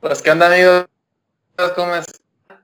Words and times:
Pues 0.00 0.22
qué 0.22 0.30
onda 0.30 0.46
amigos, 0.46 0.86
¿cómo 1.76 1.94
es? 1.94 2.06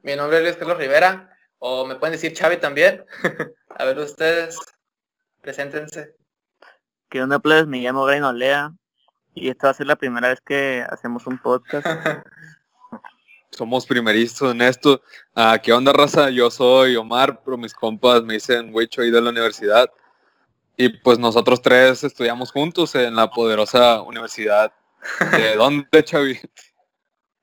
Mi 0.02 0.16
nombre 0.16 0.38
es 0.38 0.42
Luis 0.42 0.56
Carlos 0.56 0.78
Rivera, 0.78 1.36
o 1.58 1.84
me 1.84 1.96
pueden 1.96 2.12
decir 2.12 2.32
Chavi 2.32 2.56
también. 2.56 3.04
a 3.68 3.84
ver 3.84 3.98
ustedes, 3.98 4.56
preséntense. 5.42 6.14
¿Qué 7.10 7.20
onda, 7.20 7.38
pues? 7.38 7.66
Me 7.66 7.80
llamo 7.80 8.06
Brian 8.06 8.24
Olea 8.24 8.72
y 9.34 9.50
esta 9.50 9.66
va 9.66 9.72
a 9.72 9.74
ser 9.74 9.86
la 9.86 9.96
primera 9.96 10.28
vez 10.28 10.40
que 10.40 10.82
hacemos 10.88 11.26
un 11.26 11.36
podcast. 11.36 11.86
Somos 13.50 13.84
primeristas 13.84 14.52
en 14.52 14.62
esto. 14.62 15.02
Ah, 15.34 15.58
¿Qué 15.62 15.74
onda, 15.74 15.92
raza? 15.92 16.30
Yo 16.30 16.50
soy 16.50 16.96
Omar, 16.96 17.42
pero 17.44 17.58
mis 17.58 17.74
compas 17.74 18.22
me 18.22 18.34
dicen 18.34 18.70
Wicho 18.72 19.02
ahí 19.02 19.10
de 19.10 19.20
la 19.20 19.28
universidad. 19.28 19.90
Y 20.78 20.88
pues 20.88 21.18
nosotros 21.18 21.60
tres 21.60 22.02
estudiamos 22.02 22.50
juntos 22.50 22.94
en 22.94 23.14
la 23.14 23.28
poderosa 23.30 24.00
universidad. 24.00 24.72
¿De 25.32 25.54
dónde, 25.54 26.02
Chavi? 26.02 26.40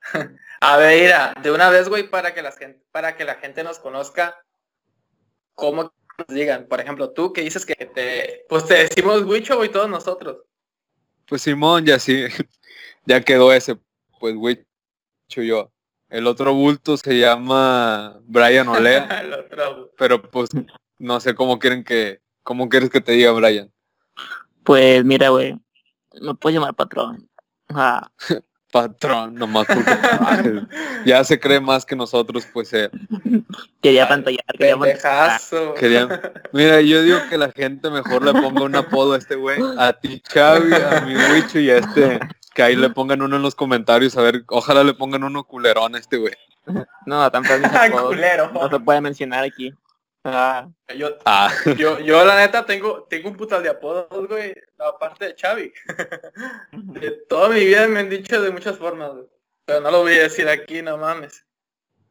A 0.62 0.78
ver, 0.78 1.02
mira, 1.02 1.34
de 1.42 1.52
una 1.52 1.70
vez, 1.70 1.90
güey, 1.90 2.10
para 2.10 2.34
que 2.34 2.42
la 2.42 2.52
gente, 2.54 2.82
para 2.92 3.18
que 3.18 3.26
la 3.26 3.36
gente 3.36 3.64
nos 3.64 3.80
conozca, 3.80 4.38
¿cómo 5.56 5.94
nos 6.18 6.28
digan? 6.30 6.68
Por 6.68 6.80
ejemplo, 6.80 7.12
tú 7.12 7.34
que 7.34 7.42
dices 7.42 7.66
que 7.66 7.76
te, 7.76 8.46
pues 8.48 8.66
te 8.66 8.76
decimos 8.76 9.24
Wicho, 9.24 9.58
güey, 9.58 9.70
todos 9.70 9.90
nosotros. 9.90 10.38
Pues 11.28 11.42
Simón, 11.42 11.86
ya 11.86 12.00
sí, 12.00 12.26
ya 13.06 13.22
quedó 13.22 13.52
ese, 13.52 13.78
pues 14.20 14.36
Wicho 14.38 14.64
yo. 15.42 15.70
El 16.10 16.28
otro 16.28 16.54
bulto 16.54 16.96
se 16.96 17.18
llama 17.18 18.20
Brian 18.24 18.68
Olea. 18.68 19.06
El 19.22 19.34
otro. 19.34 19.92
pero 19.98 20.22
pues 20.22 20.50
no 21.00 21.20
sé 21.20 21.34
cómo 21.36 21.60
quieren 21.60 21.84
que, 21.84 22.22
cómo 22.44 22.70
quieres 22.70 22.90
que 22.90 23.02
te 23.02 23.14
diga 23.14 23.32
Brian. 23.32 23.70
Pues 24.64 25.04
mira, 25.04 25.30
güey, 25.30 25.60
me 26.22 26.36
puedes 26.36 26.56
llamar 26.56 26.76
patrón. 26.76 27.30
Ah, 27.70 28.10
Patrón, 28.74 29.36
nomás 29.36 29.68
porque 29.68 30.62
ya 31.06 31.24
se 31.24 31.40
cree 31.40 31.60
más 31.62 31.86
que 31.86 31.96
nosotros, 31.96 32.46
pues 32.52 32.74
eh, 32.74 32.90
quería 33.82 34.08
pantallar, 34.08 34.44
quería 34.58 34.76
pantallar. 34.76 34.98
Pendejazo. 35.02 35.74
querían- 35.76 36.10
Mira, 36.52 36.82
yo 36.82 37.04
digo 37.04 37.20
que 37.30 37.38
la 37.38 37.52
gente 37.52 37.90
mejor 37.92 38.26
le 38.26 38.34
ponga 38.34 38.64
un 38.64 38.76
apodo 38.76 39.14
a 39.14 39.18
este 39.20 39.36
güey, 39.36 39.60
a 39.78 39.94
ti 39.94 40.20
Chavi, 40.28 40.74
a 40.74 41.02
mi 41.02 41.16
Wicho 41.16 41.60
y 41.60 41.70
a 41.70 41.78
este, 41.78 42.20
que 42.54 42.64
ahí 42.64 42.76
le 42.76 42.90
pongan 42.90 43.22
uno 43.22 43.36
en 43.36 43.44
los 43.44 43.54
comentarios, 43.56 44.18
a 44.18 44.22
ver, 44.24 44.44
ojalá 44.48 44.84
le 44.84 44.96
pongan 44.96 45.24
uno 45.24 45.44
culerón 45.44 45.96
a 45.96 46.00
este 46.00 46.18
güey. 46.18 46.34
No, 47.06 47.30
tan 47.32 47.44
culero. 48.08 48.50
No 48.54 48.70
se 48.70 48.80
puede 48.80 49.02
mencionar 49.02 49.44
aquí. 49.44 49.72
Ah, 50.26 50.70
Yo, 50.96 51.18
Ah, 51.26 51.52
yo, 51.78 52.00
yo 52.00 52.24
la 52.24 52.38
neta 52.38 52.66
tengo, 52.66 53.04
tengo 53.10 53.30
un 53.30 53.36
putal 53.36 53.62
de 53.62 53.70
apodos, 53.70 54.28
güey, 54.28 54.54
aparte 54.80 55.26
de 55.26 55.36
Chavi. 55.36 55.74
De 56.72 57.12
toda 57.28 57.50
mi 57.50 57.60
vida 57.66 57.88
me 57.88 58.00
han 58.02 58.10
dicho 58.10 58.42
de 58.42 58.52
muchas 58.52 58.78
formas, 58.78 59.12
güey. 59.12 59.26
Pero 59.66 59.82
no 59.82 59.92
lo 59.92 60.02
voy 60.02 60.14
a 60.14 60.24
decir 60.24 60.48
aquí, 60.48 60.82
no 60.82 60.98
mames. 60.98 61.46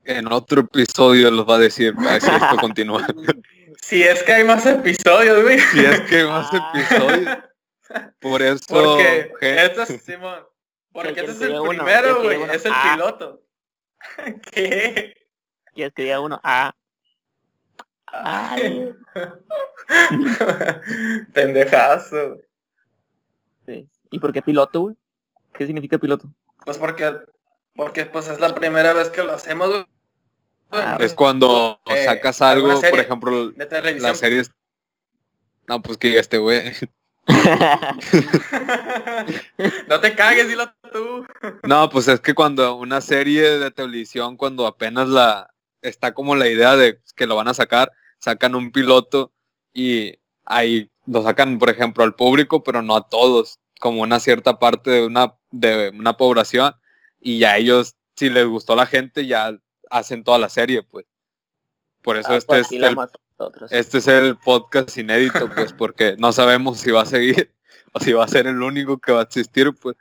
en 0.05 0.31
otro 0.33 0.63
episodio 0.63 1.31
los 1.31 1.49
va 1.49 1.55
a 1.57 1.59
decir, 1.61 1.95
a 1.99 2.03
ver 2.13 2.21
si 2.21 2.31
esto 2.31 2.57
continúa. 2.61 3.07
Si 3.81 4.03
es 4.03 4.23
que 4.23 4.33
hay 4.33 4.45
más 4.45 4.65
episodios, 4.67 5.43
güey. 5.43 5.59
Si 5.59 5.85
es 5.85 6.01
que 6.03 6.25
más 6.25 6.49
Ah. 6.53 6.73
episodios. 6.75 7.39
Por 8.21 8.43
eso, 8.43 8.65
Porque 8.69 9.33
este 9.39 9.83
es 9.95 10.03
Simón. 10.03 10.47
Porque 10.93 11.15
Que 11.15 11.21
este 11.21 11.33
es 11.33 11.41
el 11.43 11.53
uno, 11.53 11.69
primero, 11.71 12.23
güey. 12.23 12.43
Es 12.53 12.65
el 12.67 12.73
Ah. 12.75 12.93
piloto. 12.95 13.43
¿Qué? 14.53 15.15
¿Quieres 15.75 15.95
que 15.95 16.03
diga 16.03 16.21
uno? 16.21 16.41
Ah. 16.45 16.73
Ay. 18.13 18.95
Pendejazo. 21.33 22.39
Sí. 23.67 23.89
¿Y 24.11 24.19
por 24.19 24.33
qué 24.33 24.43
piloto, 24.43 24.81
güey? 24.81 24.97
¿Qué 25.55 25.67
significa 25.67 25.99
piloto? 25.99 26.29
Pues 26.65 26.79
porque, 26.79 27.13
porque 27.75 28.07
pues 28.07 28.29
es 28.29 28.41
la 28.41 28.55
primera 28.55 28.93
vez 28.93 29.11
que 29.11 29.23
lo 29.23 29.33
hacemos, 29.33 29.71
güey. 29.71 29.85
Ah, 30.71 30.97
es 31.01 31.15
cuando 31.15 31.81
Eh, 31.87 32.05
sacas 32.05 32.41
¿alguna 32.41 32.75
algo, 32.75 32.89
por 32.89 33.01
ejemplo, 33.01 33.51
De 33.51 34.01
las 34.01 34.19
series. 34.19 34.51
No, 35.69 35.83
pues 35.83 35.99
que 35.99 36.19
este 36.19 36.39
güey. 36.39 36.73
no 39.89 40.01
te 40.01 40.15
cagues, 40.15 40.49
dilo 40.49 40.73
tú. 40.93 41.27
No, 41.63 41.89
pues 41.91 42.09
es 42.09 42.21
que 42.21 42.35
cuando 42.35 42.75
una 42.77 43.01
serie 43.01 43.59
de 43.59 43.71
televisión, 43.71 44.37
cuando 44.37 44.67
apenas 44.67 45.09
la 45.09 45.53
está 45.83 46.15
como 46.15 46.37
la 46.37 46.49
idea 46.49 46.77
de 46.77 47.01
que 47.15 47.27
lo 47.27 47.37
van 47.37 47.49
a 47.49 47.55
sacar, 47.55 47.93
sacan 48.23 48.55
un 48.55 48.71
piloto 48.71 49.33
y 49.75 50.19
ahí 50.45 50.91
lo 51.07 51.23
sacan, 51.23 51.59
por 51.59 51.71
ejemplo, 51.71 52.05
al 52.05 52.15
público, 52.15 52.63
pero 52.63 52.81
no 52.81 52.95
a 52.97 53.09
todos, 53.09 53.59
como 53.81 54.03
una 54.03 54.21
cierta 54.21 54.59
parte 54.59 54.91
de 54.91 55.07
una 55.07 55.35
de 55.51 55.91
una 55.91 56.17
población 56.17 56.75
y 57.21 57.39
ya 57.41 57.57
ellos, 57.57 57.97
si 58.17 58.31
les 58.31 58.47
gustó 58.47 58.77
la 58.77 58.87
gente, 58.87 59.27
ya 59.27 59.59
hacen 59.91 60.25
toda 60.25 60.39
la 60.39 60.49
serie, 60.49 60.83
pues. 60.83 61.05
Por 62.03 62.17
eso 62.17 62.33
Ah, 62.33 62.37
este 62.37 62.47
pues 62.47 62.67
es 62.67 62.73
el 62.73 62.85
hacemos 62.85 63.11
nosotros. 63.39 63.73
este 63.73 63.99
es 63.99 64.09
el 64.09 64.37
podcast 64.39 64.97
inédito, 64.97 65.49
pues, 65.55 65.73
porque 65.73 66.17
no 66.19 66.33
sabemos 66.33 66.79
si 66.79 66.91
va 66.91 67.03
a 67.03 67.07
seguir 67.07 67.53
o 67.93 68.01
si 68.01 68.13
va 68.13 68.25
a 68.25 68.29
ser 68.29 68.47
el 68.47 68.63
único 68.63 68.99
que 68.99 69.13
va 69.13 69.21
a 69.21 69.25
existir, 69.25 69.73
pues. 69.81 69.97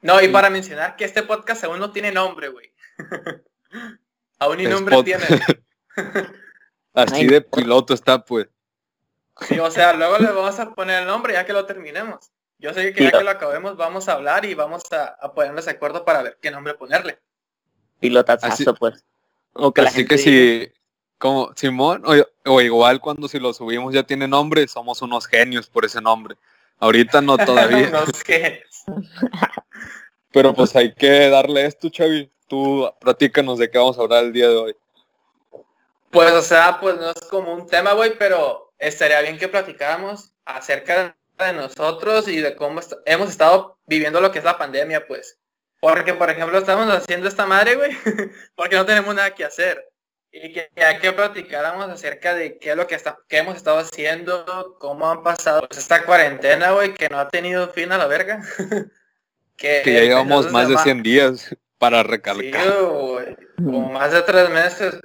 No, 0.00 0.20
y 0.22 0.28
para 0.28 0.50
mencionar 0.50 0.96
que 0.96 1.04
este 1.04 1.22
podcast 1.22 1.64
aún 1.64 1.78
no 1.78 1.90
tiene 1.90 2.12
nombre, 2.12 2.48
güey. 2.48 2.72
aún 4.38 4.58
ni 4.58 4.64
Es 4.64 4.70
nombre 4.70 5.02
tiene. 5.02 5.24
Así 7.02 7.26
de 7.26 7.40
piloto 7.40 7.94
está, 7.94 8.24
pues. 8.24 8.48
Sí, 9.42 9.58
o 9.58 9.70
sea, 9.70 9.92
luego 9.94 10.18
le 10.18 10.26
vamos 10.32 10.58
a 10.58 10.74
poner 10.74 11.02
el 11.02 11.06
nombre 11.06 11.34
ya 11.34 11.46
que 11.46 11.52
lo 11.52 11.64
terminemos. 11.64 12.30
Yo 12.58 12.74
sé 12.74 12.92
que 12.92 13.04
ya 13.04 13.12
que 13.12 13.22
lo 13.22 13.30
acabemos 13.30 13.76
vamos 13.76 14.08
a 14.08 14.14
hablar 14.14 14.44
y 14.44 14.54
vamos 14.54 14.82
a, 14.90 15.16
a 15.20 15.32
ponernos 15.32 15.64
de 15.66 15.70
acuerdo 15.70 16.04
para 16.04 16.22
ver 16.22 16.38
qué 16.42 16.50
nombre 16.50 16.74
ponerle. 16.74 17.18
Pilotazo, 18.00 18.46
Así- 18.46 18.64
pues. 18.78 19.04
O 19.52 19.72
que 19.72 19.82
la 19.82 19.88
Así 19.88 19.98
gente 19.98 20.16
que 20.16 20.22
diga, 20.30 20.64
si, 20.66 20.72
como 21.18 21.52
Simón, 21.56 22.02
o, 22.04 22.14
o 22.52 22.60
igual 22.60 23.00
cuando 23.00 23.28
si 23.28 23.38
lo 23.38 23.52
subimos 23.52 23.94
ya 23.94 24.02
tiene 24.02 24.28
nombre, 24.28 24.66
somos 24.68 25.02
unos 25.02 25.26
genios 25.26 25.68
por 25.68 25.84
ese 25.84 26.00
nombre. 26.00 26.36
Ahorita 26.78 27.20
no 27.20 27.36
todavía, 27.38 27.90
pero 30.32 30.54
pues 30.54 30.74
hay 30.76 30.94
que 30.94 31.28
darle 31.28 31.66
esto, 31.66 31.88
Chavi. 31.88 32.30
Tú 32.46 32.88
platícanos 33.00 33.58
de 33.58 33.70
qué 33.70 33.78
vamos 33.78 33.98
a 33.98 34.02
hablar 34.02 34.24
el 34.24 34.32
día 34.32 34.48
de 34.48 34.56
hoy. 34.56 34.76
Pues, 36.10 36.32
o 36.32 36.42
sea, 36.42 36.78
pues 36.80 36.96
no 36.96 37.10
es 37.10 37.20
como 37.28 37.52
un 37.54 37.66
tema, 37.66 37.92
güey, 37.92 38.16
pero 38.18 38.72
estaría 38.78 39.20
bien 39.20 39.38
que 39.38 39.48
platicáramos 39.48 40.32
acerca 40.44 41.16
de 41.38 41.52
nosotros 41.52 42.26
y 42.28 42.40
de 42.40 42.56
cómo 42.56 42.80
est- 42.80 42.94
hemos 43.04 43.28
estado 43.30 43.78
viviendo 43.86 44.20
lo 44.20 44.32
que 44.32 44.38
es 44.38 44.44
la 44.44 44.58
pandemia, 44.58 45.06
pues. 45.06 45.38
Porque, 45.80 46.14
por 46.14 46.30
ejemplo, 46.30 46.58
estamos 46.58 46.88
haciendo 46.92 47.28
esta 47.28 47.46
madre, 47.46 47.76
güey, 47.76 47.90
porque 48.56 48.76
no 48.76 48.86
tenemos 48.86 49.14
nada 49.14 49.34
que 49.34 49.44
hacer. 49.44 49.84
Y 50.30 50.52
que 50.52 50.70
ya 50.76 50.98
que 51.00 51.12
platicáramos 51.12 51.88
acerca 51.88 52.34
de 52.34 52.58
qué 52.58 52.70
es 52.70 52.76
lo 52.76 52.86
que, 52.86 52.94
está, 52.94 53.18
qué 53.28 53.38
hemos 53.38 53.56
estado 53.56 53.78
haciendo, 53.78 54.76
cómo 54.78 55.10
han 55.10 55.22
pasado 55.22 55.66
pues, 55.66 55.78
esta 55.78 56.04
cuarentena, 56.04 56.72
güey, 56.72 56.92
que 56.94 57.08
no 57.08 57.18
ha 57.18 57.28
tenido 57.28 57.68
fin 57.70 57.92
a 57.92 57.98
la 57.98 58.06
verga. 58.06 58.42
que, 59.56 59.82
Que 59.84 59.94
ya 59.94 60.00
llevamos 60.02 60.50
más 60.52 60.68
de 60.68 60.74
ma- 60.74 60.82
100 60.82 61.02
días 61.02 61.56
para 61.78 62.02
Sí, 62.02 62.08
recalcar. 62.08 62.72
güey, 62.82 63.36
como 63.56 63.90
más 63.92 64.12
de 64.12 64.22
tres 64.22 64.50
meses. 64.50 64.98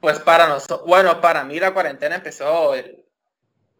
Pues 0.00 0.18
para 0.20 0.48
nosotros, 0.48 0.82
bueno, 0.86 1.20
para 1.20 1.44
mí 1.44 1.58
la 1.58 1.72
cuarentena 1.74 2.16
empezó 2.16 2.74
el, 2.74 3.04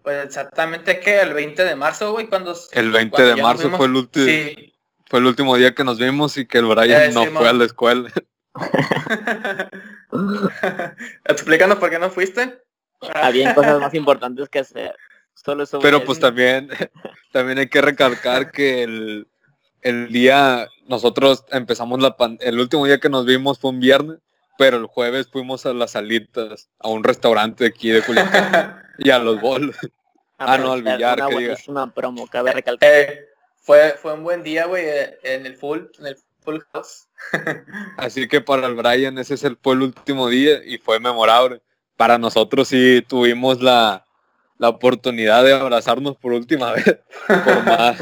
pues 0.02 0.24
exactamente 0.24 0.98
que 1.00 1.20
el 1.20 1.32
20 1.32 1.64
de 1.64 1.76
marzo, 1.76 2.12
güey, 2.12 2.26
cuando... 2.28 2.56
El 2.72 2.90
20 2.90 3.10
cuando 3.14 3.34
de 3.36 3.42
marzo 3.42 3.70
fue 3.70 3.86
el 3.86 3.94
último, 3.96 4.24
Sí. 4.26 4.74
fue 5.06 5.20
el 5.20 5.26
último 5.26 5.56
día 5.56 5.74
que 5.74 5.84
nos 5.84 5.98
vimos 5.98 6.36
y 6.36 6.46
que 6.46 6.58
el 6.58 6.64
Brian 6.66 7.12
Ya 7.12 7.24
no 7.24 7.24
fue 7.26 7.48
a 7.48 7.52
la 7.52 7.64
escuela. 7.64 8.10
Explícanos 11.24 11.78
por 11.78 11.90
qué 11.90 11.98
no 11.98 12.10
fuiste. 12.10 12.60
Habían 13.14 13.54
cosas 13.54 13.80
más 13.80 13.94
importantes 13.94 14.48
que 14.48 14.58
hacer. 14.60 14.94
Solo 15.34 15.62
eso. 15.62 15.78
Pero 15.78 16.04
pues 16.04 16.18
también, 16.18 16.68
también 17.32 17.58
hay 17.58 17.68
que 17.68 17.80
recalcar 17.80 18.50
que 18.50 18.82
el, 18.82 19.28
el 19.82 20.08
día, 20.10 20.66
nosotros 20.88 21.44
empezamos 21.52 22.00
la 22.00 22.16
pan- 22.16 22.38
el 22.40 22.58
último 22.58 22.86
día 22.86 22.98
que 22.98 23.08
nos 23.08 23.24
vimos 23.24 23.58
fue 23.58 23.70
un 23.70 23.78
viernes, 23.80 24.18
pero 24.58 24.76
el 24.76 24.86
jueves 24.86 25.28
fuimos 25.30 25.64
a 25.66 25.72
las 25.72 25.92
salitas, 25.92 26.68
a 26.80 26.88
un 26.88 27.04
restaurante 27.04 27.64
de 27.64 27.70
aquí 27.70 27.90
de 27.90 28.02
Culiacán 28.02 28.82
y 28.98 29.08
a 29.10 29.18
los 29.20 29.40
bolos. 29.40 29.76
ah, 30.36 30.58
no, 30.58 30.72
al 30.72 30.82
billar, 30.82 31.18
Una 31.20 31.28
que 31.28 31.36
diga. 31.36 31.48
buenísima 31.48 31.94
promo, 31.94 32.26
cabe 32.26 32.52
recalcar. 32.52 32.90
Eh, 32.92 33.24
fue, 33.62 33.92
fue 33.92 34.14
un 34.14 34.24
buen 34.24 34.42
día, 34.42 34.66
güey, 34.66 34.84
eh, 34.84 35.18
en 35.22 35.46
el 35.46 35.54
full, 35.56 35.78
en 36.00 36.06
el 36.08 36.16
full 36.40 36.58
house. 36.72 37.06
Así 37.96 38.26
que 38.26 38.40
para 38.40 38.66
el 38.66 38.74
Brian 38.74 39.16
ese 39.18 39.34
es 39.34 39.44
el, 39.44 39.56
fue 39.62 39.74
el 39.74 39.82
último 39.82 40.28
día 40.28 40.62
y 40.64 40.78
fue 40.78 40.98
memorable. 40.98 41.62
Para 41.96 42.18
nosotros 42.18 42.66
sí 42.68 43.04
tuvimos 43.06 43.62
la, 43.62 44.04
la 44.58 44.68
oportunidad 44.70 45.44
de 45.44 45.52
abrazarnos 45.52 46.16
por 46.16 46.32
última 46.32 46.72
vez. 46.72 46.84
Por 47.28 47.64
más, 47.64 47.98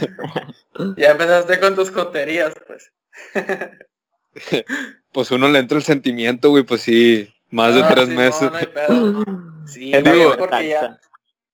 Ya 0.97 1.11
empezaste 1.11 1.61
con 1.61 1.75
tus 1.75 1.91
coterías, 1.91 2.55
pues. 2.67 2.93
pues 5.13 5.31
uno 5.31 5.49
le 5.49 5.59
entra 5.59 5.79
el 5.79 5.85
sentimiento, 5.85 6.51
güey, 6.51 6.63
pues 6.65 6.83
sí, 6.83 7.33
más 7.51 7.75
de 7.75 7.83
No, 7.83 7.89
tres 7.89 8.09
sí, 8.09 8.15
meses. 8.15 8.51
no 8.51 8.57
hay 8.59 8.67
pedo. 8.67 9.25
Sí, 9.67 9.91
digo- 9.91 10.37
porque 10.39 10.69
ya, 10.69 11.01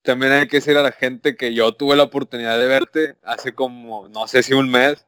También 0.03 0.33
hay 0.33 0.47
que 0.47 0.57
decir 0.57 0.77
a 0.77 0.83
la 0.83 0.91
gente 0.91 1.35
que 1.35 1.53
yo 1.55 1.71
tuve 1.73 1.95
la 1.95 2.03
oportunidad 2.03 2.59
de 2.59 2.67
verte 2.67 3.15
hace 3.23 3.55
como, 3.55 4.07
no 4.09 4.27
sé 4.27 4.43
si 4.43 4.53
un 4.53 4.69
mes, 4.69 5.03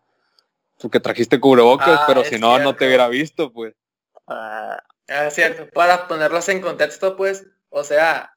porque 0.80 1.00
trajiste 1.00 1.39
cubrebocas, 1.39 2.00
Ah, 2.01 2.04
pero 2.07 2.24
si 2.24 2.39
no, 2.39 2.57
no 2.57 2.75
te 2.75 2.88
hubiera 2.88 3.07
visto, 3.07 3.54
pues. 3.54 3.75
Ah, 4.28 4.81
Ah, 5.07 5.28
es 5.28 5.36
cierto. 5.36 5.69
Para 5.69 6.07
ponerlos 6.07 6.50
en 6.50 6.62
contexto, 6.62 7.16
pues, 7.16 7.45
o 7.69 7.83
sea, 7.83 8.36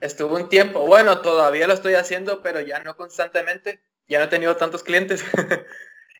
estuvo 0.00 0.36
un 0.36 0.48
tiempo, 0.48 0.86
bueno, 0.86 1.20
todavía 1.20 1.66
lo 1.66 1.74
estoy 1.74 1.94
haciendo, 1.94 2.40
pero 2.40 2.60
ya 2.60 2.78
no 2.84 2.96
constantemente, 2.96 3.82
ya 4.06 4.20
no 4.20 4.26
he 4.26 4.28
tenido 4.28 4.54
tantos 4.56 4.84
clientes. 4.84 5.24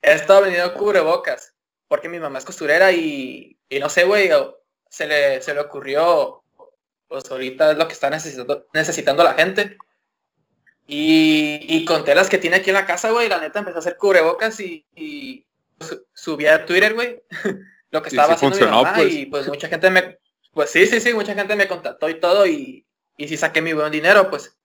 he 0.03 0.13
estado 0.13 0.43
vendiendo 0.43 0.75
cubrebocas, 0.75 1.55
porque 1.93 2.09
mi 2.09 2.19
mamá 2.19 2.39
es 2.39 2.47
costurera 2.47 2.91
y, 2.91 3.59
y 3.69 3.79
no 3.79 3.91
sé, 3.91 4.05
güey, 4.05 4.31
se 4.89 5.07
le, 5.07 5.43
se 5.43 5.53
le 5.53 5.61
ocurrió, 5.61 6.43
pues 7.07 7.31
ahorita 7.31 7.73
es 7.73 7.77
lo 7.77 7.87
que 7.87 7.93
está 7.93 8.09
necesitando, 8.09 8.67
necesitando 8.73 9.23
la 9.23 9.35
gente. 9.35 9.77
Y, 10.87 11.59
y 11.69 11.85
con 11.85 12.03
telas 12.03 12.31
que 12.31 12.39
tiene 12.39 12.57
aquí 12.57 12.71
en 12.71 12.77
la 12.77 12.87
casa, 12.87 13.11
güey, 13.11 13.29
la 13.29 13.39
neta 13.43 13.59
empezó 13.59 13.77
a 13.77 13.81
hacer 13.81 13.99
cubrebocas 13.99 14.59
y, 14.61 14.87
y 14.97 15.45
su- 15.81 16.07
subí 16.15 16.47
a 16.47 16.65
Twitter, 16.65 16.95
güey, 16.95 17.23
lo 17.91 18.01
que 18.01 18.09
estaba 18.09 18.29
sí 18.29 18.47
haciendo 18.47 18.57
funcionó, 18.57 18.79
mi 18.79 18.85
mamá 18.85 18.97
pues. 18.97 19.13
y 19.13 19.27
pues 19.27 19.49
mucha 19.49 19.69
gente 19.69 19.91
me, 19.91 20.19
pues 20.55 20.71
sí, 20.71 20.87
sí, 20.87 20.99
sí, 20.99 21.13
mucha 21.13 21.35
gente 21.35 21.57
me 21.57 21.69
contactó 21.69 22.09
y 22.09 22.19
todo 22.19 22.47
y, 22.47 22.87
y 23.19 23.29
sí 23.29 23.37
saqué 23.37 23.61
mi 23.61 23.75
buen 23.75 23.93
dinero, 23.93 24.31
pues. 24.31 24.57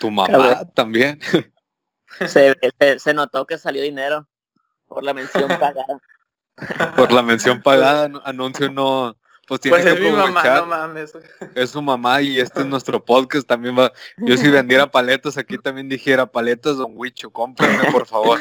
Tu 0.00 0.10
mamá 0.10 0.66
también. 0.72 1.20
se, 2.26 2.56
se, 2.80 2.98
se 2.98 3.12
notó 3.12 3.46
que 3.46 3.58
salió 3.58 3.82
dinero 3.82 4.26
por 4.88 5.04
la 5.04 5.14
mención 5.14 5.48
pagada. 5.60 6.00
Por 6.96 7.12
la 7.12 7.22
mención 7.22 7.62
pagada, 7.62 8.10
anuncio 8.24 8.70
no. 8.70 9.16
Pues 9.46 9.60
tiene 9.60 9.78
Pues 9.78 9.86
que 9.86 9.92
es 9.92 10.00
mi 10.00 10.10
mamá, 10.14 10.42
no 10.42 10.66
mames. 10.66 11.12
es 11.54 11.70
su 11.70 11.80
mamá 11.80 12.20
y 12.20 12.38
este 12.38 12.60
es 12.60 12.66
nuestro 12.66 13.02
podcast 13.02 13.46
también 13.46 13.78
va. 13.78 13.92
Yo 14.18 14.36
si 14.36 14.50
vendiera 14.50 14.90
paletas 14.90 15.38
aquí 15.38 15.56
también 15.56 15.88
dijera 15.88 16.26
paletas 16.26 16.76
Don 16.76 16.92
Huicho, 16.94 17.30
cómprenme 17.30 17.90
por 17.90 18.06
favor. 18.06 18.38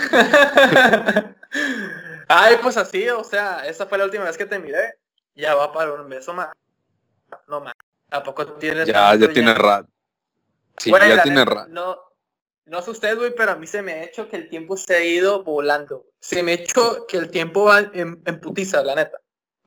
Ay, 2.27 2.57
pues 2.61 2.75
así, 2.75 3.07
o 3.07 3.23
sea, 3.23 3.65
esa 3.67 3.85
fue 3.85 3.97
la 3.97 4.03
última 4.03 4.25
vez 4.25 4.37
que 4.37 4.45
te 4.45 4.59
miré. 4.59 4.95
Ya 5.33 5.55
va 5.55 5.71
para 5.71 5.93
un 5.93 6.09
beso 6.09 6.33
más. 6.33 6.49
No 7.47 7.61
más. 7.61 7.73
¿A 8.11 8.23
poco 8.23 8.45
tienes 8.53 8.87
Ya, 8.87 9.11
tanto 9.11 9.27
ya 9.27 9.33
tiene 9.33 9.53
rat. 9.53 9.87
Sí, 10.77 10.91
ya 10.91 11.23
tiene 11.23 11.39
neta, 11.39 11.53
rat. 11.53 11.67
No, 11.69 11.97
no 12.67 12.81
sé 12.81 12.91
usted, 12.91 13.17
güey, 13.17 13.33
pero 13.35 13.51
a 13.51 13.55
mí 13.55 13.67
se 13.67 13.81
me 13.81 13.93
ha 13.93 14.03
hecho 14.03 14.27
que 14.29 14.35
el 14.37 14.49
tiempo 14.49 14.77
se 14.77 14.95
ha 14.95 15.03
ido 15.03 15.43
volando. 15.43 16.05
Se 16.19 16.43
me 16.43 16.51
ha 16.51 16.55
hecho 16.55 17.05
que 17.07 17.17
el 17.17 17.29
tiempo 17.31 17.65
va 17.65 17.79
en, 17.79 18.21
en 18.25 18.39
putiza, 18.39 18.83
la 18.83 18.95
neta. 18.95 19.17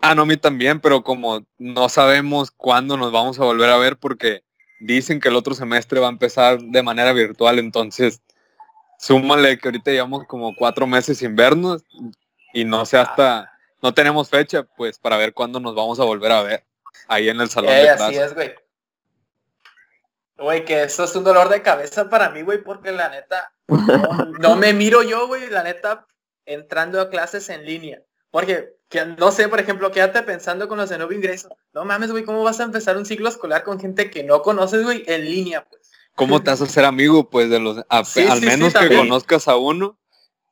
Ah, 0.02 0.14
no, 0.14 0.22
a 0.22 0.26
mí 0.26 0.36
también, 0.36 0.80
pero 0.80 1.02
como 1.02 1.44
no 1.58 1.88
sabemos 1.88 2.50
cuándo 2.50 2.96
nos 2.96 3.12
vamos 3.12 3.38
a 3.38 3.44
volver 3.44 3.68
a 3.70 3.76
ver 3.76 3.96
porque 3.98 4.42
dicen 4.80 5.20
que 5.20 5.28
el 5.28 5.36
otro 5.36 5.54
semestre 5.54 6.00
va 6.00 6.06
a 6.06 6.10
empezar 6.10 6.58
de 6.58 6.82
manera 6.82 7.12
virtual, 7.12 7.58
entonces 7.58 8.22
súmale 8.98 9.58
que 9.58 9.68
ahorita 9.68 9.90
llevamos 9.90 10.26
como 10.26 10.54
cuatro 10.56 10.86
meses 10.86 11.18
sin 11.18 11.36
vernos 11.36 11.84
y 12.54 12.64
no 12.64 12.84
sé 12.86 12.96
hasta, 12.98 13.50
no 13.82 13.92
tenemos 13.94 14.28
fecha, 14.30 14.62
pues 14.76 14.98
para 14.98 15.16
ver 15.16 15.34
cuándo 15.34 15.60
nos 15.60 15.74
vamos 15.74 16.00
a 16.00 16.04
volver 16.04 16.32
a 16.32 16.42
ver 16.42 16.64
ahí 17.08 17.28
en 17.28 17.40
el 17.40 17.50
salón 17.50 17.70
Eh, 17.72 17.82
de 17.82 17.90
así 17.90 17.98
clase. 17.98 18.24
es, 18.24 18.34
güey. 18.34 18.54
Güey, 20.40 20.64
que 20.64 20.84
eso 20.84 21.04
es 21.04 21.14
un 21.14 21.22
dolor 21.24 21.48
de 21.50 21.62
cabeza 21.62 22.08
para 22.08 22.30
mí, 22.30 22.42
güey, 22.42 22.62
porque 22.62 22.92
la 22.92 23.08
neta, 23.10 23.52
no, 23.68 24.24
no 24.40 24.56
me 24.56 24.72
miro 24.72 25.02
yo, 25.02 25.26
güey, 25.26 25.48
la 25.50 25.62
neta, 25.62 26.06
entrando 26.46 27.00
a 27.00 27.10
clases 27.10 27.48
en 27.50 27.64
línea. 27.66 28.02
Porque, 28.30 28.76
que, 28.88 29.04
no 29.04 29.32
sé, 29.32 29.48
por 29.48 29.60
ejemplo, 29.60 29.90
quédate 29.90 30.22
pensando 30.22 30.66
con 30.68 30.78
los 30.78 30.88
de 30.88 30.96
nuevo 30.98 31.12
ingreso. 31.12 31.48
No 31.74 31.84
mames, 31.84 32.10
güey, 32.10 32.24
¿cómo 32.24 32.42
vas 32.42 32.58
a 32.60 32.64
empezar 32.64 32.96
un 32.96 33.04
ciclo 33.04 33.28
escolar 33.28 33.64
con 33.64 33.78
gente 33.78 34.10
que 34.10 34.22
no 34.24 34.40
conoces, 34.40 34.82
güey, 34.84 35.04
en 35.06 35.24
línea, 35.24 35.64
pues? 35.68 35.90
¿Cómo 36.14 36.42
te 36.42 36.50
vas 36.50 36.60
a 36.60 36.64
hacer 36.64 36.84
amigo? 36.84 37.28
Pues 37.28 37.50
de 37.50 37.60
los, 37.60 37.78
a- 37.88 38.04
Sí, 38.04 38.20
al 38.26 38.38
sí, 38.38 38.40
sí, 38.40 38.46
menos 38.46 38.72
que 38.72 38.78
también. 38.80 39.00
conozcas 39.02 39.46
a 39.48 39.56
uno, 39.56 39.98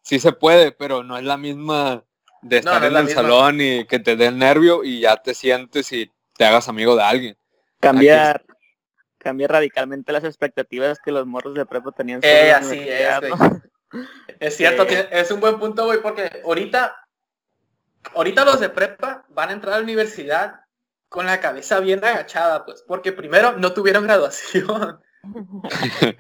sí 0.03 0.19
se 0.19 0.33
puede, 0.33 0.73
pero 0.73 1.03
no 1.03 1.17
es 1.17 1.25
la 1.25 1.37
misma 1.37 2.05
de 2.43 2.59
estar 2.59 2.81
no 2.83 2.87
en 2.89 2.97
el 2.97 3.05
misma. 3.05 3.23
salón 3.23 3.61
y 3.61 3.85
que 3.87 3.99
te 3.99 4.17
dé 4.17 4.27
el 4.27 4.39
nervio 4.39 4.85
y 4.85 5.01
ya 5.01 5.17
te 5.17 5.35
sientes 5.35 5.93
y 5.93 6.11
te 6.37 6.45
hagas 6.45 6.69
amigo 6.69 6.95
de 6.97 7.03
alguien. 7.03 7.37
Cambiar, 7.81 8.45
cambiar 9.19 9.53
radicalmente 9.53 10.13
las 10.13 10.25
expectativas 10.25 10.99
que 11.05 11.13
los 11.13 11.27
morros 11.27 11.55
de 11.55 11.67
prepa 11.67 11.93
tenían 11.93 12.21
Eh, 12.23 12.49
la 12.51 12.57
así 12.59 12.79
universidad, 12.79 13.25
es. 13.25 13.33
Es 14.41 14.57
cierto, 14.57 14.83
Eh. 14.83 14.87
tiene- 14.87 15.09
es 15.11 15.31
un 15.31 15.41
buen 15.41 15.59
punto, 15.59 15.85
güey, 15.87 16.01
porque 16.03 16.43
ahorita, 16.45 16.95
ahorita 18.15 18.45
los 18.45 18.61
de 18.61 18.69
prepa 18.69 19.25
van 19.31 19.49
a 19.49 19.53
entrar 19.53 19.75
a 19.75 19.79
la 19.79 19.83
universidad 19.85 20.61
con 21.09 21.25
la 21.27 21.41
cabeza 21.41 21.81
bien 21.81 22.05
agachada, 22.05 22.65
pues, 22.67 22.85
porque 22.87 23.13
primero 23.13 23.53
no 23.53 23.73
tuvieron 23.73 24.05
graduación. 24.05 25.01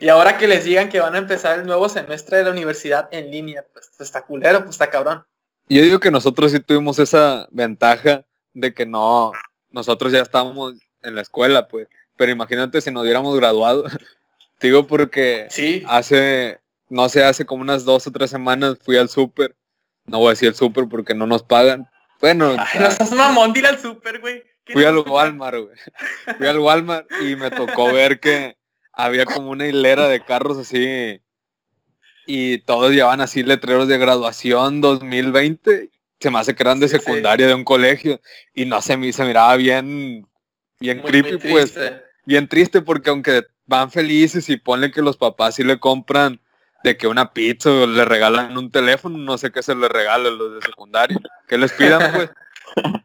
y 0.00 0.08
ahora 0.08 0.38
que 0.38 0.48
les 0.48 0.64
digan 0.64 0.88
que 0.88 1.00
van 1.00 1.14
a 1.14 1.18
empezar 1.18 1.58
el 1.58 1.66
nuevo 1.66 1.88
semestre 1.88 2.38
de 2.38 2.44
la 2.44 2.50
universidad 2.50 3.08
en 3.12 3.30
línea, 3.30 3.64
pues 3.72 3.90
está 4.00 4.22
culero, 4.22 4.60
pues 4.60 4.70
está 4.70 4.90
cabrón. 4.90 5.24
Yo 5.68 5.82
digo 5.82 6.00
que 6.00 6.10
nosotros 6.10 6.50
sí 6.52 6.60
tuvimos 6.60 6.98
esa 6.98 7.46
ventaja 7.50 8.24
de 8.54 8.72
que 8.72 8.86
no, 8.86 9.32
nosotros 9.70 10.12
ya 10.12 10.20
estábamos 10.22 10.74
en 11.08 11.14
la 11.16 11.22
escuela, 11.22 11.66
pues. 11.68 11.88
Pero 12.16 12.32
imagínate 12.32 12.80
si 12.80 12.90
nos 12.90 13.02
hubiéramos 13.02 13.36
graduado. 13.36 13.84
Te 14.58 14.66
digo 14.68 14.86
porque 14.86 15.46
Sí. 15.50 15.82
hace, 15.86 16.60
no 16.88 17.08
sé, 17.08 17.24
hace 17.24 17.44
como 17.46 17.62
unas 17.62 17.84
dos 17.84 18.06
o 18.06 18.10
tres 18.12 18.30
semanas 18.30 18.76
fui 18.82 18.96
al 18.96 19.08
súper. 19.08 19.54
No 20.06 20.18
voy 20.18 20.28
a 20.28 20.30
decir 20.30 20.48
el 20.48 20.54
súper 20.54 20.86
porque 20.88 21.14
no 21.14 21.26
nos 21.26 21.42
pagan. 21.42 21.88
Bueno, 22.20 22.56
Ay, 22.58 22.80
no 22.80 22.90
seas 22.90 23.12
mamón, 23.12 23.52
dile 23.52 23.68
al 23.68 23.78
súper, 23.78 24.20
güey. 24.20 24.42
¿Qué 24.64 24.72
fui 24.72 24.84
al 24.84 24.98
Walmart, 24.98 25.58
güey. 25.58 25.76
Fui 26.36 26.46
al 26.46 26.58
Walmart 26.58 27.06
y 27.22 27.36
me 27.36 27.50
tocó 27.50 27.92
ver 27.92 28.18
que 28.20 28.56
había 28.92 29.24
como 29.24 29.50
una 29.50 29.66
hilera 29.66 30.08
de 30.08 30.20
carros 30.24 30.58
así 30.58 31.20
y 32.26 32.58
todos 32.58 32.90
llevaban 32.92 33.20
así 33.20 33.42
letreros 33.42 33.86
de 33.88 33.96
graduación 33.98 34.80
2020. 34.80 35.90
Se 36.20 36.30
me 36.30 36.38
hace 36.40 36.54
que 36.54 36.62
eran 36.64 36.80
de 36.80 36.88
Sí, 36.88 36.96
sí. 36.96 37.00
secundaria 37.04 37.46
de 37.46 37.54
un 37.54 37.64
colegio 37.64 38.20
y 38.54 38.66
no 38.66 38.82
sé, 38.82 38.96
me 38.96 39.12
se 39.12 39.24
miraba 39.24 39.54
bien, 39.56 40.26
bien 40.80 40.98
Muy, 41.00 41.10
creepy, 41.10 41.32
muy 41.32 41.38
pues, 41.52 41.74
triste. 41.74 42.02
bien 42.24 42.48
triste 42.48 42.82
porque 42.82 43.10
aunque 43.10 43.44
van 43.66 43.90
felices 43.90 44.48
y 44.48 44.56
ponle 44.56 44.90
que 44.90 45.02
los 45.02 45.16
papás 45.16 45.56
sí 45.56 45.64
le 45.64 45.78
compran 45.78 46.40
de 46.84 46.96
que 46.96 47.06
una 47.08 47.32
pizza 47.32 47.70
o 47.70 47.86
le 47.86 48.04
regalan 48.04 48.56
un 48.56 48.70
teléfono, 48.70 49.18
no 49.18 49.36
sé 49.36 49.50
qué 49.50 49.62
se 49.62 49.74
les 49.74 49.90
regala 49.90 50.28
a 50.28 50.32
los 50.32 50.54
de 50.54 50.62
secundaria, 50.62 51.18
que 51.48 51.58
les 51.58 51.72
pidan 51.72 52.12
pues. 52.12 52.30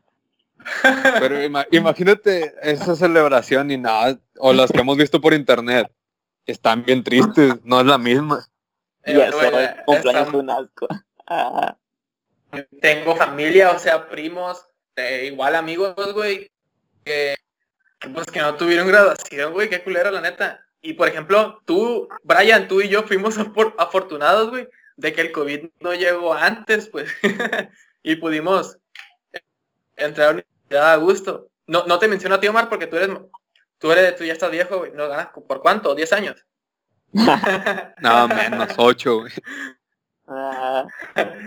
Pero 1.20 1.44
ima- 1.44 1.68
imagínate 1.72 2.54
esa 2.62 2.96
celebración 2.96 3.70
y 3.72 3.78
nada, 3.78 4.18
o 4.38 4.54
las 4.54 4.72
que 4.72 4.80
hemos 4.80 4.96
visto 4.98 5.20
por 5.20 5.34
internet, 5.34 5.92
están 6.46 6.86
bien 6.86 7.04
tristes, 7.04 7.56
no 7.64 7.80
es 7.82 7.86
la 7.86 7.98
misma. 7.98 8.46
Eh, 9.04 9.30
cumpleaños 9.86 10.30
fue 10.30 10.40
un 10.40 10.50
asco. 10.50 10.88
Ah, 11.28 11.76
tengo 12.80 13.16
familia, 13.16 13.72
o 13.72 13.80
sea, 13.80 14.08
primos, 14.08 14.66
eh, 14.96 15.30
igual 15.32 15.56
amigos, 15.56 15.96
güey, 16.14 16.50
que 17.04 17.36
pues 18.14 18.28
que 18.28 18.40
no 18.42 18.56
tuvieron 18.56 18.88
graduación, 18.88 19.54
güey, 19.54 19.70
qué 19.70 19.84
culero 19.84 20.12
la 20.12 20.22
neta. 20.22 20.66
Y 20.82 20.94
por 20.94 21.08
ejemplo, 21.08 21.62
tú, 21.66 22.08
Brian, 22.24 22.68
tú 22.68 22.82
y 22.82 22.90
yo 22.90 23.04
fuimos 23.04 23.38
afor- 23.40 23.76
afortunados, 23.78 24.50
güey, 24.50 24.68
de 24.98 25.14
que 25.14 25.22
el 25.22 25.32
COVID 25.32 25.66
no 25.80 25.94
llegó 25.94 26.34
antes, 26.34 26.90
pues, 26.90 27.10
y 28.04 28.16
pudimos 28.18 28.78
entrar 29.96 30.28
a 30.30 30.32
la 30.34 30.34
universidad 30.40 30.92
a 30.94 30.96
gusto. 30.98 31.48
No, 31.68 31.86
no 31.86 32.00
te 32.00 32.08
menciono 32.08 32.36
a 32.36 32.40
ti, 32.40 32.48
Omar, 32.48 32.68
porque 32.70 32.88
tú 32.88 32.98
eres, 32.98 33.10
tú 33.78 33.92
eres, 33.92 34.16
tú 34.18 34.24
ya 34.26 34.34
estás 34.34 34.52
viejo, 34.52 34.80
güey, 34.80 34.92
no 34.94 35.08
ganas, 35.08 35.30
¿por 35.48 35.62
cuánto? 35.62 35.96
¿10 35.96 36.12
años? 36.14 36.46
Nada 37.14 38.28
menos, 38.28 38.70
ocho, 38.78 39.20
güey. 39.22 39.32
ah, 40.28 40.86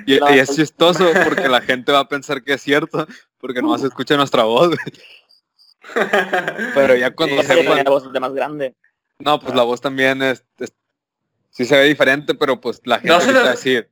Y, 0.06 0.18
No, 0.18 0.34
y 0.34 0.38
es 0.38 0.46
pues- 0.46 0.56
chistoso 0.58 1.10
porque 1.25 1.48
la 1.48 1.60
gente 1.60 1.92
va 1.92 2.00
a 2.00 2.08
pensar 2.08 2.42
que 2.42 2.54
es 2.54 2.62
cierto, 2.62 3.06
porque 3.38 3.60
no 3.62 3.76
se 3.78 3.88
escucha 3.88 4.16
nuestra 4.16 4.44
voz. 4.44 4.68
güey. 4.68 4.78
Pero 6.75 6.95
ya 6.97 7.11
cuando 7.14 7.37
Sí, 7.37 7.43
sí, 7.43 7.49
sepan, 7.49 7.76
tenía 7.76 7.90
voz 7.90 8.12
de 8.12 8.21
más 8.21 8.33
grande. 8.33 8.75
no, 9.19 9.40
pues 9.40 9.55
la 9.55 9.62
voz 9.62 9.81
también 9.81 10.23
es, 10.23 10.45
es- 10.59 10.73
sí 11.50 11.64
se 11.64 11.76
ve 11.76 11.85
diferente, 11.85 12.35
pero 12.35 12.61
pues 12.61 12.81
la 12.85 12.97
gente 12.97 13.09
No 13.09 13.21
se 13.21 13.33
va 13.33 13.40
a 13.40 13.50
decir, 13.50 13.90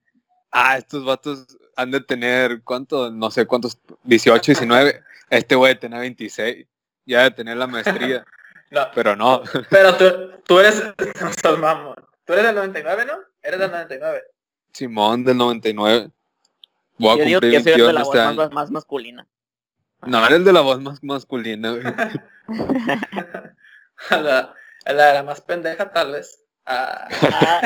ah, 0.51 0.77
estos 0.77 1.05
vatos 1.05 1.57
han 1.77 1.91
de 1.91 2.01
tener, 2.01 2.63
¿cuánto? 2.63 3.11
No 3.11 3.31
sé 3.31 3.47
cuántos, 3.47 3.79
18, 4.05 4.53
19, 4.53 5.03
este 5.31 5.55
güey 5.55 5.75
de 5.75 5.81
tener 5.81 6.01
26, 6.01 6.67
ya 7.07 7.23
de 7.25 7.31
tener 7.31 7.57
la 7.57 7.67
maestría, 7.67 8.25
No, 8.71 8.89
pero 8.95 9.15
no, 9.15 9.43
pero 9.71 9.97
tú, 9.97 10.05
tú 10.47 10.59
eres, 10.59 10.83
no. 11.61 11.95
Tú 12.25 12.33
eres 12.33 12.47
del 12.47 12.55
99, 12.57 13.05
¿no? 13.05 13.13
Eres 13.43 13.61
del 13.61 13.71
99. 13.71 14.23
Simón 14.73 15.23
del 15.25 15.37
99. 15.37 16.11
Voy 16.99 17.09
a 17.11 17.17
Yo 17.17 17.25
digo 17.25 17.41
que 17.41 17.47
cumplir 17.49 17.53
soy 17.53 17.57
el 17.57 17.65
de 17.65 17.71
21 17.71 17.93
la 17.93 18.01
este 18.01 18.09
voz 18.19 18.27
año. 18.27 18.37
más, 18.37 18.51
más 18.53 18.71
masculina. 18.71 19.27
No, 20.07 20.25
era 20.27 20.37
el 20.37 20.45
de 20.45 20.53
la 20.53 20.61
voz 20.61 20.81
más 20.81 21.03
masculina, 21.03 21.71
güey. 21.73 21.83
A 24.11 24.17
la, 24.19 24.55
a 24.85 24.93
la, 24.93 25.15
la 25.15 25.23
más 25.23 25.41
pendeja, 25.41 25.91
tal 25.93 26.13
vez. 26.13 26.43
Ah. 26.67 27.09
Ah. 27.23 27.61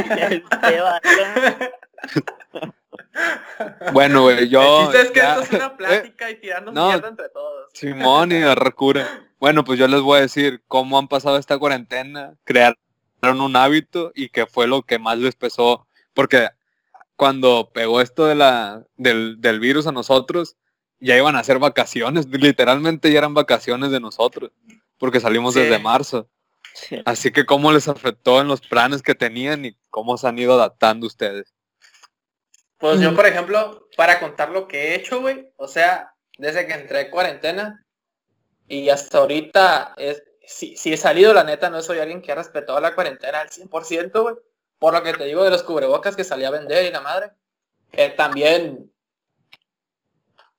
Bueno, 3.92 4.22
güey, 4.22 4.48
yo... 4.48 4.60
El 4.82 4.86
chiste 4.86 5.00
es 5.02 5.10
que 5.10 5.20
ya- 5.20 5.32
esto 5.40 5.42
es 5.42 5.50
una 5.52 5.66
eh, 5.66 5.72
plática 5.78 6.30
y 6.30 6.40
tirarnos 6.40 6.74
no. 6.74 6.88
mierda 6.88 7.08
entre 7.08 7.28
todos. 7.30 7.70
Simón 7.74 8.32
y 8.32 8.42
Arracura. 8.42 9.06
Bueno, 9.40 9.64
pues 9.64 9.78
yo 9.78 9.88
les 9.88 10.00
voy 10.00 10.18
a 10.18 10.22
decir 10.22 10.62
cómo 10.68 10.98
han 10.98 11.08
pasado 11.08 11.38
esta 11.38 11.58
cuarentena, 11.58 12.34
crearon 12.44 12.76
un 13.22 13.56
hábito 13.56 14.12
y 14.14 14.28
qué 14.28 14.46
fue 14.46 14.66
lo 14.66 14.82
que 14.82 14.98
más 14.98 15.18
les 15.18 15.34
pesó, 15.36 15.86
porque 16.14 16.50
cuando 17.16 17.70
pegó 17.72 18.00
esto 18.00 18.26
de 18.26 18.34
la, 18.34 18.84
del, 18.96 19.40
del 19.40 19.58
virus 19.60 19.86
a 19.86 19.92
nosotros, 19.92 20.56
ya 21.00 21.16
iban 21.16 21.36
a 21.36 21.40
hacer 21.40 21.58
vacaciones, 21.58 22.26
literalmente 22.30 23.10
ya 23.12 23.18
eran 23.18 23.34
vacaciones 23.34 23.90
de 23.90 24.00
nosotros, 24.00 24.50
porque 24.98 25.20
salimos 25.20 25.54
Sí. 25.54 25.60
desde 25.60 25.78
marzo. 25.78 26.28
Sí. 26.74 27.00
Así 27.04 27.32
que 27.32 27.44
cómo 27.46 27.72
les 27.72 27.88
afectó 27.88 28.40
en 28.40 28.48
los 28.48 28.60
planes 28.60 29.02
que 29.02 29.14
tenían 29.14 29.64
y 29.64 29.76
cómo 29.90 30.16
se 30.16 30.28
han 30.28 30.38
ido 30.38 30.54
adaptando 30.54 31.06
ustedes. 31.06 31.54
Pues 32.78 33.00
yo, 33.00 33.10
Mm. 33.12 33.16
por 33.16 33.26
ejemplo, 33.26 33.88
para 33.96 34.20
contar 34.20 34.50
lo 34.50 34.68
que 34.68 34.88
he 34.88 34.94
hecho, 34.94 35.20
güey, 35.20 35.50
o 35.56 35.66
sea, 35.66 36.14
desde 36.38 36.66
que 36.66 36.74
entré 36.74 37.00
en 37.02 37.10
cuarentena 37.10 37.84
y 38.68 38.88
hasta 38.90 39.18
ahorita, 39.18 39.94
es, 39.96 40.22
si, 40.46 40.76
si 40.76 40.92
he 40.92 40.96
salido, 40.96 41.32
la 41.34 41.42
neta, 41.42 41.70
no 41.70 41.82
soy 41.82 41.98
alguien 41.98 42.22
que 42.22 42.30
ha 42.30 42.36
respetado 42.36 42.80
la 42.80 42.94
cuarentena 42.94 43.40
al 43.40 43.50
100%, 43.50 44.22
güey, 44.22 44.36
por 44.78 44.92
lo 44.94 45.02
que 45.02 45.14
te 45.14 45.24
digo 45.24 45.42
de 45.42 45.50
los 45.50 45.64
cubrebocas 45.64 46.14
que 46.14 46.22
salí 46.22 46.44
a 46.44 46.50
vender 46.50 46.84
y 46.86 46.92
la 46.92 47.00
madre. 47.00 47.32
Eh, 47.92 48.10
también 48.10 48.92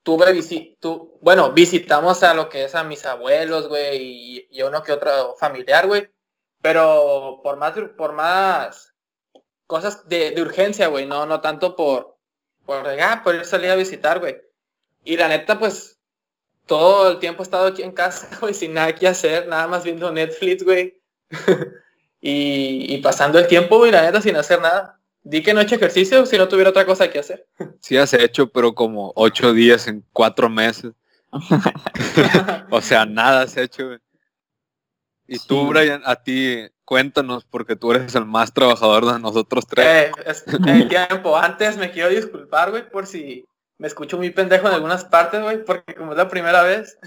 tuve 0.09 0.75
tu, 0.79 1.19
bueno, 1.21 1.51
visitamos 1.51 2.23
a 2.23 2.33
lo 2.33 2.49
que 2.49 2.63
es 2.63 2.73
a 2.73 2.83
mis 2.83 3.05
abuelos, 3.05 3.67
güey, 3.67 3.97
y, 4.01 4.47
y 4.49 4.63
uno 4.63 4.81
que 4.81 4.93
otro 4.93 5.35
familiar, 5.37 5.85
güey, 5.85 6.09
pero 6.63 7.41
por 7.43 7.57
más, 7.57 7.73
por 7.95 8.13
más 8.13 8.95
cosas 9.67 10.09
de, 10.09 10.31
de 10.31 10.41
urgencia, 10.41 10.87
güey, 10.87 11.05
no, 11.05 11.27
no 11.27 11.41
tanto 11.41 11.75
por, 11.75 12.17
por, 12.65 12.87
ah, 12.87 13.21
por 13.23 13.45
salir 13.45 13.69
a 13.69 13.75
visitar, 13.75 14.19
güey. 14.19 14.41
Y 15.03 15.15
la 15.15 15.27
neta, 15.27 15.59
pues, 15.59 15.99
todo 16.65 17.11
el 17.11 17.19
tiempo 17.19 17.43
he 17.43 17.45
estado 17.45 17.67
aquí 17.67 17.83
en 17.83 17.91
casa, 17.91 18.29
güey, 18.41 18.55
sin 18.55 18.73
nada 18.73 18.95
que 18.95 19.07
hacer, 19.07 19.47
nada 19.47 19.67
más 19.67 19.83
viendo 19.83 20.11
Netflix, 20.11 20.63
güey. 20.63 20.99
y, 22.19 22.95
y 22.95 22.97
pasando 23.03 23.37
el 23.37 23.47
tiempo, 23.47 23.77
güey, 23.77 23.91
la 23.91 24.01
neta, 24.01 24.21
sin 24.21 24.35
hacer 24.37 24.59
nada. 24.59 24.98
Di 25.23 25.43
que 25.43 25.53
no 25.53 25.59
he 25.59 25.63
hecho 25.63 25.75
ejercicio 25.75 26.25
si 26.25 26.37
no 26.37 26.47
tuviera 26.47 26.69
otra 26.69 26.85
cosa 26.85 27.09
que 27.09 27.19
hacer. 27.19 27.47
Sí 27.81 27.97
has 27.97 28.13
hecho, 28.13 28.47
pero 28.51 28.73
como 28.73 29.11
ocho 29.15 29.53
días 29.53 29.87
en 29.87 30.03
cuatro 30.13 30.49
meses. 30.49 30.93
O 32.71 32.81
sea, 32.81 33.05
nada 33.05 33.41
has 33.41 33.57
hecho. 33.57 33.97
Y 35.27 35.37
tú. 35.39 35.67
Brian, 35.67 36.01
a 36.05 36.15
ti, 36.15 36.67
cuéntanos, 36.85 37.45
porque 37.45 37.75
tú 37.75 37.91
eres 37.91 38.15
el 38.15 38.25
más 38.25 38.53
trabajador 38.53 39.05
de 39.13 39.19
nosotros 39.19 39.65
tres. 39.67 39.85
Eh, 39.85 40.11
es- 40.25 40.43
el 40.47 40.87
tiempo. 40.89 41.37
Antes 41.37 41.77
me 41.77 41.91
quiero 41.91 42.09
disculpar, 42.09 42.71
güey, 42.71 42.89
por 42.89 43.05
si 43.05 43.45
me 43.77 43.87
escucho 43.87 44.17
muy 44.17 44.31
pendejo 44.31 44.67
en 44.67 44.73
algunas 44.73 45.05
partes, 45.05 45.41
güey, 45.41 45.63
porque 45.63 45.93
como 45.95 46.11
es 46.13 46.17
la 46.17 46.27
primera 46.29 46.63
vez 46.63 46.97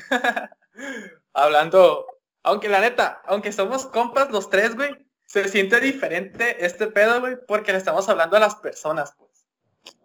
hablando, 1.33 2.07
aunque 2.43 2.69
la 2.69 2.81
neta, 2.81 3.23
aunque 3.27 3.53
somos 3.53 3.87
compas 3.87 4.31
los 4.31 4.49
tres, 4.51 4.75
güey, 4.75 4.91
se 5.33 5.49
siente 5.49 5.81
diferente 5.81 6.65
este 6.65 6.89
pedo, 6.89 7.21
güey, 7.21 7.37
porque 7.49 7.73
le 7.73 7.79
estamos 7.79 8.07
hablando 8.11 8.37
a 8.37 8.41
las 8.41 8.57
personas, 8.57 9.15
pues. 9.17 9.31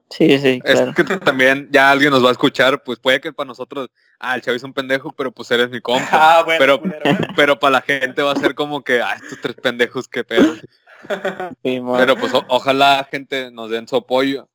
Sí, 0.10 0.39
sí, 0.39 0.62
Es 0.63 0.75
claro. 0.79 0.93
que 0.93 1.03
también 1.17 1.67
ya 1.69 1.91
alguien 1.91 2.12
nos 2.12 2.24
va 2.24 2.29
a 2.29 2.31
escuchar, 2.31 2.81
pues 2.81 2.98
puede 2.98 3.19
que 3.19 3.34
para 3.34 3.48
nosotros, 3.48 3.89
ah, 4.19 4.36
el 4.36 4.41
Chavi 4.41 4.55
es 4.55 4.63
un 4.63 4.74
pendejo, 4.74 5.12
pero 5.12 5.34
pues 5.34 5.51
eres 5.51 5.69
mi 5.69 5.81
compa. 5.81 6.07
Ah, 6.39 6.43
bueno, 6.46 6.79
pero-. 6.81 7.17
Pero 7.36 7.60
para 7.60 7.72
la 7.74 7.81
gente 7.81 8.22
va 8.22 8.31
a 8.31 8.36
ser 8.39 8.55
como 8.55 8.81
que, 8.86 9.01
ah, 9.01 9.15
estos 9.22 9.41
tres 9.41 9.55
pendejos, 9.57 10.07
qué 10.07 10.24
pedo. 10.24 10.55
Sí, 11.63 11.79
Pero 11.98 12.15
pues 12.15 12.34
o- 12.34 12.46
ojalá 12.48 13.05
gente 13.12 13.51
nos 13.51 13.69
den 13.69 13.88
su 13.88 13.98
apoyo. 13.98 14.50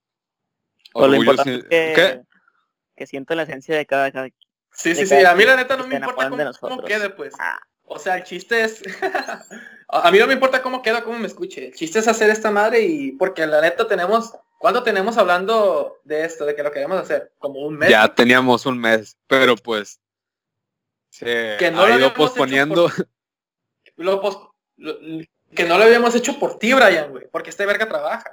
Lo 0.94 1.02
Orgullo 1.02 1.20
importante 1.32 1.52
sin- 1.52 1.66
es 1.70 1.94
que, 1.94 1.94
¿Qué? 1.94 2.22
que 2.96 3.06
siento 3.06 3.34
la 3.34 3.42
esencia 3.44 3.76
de 3.76 3.86
cada, 3.86 4.10
cada 4.10 4.26
Sí, 4.26 4.94
sí, 4.94 5.02
de 5.02 5.06
sí, 5.06 5.14
cada 5.16 5.30
a 5.32 5.34
mí 5.36 5.44
la 5.44 5.54
neta 5.56 5.76
no 5.76 5.86
me 5.86 5.94
importa 5.96 6.30
cómo, 6.60 6.82
quede, 6.82 7.10
pues. 7.10 7.34
Ah, 7.38 7.60
O 7.84 7.98
sea, 7.98 8.16
el 8.16 8.24
chiste 8.24 8.64
es... 8.64 8.82
a 9.92 10.10
mí 10.10 10.18
no 10.18 10.26
me 10.26 10.32
importa 10.34 10.62
cómo 10.62 10.82
queda, 10.82 11.04
cómo 11.04 11.18
me 11.18 11.26
escuche. 11.26 11.66
El 11.66 11.74
chiste 11.74 11.98
es 11.98 12.08
hacer 12.08 12.30
esta 12.30 12.50
madre 12.50 12.80
y 12.82 13.12
porque 13.12 13.46
la 13.46 13.60
neta 13.60 13.86
tenemos... 13.86 14.32
¿Cuánto 14.58 14.84
tenemos 14.84 15.18
hablando 15.18 15.98
de 16.04 16.24
esto, 16.24 16.44
de 16.46 16.54
que 16.54 16.62
lo 16.62 16.70
queremos 16.70 16.96
hacer? 16.96 17.32
Como 17.38 17.60
un 17.66 17.76
mes. 17.76 17.90
Ya 17.90 18.06
teníamos 18.14 18.64
un 18.64 18.78
mes, 18.78 19.18
pero 19.26 19.56
pues 19.56 20.00
se 21.10 21.56
Que 21.58 21.70
no 21.72 21.84
lo 21.86 21.92
ha 21.94 21.98
ido 21.98 22.14
posponiendo. 22.14 22.88
Lo 23.96 24.20
pos- 24.20 24.50
lo- 24.76 24.96
que 25.54 25.64
no 25.64 25.78
lo 25.78 25.84
habíamos 25.84 26.14
hecho 26.14 26.38
por 26.38 26.58
ti, 26.60 26.72
Brian, 26.74 27.10
güey. 27.10 27.26
Porque 27.30 27.50
este 27.50 27.66
verga 27.66 27.88
trabaja. 27.88 28.30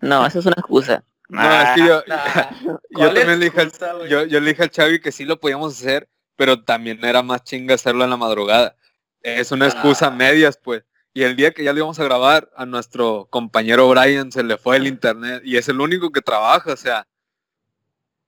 No, 0.00 0.26
eso 0.26 0.38
es 0.38 0.46
una 0.46 0.56
excusa. 0.58 1.04
No, 1.28 1.60
es 1.62 1.68
que 1.74 1.86
yo, 1.86 2.02
Nah, 2.06 2.50
yo 2.64 2.80
¿cuál 2.94 3.14
también 3.14 3.38
le 3.38 3.44
dije, 3.44 3.60
al- 3.60 4.08
yo, 4.08 4.24
yo 4.24 4.40
le 4.40 4.50
dije 4.50 4.62
al 4.62 4.70
Chavi 4.70 5.00
que 5.02 5.12
sí 5.12 5.26
lo 5.26 5.38
podíamos 5.38 5.78
hacer, 5.78 6.08
pero 6.34 6.64
también 6.64 7.04
era 7.04 7.22
más 7.22 7.44
chinga 7.44 7.74
hacerlo 7.74 8.04
en 8.04 8.10
la 8.10 8.16
madrugada. 8.16 8.74
Es 9.22 9.52
una 9.52 9.66
excusa 9.66 10.06
Ah. 10.06 10.10
medias, 10.10 10.56
pues. 10.56 10.82
Y 11.12 11.24
el 11.24 11.34
día 11.36 11.52
que 11.52 11.64
ya 11.64 11.72
lo 11.72 11.78
íbamos 11.78 11.98
a 11.98 12.04
grabar, 12.04 12.50
a 12.56 12.64
nuestro 12.66 13.26
compañero 13.30 13.88
Brian 13.88 14.30
se 14.30 14.42
le 14.44 14.56
fue 14.56 14.76
el 14.76 14.86
internet 14.86 15.42
y 15.44 15.56
es 15.56 15.68
el 15.68 15.80
único 15.80 16.12
que 16.12 16.20
trabaja, 16.22 16.72
o 16.72 16.76
sea, 16.76 17.06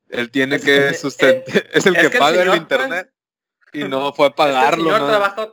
él 0.09 0.31
tiene 0.31 0.57
Es 0.57 0.65
que 0.65 0.89
que- 0.89 0.95
sustentar, 0.95 1.45
es 1.73 1.87
el 1.87 1.97
es 1.97 2.11
que 2.11 2.19
paga 2.19 2.43
el 2.43 2.55
internet 2.57 3.11
y 3.73 3.85
no 3.85 4.13
fue 4.13 4.27
a 4.27 4.31
pagarlo. 4.35 4.85
el 4.91 4.97
señor 4.97 5.01
¿no? 5.01 5.09
trabaja 5.09 5.53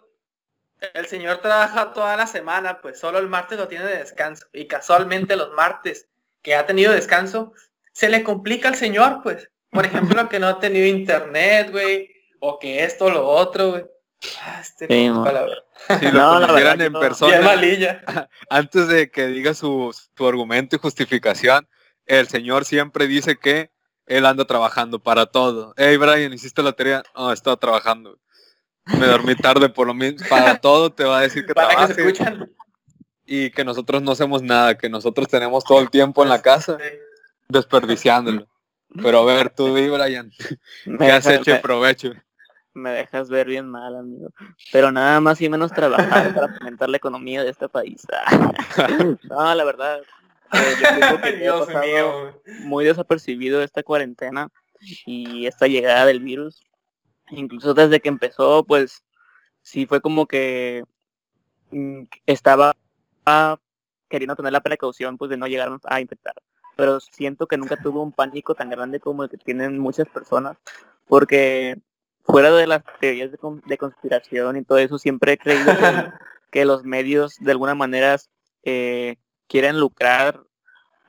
el 0.93 1.05
señor 1.08 1.38
trabaja 1.39 1.91
toda 1.93 2.15
la 2.15 2.25
semana, 2.25 2.79
pues 2.81 2.98
solo 3.00 3.19
el 3.19 3.27
martes 3.27 3.58
lo 3.60 3.67
tiene 3.67 3.84
de 3.86 3.98
descanso. 3.98 4.46
Y 4.53 4.65
casualmente 4.65 5.36
los 5.36 5.51
martes 5.53 6.08
que 6.41 6.55
ha 6.55 6.65
tenido 6.65 6.93
descanso, 6.93 7.51
se 7.91 8.08
le 8.08 8.24
complica 8.24 8.69
al 8.69 8.75
señor, 8.75 9.19
pues. 9.22 9.50
Por 9.72 9.86
ejemplo, 9.86 10.27
que 10.29 10.39
no 10.39 10.48
ha 10.48 10.60
tenido 10.62 10.86
internet, 10.88 11.69
güey. 11.72 12.10
O 12.39 12.60
que 12.60 12.86
esto, 12.86 13.10
lo 13.10 13.27
otro, 13.27 13.72
güey. 13.72 13.86
Ah, 14.44 14.60
este 14.62 14.88
Sí. 14.88 15.12
Si 16.00 16.06
lo 16.12 16.12
No, 16.12 16.40
conocieran 16.42 16.82
en 16.82 16.92
Bien 16.94 17.02
persona, 17.02 17.42
malilla. 17.42 18.04
antes 18.50 18.88
de 18.88 19.10
que 19.10 19.28
diga 19.28 19.54
su, 19.54 19.96
su 20.18 20.28
argumento 20.28 20.76
y 20.76 20.80
justificación, 20.80 21.68
el 22.06 22.28
señor 22.28 22.66
siempre 22.66 23.08
dice 23.08 23.38
que 23.38 23.72
él 24.06 24.26
anda 24.26 24.46
trabajando 24.46 25.00
para 25.00 25.28
todo. 25.28 25.74
Hey 25.78 25.98
Brian, 25.98 26.34
¿hiciste 26.34 26.64
la 26.64 26.74
tarea? 26.74 27.04
No, 27.16 27.32
estaba 27.32 27.56
trabajando. 27.58 28.18
Me 28.86 29.06
dormí 29.06 29.36
tarde 29.36 29.70
por 29.70 29.86
lo 29.88 29.94
mismo. 29.94 30.28
Para 30.28 30.58
todo 30.62 30.92
te 30.92 31.04
va 31.04 31.20
a 31.20 31.22
decir 31.22 31.46
que 31.46 31.54
Para 31.54 31.88
que 31.88 31.94
se 31.94 32.02
escuchan. 32.02 32.52
y 33.26 33.52
que 33.52 33.64
nosotros 33.64 34.02
no 34.02 34.12
hacemos 34.12 34.42
nada, 34.42 34.78
que 34.78 34.90
nosotros 34.90 35.28
tenemos 35.28 35.64
todo 35.64 35.80
el 35.80 35.90
tiempo 35.92 36.24
en 36.24 36.30
la 36.30 36.42
casa 36.42 36.78
desperdiciándolo. 37.48 38.48
Pero 39.02 39.20
a 39.20 39.26
ver, 39.26 39.52
tú 39.52 39.76
di, 39.76 39.88
Brian, 39.88 40.32
¿qué 40.98 41.12
has 41.12 41.28
hecho 41.28 41.62
provecho? 41.62 42.14
Me 42.74 42.92
dejas 42.92 43.30
ver 43.30 43.48
bien 43.48 43.68
mal, 43.70 43.96
amigo. 43.96 44.30
Pero 44.72 44.92
nada 44.92 45.20
más 45.20 45.42
y 45.42 45.50
menos 45.50 45.72
trabajar 45.72 46.34
para 46.34 46.48
fomentar 46.60 46.90
la 46.90 46.98
economía 46.98 47.44
de 47.44 47.50
este 47.50 47.68
país. 47.70 48.06
no, 49.30 49.56
la 49.56 49.64
verdad. 49.64 50.02
eh, 50.54 50.74
yo 50.82 50.88
creo 51.00 51.22
que 51.22 51.28
Ay, 51.28 51.34
he 51.36 51.38
Dios 51.40 51.66
pasado 51.68 51.84
mío. 51.86 52.32
güey. 52.46 52.60
muy 52.62 52.86
desapercibido 52.86 53.62
esta 53.64 53.84
cuarentena 53.84 54.50
y 55.06 55.46
esta 55.48 55.68
llegada 55.68 56.06
del 56.06 56.20
virus. 56.22 56.64
Incluso 57.32 57.74
desde 57.74 58.00
que 58.00 58.10
empezó, 58.10 58.64
pues 58.64 59.04
sí 59.62 59.86
fue 59.86 60.02
como 60.02 60.26
que 60.28 60.84
mm, 61.72 62.04
estaba 62.26 62.74
queriendo 64.08 64.36
tener 64.36 64.52
la 64.52 64.62
precaución 64.62 65.18
pues 65.18 65.30
de 65.30 65.38
no 65.38 65.48
llegar 65.48 65.70
a 65.86 66.02
infectar. 66.02 66.34
Pero 66.76 67.00
siento 67.00 67.46
que 67.46 67.58
nunca 67.58 67.76
tuve 67.78 68.00
un 68.00 68.12
pánico 68.12 68.56
tan 68.56 68.70
grande 68.70 69.00
como 69.00 69.24
el 69.24 69.30
que 69.30 69.38
tienen 69.38 69.78
muchas 69.78 70.08
personas, 70.08 70.58
porque 71.08 71.78
fuera 72.24 72.52
de 72.52 72.68
las 72.68 72.84
teorías 73.00 73.32
de, 73.32 73.40
de 73.66 73.78
conspiración 73.78 74.58
y 74.58 74.64
todo 74.64 74.78
eso, 74.78 74.98
siempre 74.98 75.34
he 75.34 75.38
creído 75.38 75.66
que, 75.66 76.12
que 76.52 76.66
los 76.66 76.84
medios 76.84 77.36
de 77.40 77.52
alguna 77.52 77.76
manera 77.76 78.18
eh, 78.64 79.16
quieren 79.48 79.80
lucrar 79.80 80.42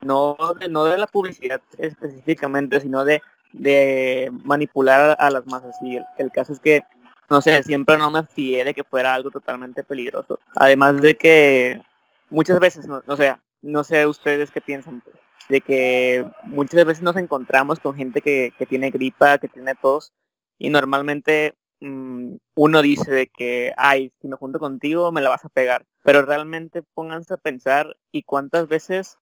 no 0.01 0.37
de, 0.59 0.69
no 0.69 0.85
de 0.85 0.99
la 0.99 1.07
publicidad 1.07 1.61
específicamente, 1.79 2.81
sino 2.81 3.05
de, 3.05 3.23
de 3.53 4.31
manipular 4.45 5.17
a 5.19 5.31
las 5.31 5.47
masas. 5.47 5.77
Y 5.83 5.97
el, 5.97 6.05
el 6.19 6.31
caso 6.33 6.53
es 6.53 6.61
que, 6.61 6.83
no 7.29 7.41
sé, 7.41 7.63
siempre 7.63 7.99
no 7.99 8.11
me 8.11 8.25
fié 8.25 8.65
de 8.65 8.75
que 8.75 8.85
fuera 8.85 9.15
algo 9.15 9.31
totalmente 9.31 9.85
peligroso. 9.85 10.41
Además 10.57 11.01
de 11.01 11.17
que 11.17 11.83
muchas 12.31 12.59
veces, 12.61 12.87
no, 12.87 13.03
no 13.07 13.17
sé, 13.17 13.37
no 13.63 13.85
sé 13.85 14.07
ustedes 14.07 14.51
qué 14.51 14.61
piensan, 14.61 15.03
de 15.49 15.61
que 15.61 16.27
muchas 16.45 16.85
veces 16.85 17.03
nos 17.03 17.17
encontramos 17.17 17.81
con 17.81 17.95
gente 17.95 18.21
que, 18.21 18.53
que 18.57 18.67
tiene 18.67 18.91
gripa, 18.91 19.39
que 19.39 19.49
tiene 19.49 19.75
tos, 19.75 20.13
y 20.61 20.69
normalmente 20.71 21.57
mm, 21.81 22.35
uno 22.55 22.83
dice 22.83 23.11
de 23.11 23.27
que, 23.27 23.73
ay, 23.77 24.13
si 24.21 24.29
me 24.29 24.37
junto 24.37 24.61
contigo 24.61 25.11
me 25.11 25.23
la 25.23 25.31
vas 25.31 25.45
a 25.45 25.49
pegar. 25.49 25.87
Pero 26.05 26.23
realmente 26.23 26.85
pónganse 26.95 27.35
a 27.35 27.39
pensar 27.39 27.97
y 28.13 28.23
cuántas 28.23 28.69
veces 28.69 29.19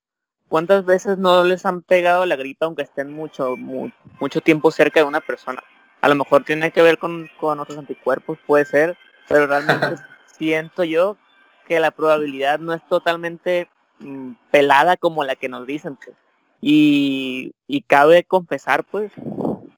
¿Cuántas 0.49 0.87
veces 0.87 1.19
no 1.19 1.45
les 1.45 1.67
han 1.67 1.83
pegado 1.83 2.25
la 2.25 2.35
gripa 2.37 2.65
aunque 2.65 2.81
estén 2.83 3.13
mucho, 3.13 3.55
mu- 3.59 3.91
mucho 4.19 4.41
tiempo 4.41 4.71
cerca 4.71 5.01
de 5.01 5.05
una 5.07 5.21
persona? 5.21 5.63
A 6.01 6.09
lo 6.09 6.15
mejor 6.15 6.43
tiene 6.45 6.71
que 6.71 6.81
ver 6.81 6.97
con, 6.97 7.29
con 7.39 7.61
otros 7.61 7.77
anticuerpos, 7.77 8.39
puede 8.47 8.65
ser, 8.65 8.97
pero 9.29 9.47
realmente 9.47 9.87
siento 10.39 10.85
yo 10.85 11.19
que 11.67 11.81
la 11.81 11.91
probabilidad 11.91 12.61
no 12.61 12.73
es 12.73 12.81
totalmente 12.89 13.69
mm, 13.99 14.33
pelada 14.51 14.97
como 14.97 15.23
la 15.23 15.37
que 15.37 15.51
nos 15.51 15.67
dicen. 15.67 15.97
pues. 16.03 16.17
Y, 16.63 17.53
y 17.67 17.83
cabe 17.83 18.25
confesar 18.25 18.85
pues 18.85 19.13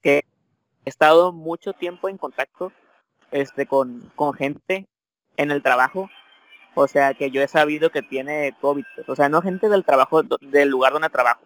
que 0.03 0.25
he 0.85 0.91
estado 0.91 1.33
mucho 1.33 1.73
tiempo 1.73 2.09
en 2.09 2.19
contacto 2.19 2.73
este, 3.31 3.67
con, 3.67 4.11
con 4.17 4.35
gente 4.35 4.87
en 5.37 5.51
el 5.51 5.63
trabajo 5.63 6.09
o 6.75 6.87
sea, 6.87 7.15
que 7.15 7.31
yo 7.31 7.43
he 7.43 7.49
sabido 7.49 7.91
que 7.91 8.03
tiene 8.03 8.55
COVID. 8.61 8.85
pues. 8.95 9.09
O 9.09 9.17
sea, 9.17 9.29
no 9.29 9.43
gente 9.43 9.69
del 9.69 9.85
trabajo, 9.85 10.23
del 10.23 10.69
lugar 10.69 10.93
donde 10.93 11.09
trabajo, 11.09 11.43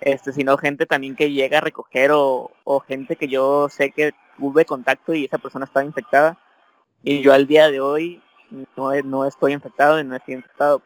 este, 0.00 0.32
sino 0.32 0.58
gente 0.58 0.86
también 0.86 1.16
que 1.16 1.30
llega 1.30 1.58
a 1.58 1.60
recoger 1.60 2.10
o, 2.12 2.50
o 2.64 2.80
gente 2.80 3.16
que 3.16 3.28
yo 3.28 3.68
sé 3.68 3.90
que 3.90 4.12
tuve 4.36 4.64
contacto 4.64 5.14
y 5.14 5.24
esa 5.24 5.38
persona 5.38 5.64
estaba 5.64 5.86
infectada 5.86 6.38
y 7.02 7.22
yo 7.22 7.32
al 7.32 7.46
día 7.46 7.70
de 7.70 7.80
hoy 7.80 8.20
no, 8.76 8.92
no 9.02 9.24
estoy 9.24 9.52
infectado 9.52 10.00
y 10.00 10.04
no 10.04 10.16
estoy 10.16 10.34
infectado. 10.34 10.82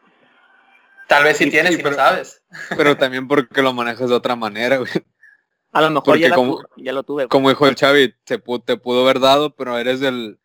Tal 1.07 1.23
vez 1.23 1.37
si 1.37 1.49
tienes 1.49 1.79
y 1.79 1.81
no 1.81 1.91
sabes. 1.91 2.43
Pero 2.77 2.95
también 2.95 3.27
porque 3.27 3.63
lo 3.63 3.73
manejas 3.73 4.09
de 4.09 4.15
otra 4.15 4.35
manera, 4.35 4.77
güey. 4.77 4.91
A 5.71 5.81
lo 5.81 5.91
mejor 5.91 6.17
ya, 6.17 6.33
como, 6.33 6.61
ya, 6.77 6.93
lo 6.93 7.03
tuve. 7.03 7.27
Como 7.27 7.49
dijo 7.49 7.67
el 7.67 7.75
Xavi, 7.75 8.13
te, 8.23 8.39
te 8.39 8.77
pudo 8.77 9.03
haber 9.03 9.19
dado, 9.19 9.55
pero 9.55 9.77
eres 9.77 9.99
del, 9.99 10.39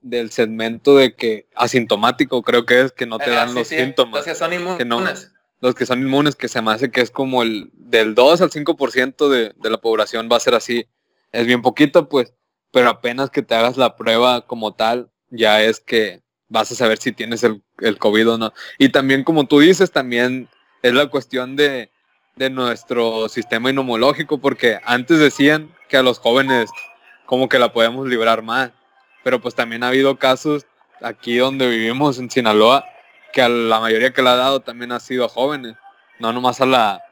del 0.00 0.30
segmento 0.30 0.96
de 0.96 1.14
que 1.14 1.48
asintomático 1.54 2.42
creo 2.42 2.64
que 2.64 2.80
es 2.80 2.92
que 2.92 3.06
no 3.06 3.18
te 3.18 3.30
eh, 3.30 3.34
dan 3.34 3.54
los 3.54 3.68
síntomas. 3.68 4.14
Los 4.14 4.24
que 4.24 4.34
son 4.34 4.52
inmunes. 4.52 5.32
los 5.60 5.74
que 5.74 5.86
son 5.86 6.00
inmunes, 6.00 6.34
que 6.34 6.48
se 6.48 6.62
me 6.62 6.72
hace 6.72 6.90
que 6.90 7.02
es 7.02 7.10
como 7.10 7.42
el 7.42 7.70
del 7.74 8.14
2 8.14 8.40
al 8.40 8.50
5% 8.50 9.28
de, 9.28 9.52
de 9.54 9.70
la 9.70 9.78
población 9.78 10.28
va 10.32 10.36
a 10.36 10.40
ser 10.40 10.54
así. 10.54 10.86
Es 11.32 11.46
bien 11.46 11.62
poquito, 11.62 12.08
pues, 12.08 12.32
pero 12.72 12.88
apenas 12.88 13.30
que 13.30 13.42
te 13.42 13.54
hagas 13.54 13.76
la 13.76 13.96
prueba 13.96 14.46
como 14.46 14.74
tal, 14.74 15.10
ya 15.28 15.62
es 15.62 15.80
que 15.80 16.22
vas 16.48 16.72
a 16.72 16.74
saber 16.74 16.98
si 16.98 17.12
tienes 17.12 17.44
el, 17.44 17.62
el 17.78 17.98
COVID 17.98 18.30
o 18.30 18.38
no. 18.38 18.52
Y 18.78 18.88
también, 18.88 19.24
como 19.24 19.46
tú 19.46 19.60
dices, 19.60 19.92
también 19.92 20.48
es 20.82 20.94
la 20.94 21.06
cuestión 21.08 21.56
de, 21.56 21.90
de 22.40 22.48
nuestro 22.48 23.28
sistema 23.28 23.68
inmunológico, 23.68 24.38
porque 24.38 24.80
antes 24.86 25.18
decían 25.18 25.70
que 25.90 25.98
a 25.98 26.02
los 26.02 26.18
jóvenes 26.18 26.70
como 27.26 27.50
que 27.50 27.58
la 27.58 27.70
podemos 27.70 28.08
librar 28.08 28.40
más, 28.40 28.70
pero 29.22 29.42
pues 29.42 29.54
también 29.54 29.84
ha 29.84 29.88
habido 29.88 30.18
casos 30.18 30.64
aquí 31.02 31.36
donde 31.36 31.68
vivimos 31.68 32.18
en 32.18 32.30
Sinaloa 32.30 32.86
que 33.34 33.42
a 33.42 33.50
la 33.50 33.78
mayoría 33.78 34.14
que 34.14 34.22
le 34.22 34.30
ha 34.30 34.36
dado 34.36 34.60
también 34.60 34.90
ha 34.90 35.00
sido 35.00 35.26
a 35.26 35.28
jóvenes, 35.28 35.76
no 36.18 36.32
nomás 36.32 36.62
a 36.62 36.66
la 36.66 37.02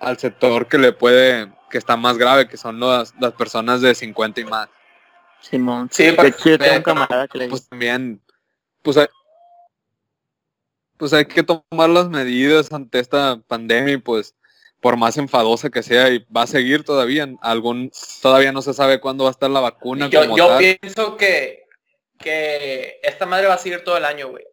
al 0.00 0.18
sector 0.18 0.66
que 0.66 0.78
le 0.78 0.92
puede 0.92 1.52
que 1.70 1.78
está 1.78 1.96
más 1.96 2.18
grave, 2.18 2.48
que 2.48 2.56
son 2.56 2.80
las, 2.80 3.14
las 3.20 3.32
personas 3.32 3.80
de 3.80 3.94
50 3.94 4.40
y 4.40 4.44
más. 4.44 4.68
Simón. 5.40 5.88
Sí, 5.92 6.10
Pues 7.48 7.68
también, 7.68 8.20
pues 8.82 8.96
hay, 8.96 9.06
pues 10.96 11.12
hay 11.12 11.26
que 11.26 11.44
tomar 11.44 11.90
las 11.90 12.08
medidas 12.08 12.72
ante 12.72 12.98
esta 12.98 13.40
pandemia 13.46 13.94
y 13.94 13.98
pues 13.98 14.34
por 14.84 14.98
más 14.98 15.16
enfadosa 15.16 15.70
que 15.70 15.82
sea 15.82 16.10
y 16.10 16.26
va 16.30 16.42
a 16.42 16.46
seguir 16.46 16.84
todavía, 16.84 17.26
algún 17.40 17.90
todavía 18.20 18.52
no 18.52 18.60
se 18.60 18.74
sabe 18.74 19.00
cuándo 19.00 19.24
va 19.24 19.30
a 19.30 19.32
estar 19.32 19.48
la 19.48 19.60
vacuna. 19.60 20.10
Yo, 20.10 20.36
yo 20.36 20.58
pienso 20.58 21.16
que, 21.16 21.64
que 22.18 23.00
esta 23.02 23.24
madre 23.24 23.46
va 23.46 23.54
a 23.54 23.58
seguir 23.58 23.82
todo 23.82 23.96
el 23.96 24.04
año, 24.04 24.28
güey. 24.28 24.44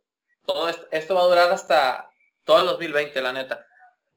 Todo 0.46 0.70
esto, 0.70 1.16
va 1.16 1.24
a 1.24 1.26
durar 1.26 1.52
hasta 1.52 2.10
todo 2.46 2.62
el 2.62 2.66
2020, 2.68 3.22
la 3.22 3.34
neta. 3.34 3.66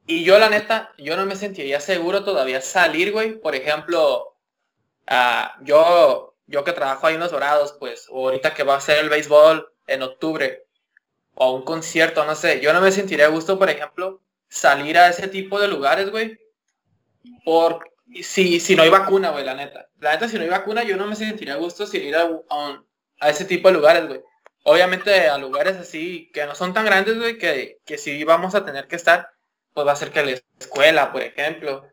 Y 0.07 0.23
yo, 0.23 0.39
la 0.39 0.49
neta, 0.49 0.93
yo 0.99 1.17
no 1.17 1.27
me 1.27 1.35
sentiría 1.35 1.81
seguro 1.81 2.23
todavía 2.23 2.61
salir, 2.61 3.11
güey. 3.11 3.33
Por 3.33 3.57
ejemplo, 3.57 4.37
uh, 5.11 5.65
yo, 5.65 6.37
yo 6.47 6.63
que 6.63 6.71
trabajo 6.71 7.09
ahí 7.09 7.15
en 7.15 7.21
los 7.23 7.33
Dorados, 7.33 7.75
pues, 7.81 8.07
o 8.09 8.27
ahorita 8.27 8.55
que 8.55 8.63
va 8.63 8.77
a 8.77 8.81
ser 8.81 8.99
el 8.99 9.09
béisbol 9.09 9.69
en 9.89 10.03
octubre, 10.05 10.65
o 11.35 11.51
un 11.55 11.63
concierto, 11.63 12.25
no 12.25 12.37
sé. 12.37 12.61
Yo 12.61 12.73
no 12.73 12.81
me 12.81 12.93
sentiría 12.93 13.27
a 13.27 13.31
gusto, 13.31 13.59
por 13.59 13.69
ejemplo, 13.69 14.21
salir 14.55 14.97
a 14.97 15.09
ese 15.09 15.27
tipo 15.29 15.61
de 15.61 15.69
lugares, 15.69 16.11
güey. 16.11 16.39
Por 17.45 17.85
si, 18.23 18.61
si 18.61 18.77
no 18.77 18.83
hay 18.83 18.91
vacuna, 18.91 19.31
güey, 19.31 19.45
la 19.45 19.55
neta. 19.55 19.89
La 19.99 20.13
neta, 20.13 20.29
si 20.29 20.37
no 20.37 20.43
hay 20.43 20.49
vacuna, 20.49 20.85
yo 20.85 20.97
no 20.97 21.07
me 21.07 21.17
sentiría 21.17 21.55
a 21.55 21.59
gusto 21.59 21.87
si 21.87 21.99
ir 21.99 22.15
a, 22.17 22.31
a, 23.19 23.31
ese 23.31 23.45
tipo 23.45 23.69
de 23.69 23.75
lugares, 23.75 24.07
güey. 24.07 24.21
Obviamente 24.63 25.29
a 25.29 25.37
lugares 25.39 25.77
así 25.77 26.31
que 26.33 26.47
no 26.47 26.55
son 26.55 26.73
tan 26.73 26.85
grandes, 26.87 27.19
güey, 27.19 27.37
que, 27.37 27.81
que 27.85 27.99
si 27.99 28.23
vamos 28.25 28.55
a 28.55 28.65
tener 28.65 28.87
que 28.87 28.97
estar, 28.97 29.29
pues 29.73 29.87
va 29.87 29.93
a 29.93 29.97
ser 29.97 30.11
que 30.11 30.25
la 30.25 30.41
escuela, 30.59 31.13
por 31.13 31.23
ejemplo. 31.23 31.87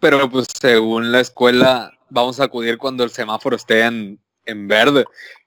Pero 0.00 0.28
pues 0.28 0.48
según 0.60 1.12
la 1.12 1.20
escuela, 1.20 1.92
vamos 2.10 2.40
a 2.40 2.44
acudir 2.44 2.76
cuando 2.76 3.04
el 3.04 3.10
semáforo 3.10 3.56
esté 3.56 3.82
en, 3.82 4.20
en 4.44 4.68
verde 4.68 5.04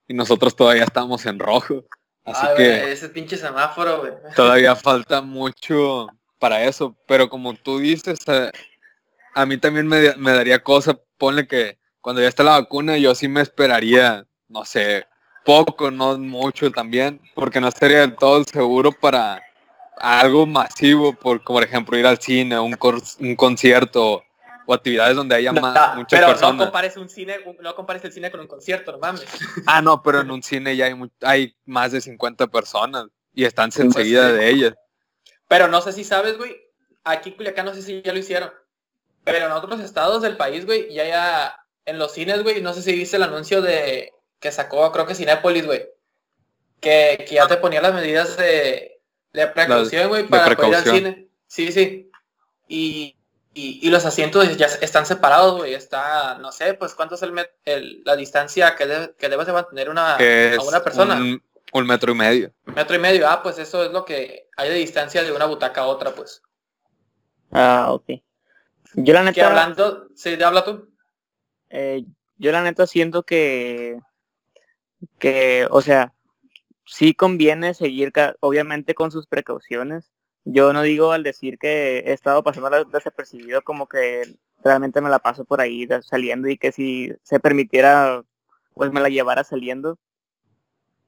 y 0.08 0.14
nosotros 0.14 0.56
todavía 0.56 0.84
estamos 0.84 1.26
en 1.26 1.40
rojo. 1.40 1.86
Así 2.24 2.48
que 2.56 2.92
ese 2.92 3.10
pinche 3.10 3.36
semáforo, 3.36 4.00
güey. 4.00 4.14
Todavía 4.36 4.76
falta 4.76 5.22
mucho 5.22 6.08
para 6.42 6.64
eso, 6.64 6.98
pero 7.06 7.30
como 7.30 7.54
tú 7.54 7.78
dices, 7.78 8.20
eh, 8.26 8.52
a, 9.36 9.46
mí 9.46 9.58
también 9.58 9.88
me, 9.88 10.32
daría 10.32 10.64
cosa, 10.64 11.00
ponle 11.20 11.48
que 11.48 11.78
cuando 12.02 12.20
ya 12.20 12.28
está 12.28 12.44
la 12.44 12.60
vacuna 12.60 12.98
yo 12.98 13.14
sí 13.14 13.28
me 13.28 13.42
esperaría, 13.42 14.26
no 14.50 14.66
sé, 14.66 15.06
poco, 15.46 15.92
no 15.92 16.18
mucho 16.18 16.72
también, 16.72 17.22
porque 17.36 17.62
no 17.62 17.68
estaría 17.68 18.00
del 18.00 18.16
todo 18.16 18.44
seguro 18.44 18.92
para 18.92 19.40
algo 19.98 20.48
masivo, 20.48 21.14
por, 21.14 21.44
como 21.44 21.60
por 21.60 21.64
ejemplo 21.64 21.96
ir 21.96 22.08
al 22.08 22.20
cine, 22.20 22.60
un, 22.60 22.76
un 23.20 23.36
concierto 23.36 24.24
o 24.66 24.74
actividades 24.74 25.16
donde 25.16 25.36
haya 25.36 25.54
más, 25.54 25.96
muchas 25.96 26.20
pero 26.20 26.32
personas. 26.32 26.56
no 26.56 26.64
compares 26.64 26.98
un 26.98 27.08
cine, 27.08 27.36
no 27.62 27.76
compares 27.76 28.04
el 28.04 28.14
cine 28.14 28.32
con 28.32 28.40
un 28.40 28.48
concierto, 28.48 28.92
no 28.94 28.98
mames. 28.98 29.26
Ah, 29.68 29.84
no, 29.84 30.02
pero 30.02 30.22
en 30.22 30.32
un 30.32 30.42
cine 30.42 30.76
ya 30.76 30.88
hay, 30.88 30.96
hay 31.22 31.56
más 31.66 31.92
de 31.92 32.02
50 32.02 32.48
personas 32.48 33.06
y 33.32 33.46
están 33.46 33.70
pues 33.70 33.86
enseguida 33.86 34.32
de 34.32 34.50
ellas. 34.50 34.74
Pero 35.52 35.68
no 35.68 35.82
sé 35.82 35.92
si 35.92 36.06
sabes, 36.06 36.38
güey, 36.38 36.56
aquí 37.04 37.34
Culiacán 37.34 37.66
no 37.66 37.74
sé 37.74 37.82
si 37.82 38.02
ya 38.02 38.14
lo 38.14 38.20
hicieron, 38.20 38.54
pero 39.26 39.48
en 39.48 39.52
otros 39.52 39.82
estados 39.82 40.22
del 40.22 40.38
país, 40.38 40.66
güey, 40.66 40.94
ya 40.94 41.06
ya 41.06 41.66
en 41.84 42.00
los 42.00 42.14
cines, 42.14 42.42
güey, 42.42 42.62
no 42.62 42.74
sé 42.74 42.82
si 42.82 42.94
viste 42.94 43.18
el 43.18 43.24
anuncio 43.24 43.62
de 43.62 44.14
que 44.40 44.50
sacó, 44.50 44.90
creo 44.94 45.06
que 45.06 45.14
Cinépolis, 45.14 45.66
güey, 45.66 45.90
que, 46.80 47.26
que, 47.28 47.36
ya 47.36 47.50
te 47.50 47.58
ponía 47.58 47.82
las 47.82 47.94
medidas 47.94 48.38
de, 48.38 49.02
de 49.34 49.48
precaución, 49.48 50.08
güey, 50.08 50.26
para 50.26 50.56
poder 50.56 50.70
ir 50.70 50.76
al 50.76 50.84
cine. 50.86 51.28
Sí, 51.48 51.74
sí. 51.74 52.10
Y, 52.70 53.18
y, 53.54 53.90
los 53.90 54.06
asientos 54.06 54.56
ya 54.56 54.68
están 54.68 55.06
separados, 55.06 55.58
güey. 55.58 55.74
Está, 55.74 56.36
no 56.36 56.54
sé, 56.54 56.76
pues 56.76 56.96
cuánto 56.96 57.16
es 57.16 57.24
el, 57.66 58.04
la 58.06 58.16
distancia 58.16 58.74
que, 58.78 59.14
que 59.20 59.28
debes 59.28 59.48
de 59.48 59.52
mantener 59.52 59.90
una, 59.90 60.16
a 60.16 60.64
una 60.64 60.82
persona. 60.82 61.16
Un 61.16 61.44
metro 61.80 62.12
y 62.12 62.16
medio. 62.16 62.54
Metro 62.66 62.96
y 62.96 63.00
medio, 63.00 63.30
ah, 63.30 63.42
pues 63.42 63.58
eso 63.58 63.84
es 63.86 63.92
lo 63.92 64.06
que 64.06 64.50
hay 64.58 64.70
de 64.70 64.76
distancia 64.76 65.24
de 65.24 65.32
una 65.32 65.46
butaca 65.46 65.82
a 65.82 65.88
otra, 65.88 66.14
pues. 66.14 66.42
Ah, 67.52 67.88
ok. 67.92 68.22
Yo 68.96 69.14
la 69.14 69.24
neta... 69.24 69.48
hablando, 69.48 70.08
sí, 70.16 70.42
habla 70.42 70.64
tú. 70.64 70.90
Eh, 71.70 72.04
yo 72.38 72.52
la 72.52 72.62
neta 72.62 72.86
siento 72.88 73.24
que, 73.24 74.00
que, 75.20 75.68
o 75.70 75.82
sea, 75.82 76.14
sí 76.86 77.14
conviene 77.14 77.74
seguir, 77.74 78.12
obviamente 78.42 78.94
con 78.94 79.12
sus 79.12 79.28
precauciones. 79.28 80.12
Yo 80.44 80.74
no 80.74 80.82
digo 80.82 81.12
al 81.12 81.24
decir 81.24 81.58
que 81.58 82.00
he 82.00 82.14
estado 82.14 82.44
pasando 82.44 82.84
desapercibido 82.86 83.62
como 83.62 83.88
que 83.88 84.24
realmente 84.64 85.00
me 85.00 85.10
la 85.10 85.20
paso 85.20 85.46
por 85.46 85.62
ahí 85.62 85.88
saliendo 86.02 86.50
y 86.50 86.58
que 86.58 86.72
si 86.72 87.14
se 87.24 87.40
permitiera, 87.40 88.24
pues 88.74 88.92
me 88.92 89.02
la 89.02 89.10
llevara 89.10 89.44
saliendo 89.44 90.00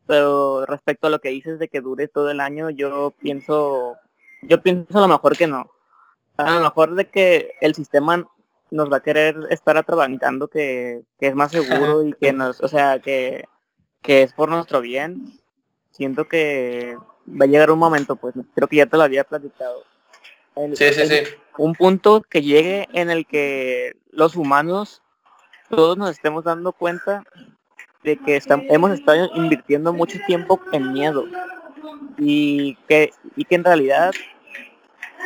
pero 0.05 0.65
respecto 0.65 1.07
a 1.07 1.09
lo 1.09 1.19
que 1.19 1.29
dices 1.29 1.59
de 1.59 1.67
que 1.67 1.81
dure 1.81 2.07
todo 2.07 2.29
el 2.31 2.39
año, 2.39 2.69
yo 2.69 3.13
pienso, 3.19 3.97
yo 4.41 4.61
pienso 4.61 4.97
a 4.97 5.01
lo 5.01 5.07
mejor 5.07 5.37
que 5.37 5.47
no. 5.47 5.71
A 6.37 6.55
lo 6.55 6.61
mejor 6.61 6.95
de 6.95 7.09
que 7.09 7.53
el 7.61 7.75
sistema 7.75 8.27
nos 8.71 8.91
va 8.91 8.97
a 8.97 9.03
querer 9.03 9.37
estar 9.51 9.77
atrabantando 9.77 10.47
que, 10.47 11.03
que 11.19 11.27
es 11.27 11.35
más 11.35 11.51
seguro 11.51 12.03
y 12.03 12.13
que 12.13 12.33
nos, 12.33 12.59
o 12.61 12.67
sea, 12.67 12.99
que, 12.99 13.45
que 14.01 14.23
es 14.23 14.33
por 14.33 14.49
nuestro 14.49 14.81
bien. 14.81 15.39
Siento 15.91 16.27
que 16.27 16.97
va 17.27 17.45
a 17.45 17.47
llegar 17.47 17.69
un 17.69 17.79
momento, 17.79 18.15
pues 18.15 18.33
creo 18.55 18.67
que 18.67 18.77
ya 18.77 18.87
te 18.87 18.97
lo 18.97 19.03
había 19.03 19.23
platicado. 19.23 19.83
sí, 20.73 20.91
sí, 20.91 21.05
sí. 21.05 21.23
Un 21.57 21.75
punto 21.75 22.23
que 22.23 22.41
llegue 22.41 22.87
en 22.93 23.11
el 23.11 23.27
que 23.27 23.95
los 24.09 24.35
humanos 24.35 25.03
todos 25.69 25.97
nos 25.97 26.09
estemos 26.11 26.43
dando 26.43 26.71
cuenta 26.71 27.23
de 28.03 28.17
que 28.17 28.41
hemos 28.69 28.91
estado 28.91 29.29
invirtiendo 29.35 29.93
mucho 29.93 30.19
tiempo 30.27 30.59
en 30.71 30.93
miedo. 30.93 31.25
Y 32.17 32.75
que, 32.87 33.11
y 33.35 33.45
que 33.45 33.55
en 33.55 33.63
realidad 33.63 34.13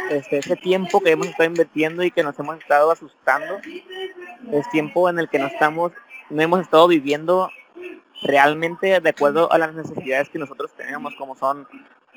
este, 0.10 0.38
ese 0.38 0.56
tiempo 0.56 1.02
que 1.02 1.12
hemos 1.12 1.28
estado 1.28 1.50
invirtiendo 1.50 2.04
y 2.04 2.12
que 2.12 2.24
nos 2.24 2.38
hemos 2.40 2.58
estado 2.60 2.92
asustando 2.92 3.60
es 4.52 4.70
tiempo 4.70 5.10
en 5.10 5.20
el 5.20 5.28
que 5.28 5.40
no 5.40 5.48
estamos, 5.48 5.92
no 6.30 6.42
hemos 6.42 6.62
estado 6.62 6.88
viviendo 6.88 7.50
realmente 8.24 9.00
de 9.00 9.10
acuerdo 9.10 9.52
a 9.52 9.58
las 9.58 9.74
necesidades 9.74 10.30
que 10.30 10.40
nosotros 10.40 10.72
tenemos, 10.76 11.14
como 11.16 11.36
son 11.36 11.68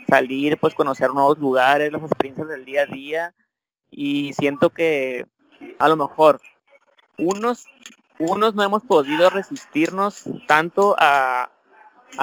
salir, 0.08 0.56
pues 0.58 0.74
conocer 0.74 1.10
nuevos 1.10 1.38
lugares, 1.38 1.92
las 1.92 2.02
experiencias 2.02 2.48
del 2.48 2.64
día 2.64 2.82
a 2.82 2.86
día, 2.86 3.34
y 3.90 4.32
siento 4.34 4.70
que 4.70 5.26
a 5.78 5.88
lo 5.88 5.96
mejor 5.96 6.40
unos 7.18 7.66
unos 8.20 8.54
no 8.54 8.62
hemos 8.62 8.82
podido 8.82 9.30
resistirnos 9.30 10.24
tanto 10.46 10.94
a, 10.98 11.50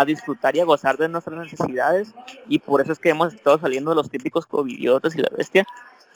disfrutar 0.06 0.56
y 0.56 0.60
a 0.60 0.66
gozar 0.66 0.98
de 0.98 1.08
nuestras 1.08 1.38
necesidades 1.40 2.14
y 2.50 2.60
por 2.60 2.82
eso 2.82 2.92
es 2.92 3.00
que 3.00 3.10
hemos 3.10 3.34
estado 3.34 3.58
saliendo 3.58 3.92
de 3.92 3.96
los 3.96 4.10
típicos 4.10 4.46
covidiotas 4.46 5.16
y 5.16 5.22
la 5.22 5.30
bestia 5.36 5.66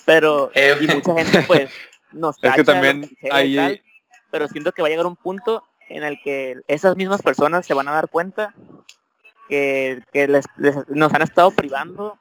pero 0.05 0.51
eh, 0.53 0.75
y 0.81 0.87
mucha 0.87 1.15
gente 1.15 1.41
pues 1.47 1.71
nos 2.11 2.35
es 2.43 2.53
que 2.53 2.63
también 2.65 3.09
hay... 3.31 3.81
pero 4.29 4.49
siento 4.49 4.73
que 4.73 4.81
va 4.81 4.89
a 4.89 4.91
llegar 4.91 5.05
un 5.05 5.15
punto 5.15 5.63
en 5.87 6.03
el 6.03 6.21
que 6.21 6.59
esas 6.67 6.97
mismas 6.97 7.21
personas 7.21 7.65
se 7.65 7.73
van 7.73 7.87
a 7.87 7.93
dar 7.93 8.09
cuenta 8.09 8.53
que, 9.47 10.03
les, 10.13 10.45
nos 10.87 11.13
han 11.13 11.21
estado 11.21 11.51
privando 11.51 12.17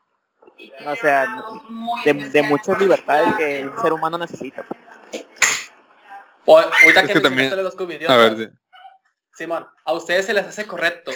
O 0.86 0.96
sea, 0.96 1.26
de, 2.04 2.14
de 2.14 2.42
muchas 2.42 2.78
libertades 2.78 3.34
que 3.36 3.60
el 3.60 3.72
ser 3.80 3.92
humano 3.92 4.18
necesita. 4.18 4.64
O, 6.46 6.58
ahorita 6.58 7.02
Es 7.02 7.12
que, 7.12 7.20
también- 7.20 7.50
los 7.62 7.74
A 8.08 8.16
ver, 8.16 8.36
sí. 8.36 8.48
Simón, 9.34 9.66
a 9.84 9.92
ustedes 9.92 10.26
se 10.26 10.34
les 10.34 10.46
hace 10.46 10.66
correcto. 10.66 11.12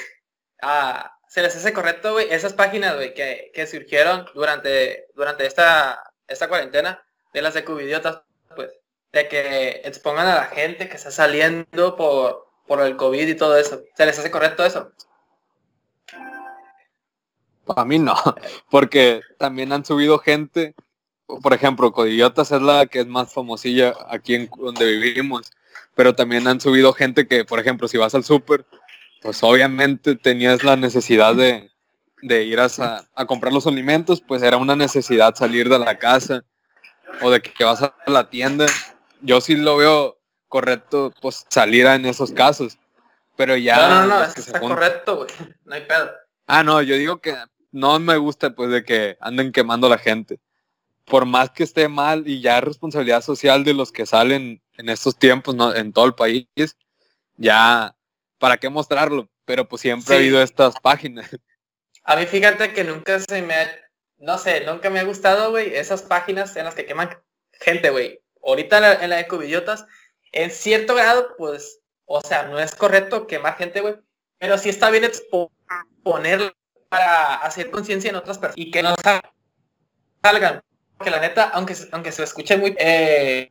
Ah, 0.63 1.15
se 1.29 1.43
les 1.43 1.57
hace 1.57 1.73
correcto, 1.73 2.13
güey, 2.13 2.29
esas 2.31 2.53
páginas, 2.53 2.95
güey, 2.95 3.13
que, 3.13 3.51
que 3.53 3.67
surgieron 3.67 4.27
durante, 4.35 5.09
durante 5.15 5.47
esta, 5.47 6.13
esta 6.29 6.49
cuarentena, 6.49 7.05
de 7.33 7.43
las 7.43 7.55
de 7.55 7.65
covidiotas, 7.65 8.23
pues, 8.55 8.71
de 9.13 9.29
que 9.29 9.83
expongan 9.85 10.27
a 10.29 10.37
la 10.37 10.45
gente 10.45 10.89
que 10.89 10.97
está 10.97 11.11
saliendo 11.11 11.97
por, 11.97 12.47
por 12.67 12.81
el 12.81 12.97
COVID 12.97 13.27
y 13.29 13.35
todo 13.35 13.57
eso. 13.59 13.83
¿Se 13.97 14.07
les 14.07 14.19
hace 14.19 14.31
correcto 14.31 14.65
eso? 14.65 14.93
A 17.77 17.85
mí 17.85 17.99
no, 17.99 18.15
porque 18.71 19.23
también 19.39 19.73
han 19.73 19.85
subido 19.85 20.19
gente, 20.19 20.75
por 21.27 21.53
ejemplo, 21.53 21.93
Codillotas 21.93 22.53
es 22.53 22.63
la 22.63 22.87
que 22.87 23.01
es 23.01 23.07
más 23.07 23.33
famosilla 23.33 23.95
aquí 24.09 24.35
en 24.35 24.51
donde 24.57 24.85
vivimos, 24.97 25.51
pero 25.95 26.15
también 26.15 26.47
han 26.47 26.61
subido 26.61 26.93
gente 26.93 27.27
que, 27.27 27.45
por 27.45 27.59
ejemplo, 27.59 27.89
si 27.89 27.97
vas 27.97 28.15
al 28.15 28.25
súper, 28.25 28.67
pues 29.23 29.43
obviamente 29.43 30.17
tenías 30.17 30.63
la 30.65 30.77
necesidad 30.77 31.35
de, 31.35 31.71
de 32.23 32.45
ir 32.45 32.61
a, 32.61 32.69
a 33.15 33.27
comprar 33.27 33.53
los 33.53 33.67
alimentos, 33.67 34.21
pues 34.21 34.43
era 34.43 34.57
una 34.57 34.77
necesidad 34.77 35.35
salir 35.35 35.69
de 35.69 35.79
la 35.79 35.99
casa 35.99 36.45
o 37.23 37.31
de 37.31 37.41
que 37.41 37.65
vas 37.65 37.83
a 37.83 37.95
la 38.07 38.29
tienda. 38.29 38.67
Yo 39.23 39.41
sí 39.41 39.57
lo 39.57 39.77
veo 39.77 40.19
correcto, 40.49 41.13
pues 41.21 41.47
salir 41.49 41.87
en 41.87 42.07
esos 42.07 42.33
casos, 42.33 42.79
pero 43.37 43.57
ya... 43.57 43.89
no, 43.89 44.01
no, 44.01 44.07
no, 44.07 44.25
eso 44.25 44.41
está 44.41 44.61
correcto, 44.61 45.17
güey. 45.17 45.29
No 45.65 45.75
hay 45.75 45.83
pedo. 45.83 46.11
Ah, 46.47 46.63
no, 46.63 46.83
yo 46.83 46.97
digo 46.97 47.19
que 47.19 47.35
no 47.73 47.99
me 47.99 48.17
gusta 48.17 48.55
pues 48.55 48.71
de 48.71 48.85
que 48.85 49.17
anden 49.21 49.51
quemando 49.51 49.87
a 49.87 49.91
la 49.91 49.99
gente. 49.99 50.39
Por 51.05 51.27
más 51.27 51.51
que 51.51 51.64
esté 51.64 51.88
mal 51.88 52.27
y 52.27 52.40
ya 52.40 52.59
es 52.59 52.64
responsabilidad 52.64 53.23
social 53.23 53.62
de 53.64 53.75
los 53.75 53.93
que 53.93 54.07
salen 54.07 54.62
en 54.77 54.88
estos 54.88 55.17
tiempos, 55.19 55.55
¿no? 55.55 55.75
En 55.75 55.93
todo 55.93 56.07
el 56.07 56.14
país, 56.14 56.47
ya, 57.37 57.95
¿para 58.38 58.57
qué 58.57 58.69
mostrarlo? 58.69 59.29
Pero 59.45 59.69
pues 59.69 59.83
siempre 59.83 60.14
ha 60.14 60.19
habido 60.19 60.43
estas 60.43 60.75
páginas. 60.81 61.29
A 62.05 62.17
mí 62.17 62.27
fíjate 62.27 62.73
que 62.73 62.85
nunca 62.85 63.19
se 63.19 63.40
me 63.43 63.55
ha, 63.55 63.71
no 64.19 64.37
sé, 64.38 64.64
nunca 64.67 64.90
me 64.90 65.01
ha 65.01 65.05
gustado, 65.05 65.51
güey, 65.51 65.75
esas 65.75 66.03
páginas 66.03 66.55
en 66.57 66.64
las 66.64 66.75
que 66.75 66.85
queman 66.85 67.11
gente, 67.53 67.90
güey. 67.90 68.21
Ahorita 68.43 68.77
en 68.77 68.83
la, 68.83 68.93
en 69.05 69.11
la 69.11 69.17
de 69.17 69.27
Covidiotas, 69.27 69.87
en 70.33 70.51
cierto 70.51 70.95
grado, 70.95 71.35
pues, 71.38 71.81
o 72.05 72.21
sea, 72.21 72.45
no 72.45 72.59
es 72.59 72.75
correcto 72.75 73.27
quemar 73.27 73.57
gente, 73.57 73.81
güey, 73.81 73.97
pero 74.38 74.59
sí 74.59 74.69
está 74.69 74.90
bien 74.90 75.05
exponer 75.05 76.55
para 76.90 77.37
hacer 77.37 77.71
conciencia 77.71 78.11
en 78.11 78.17
otras 78.17 78.37
personas 78.38 78.59
y 78.59 78.71
que 78.71 78.83
no 78.83 78.95
sal- 79.03 79.23
salgan. 80.23 80.62
Porque 80.97 81.11
la 81.11 81.21
neta, 81.21 81.51
aunque, 81.55 81.75
se- 81.75 81.89
aunque 81.93 82.13
se 82.13 82.23
escuche 82.25 82.57
muy... 82.57 82.75
eh, 82.79 83.51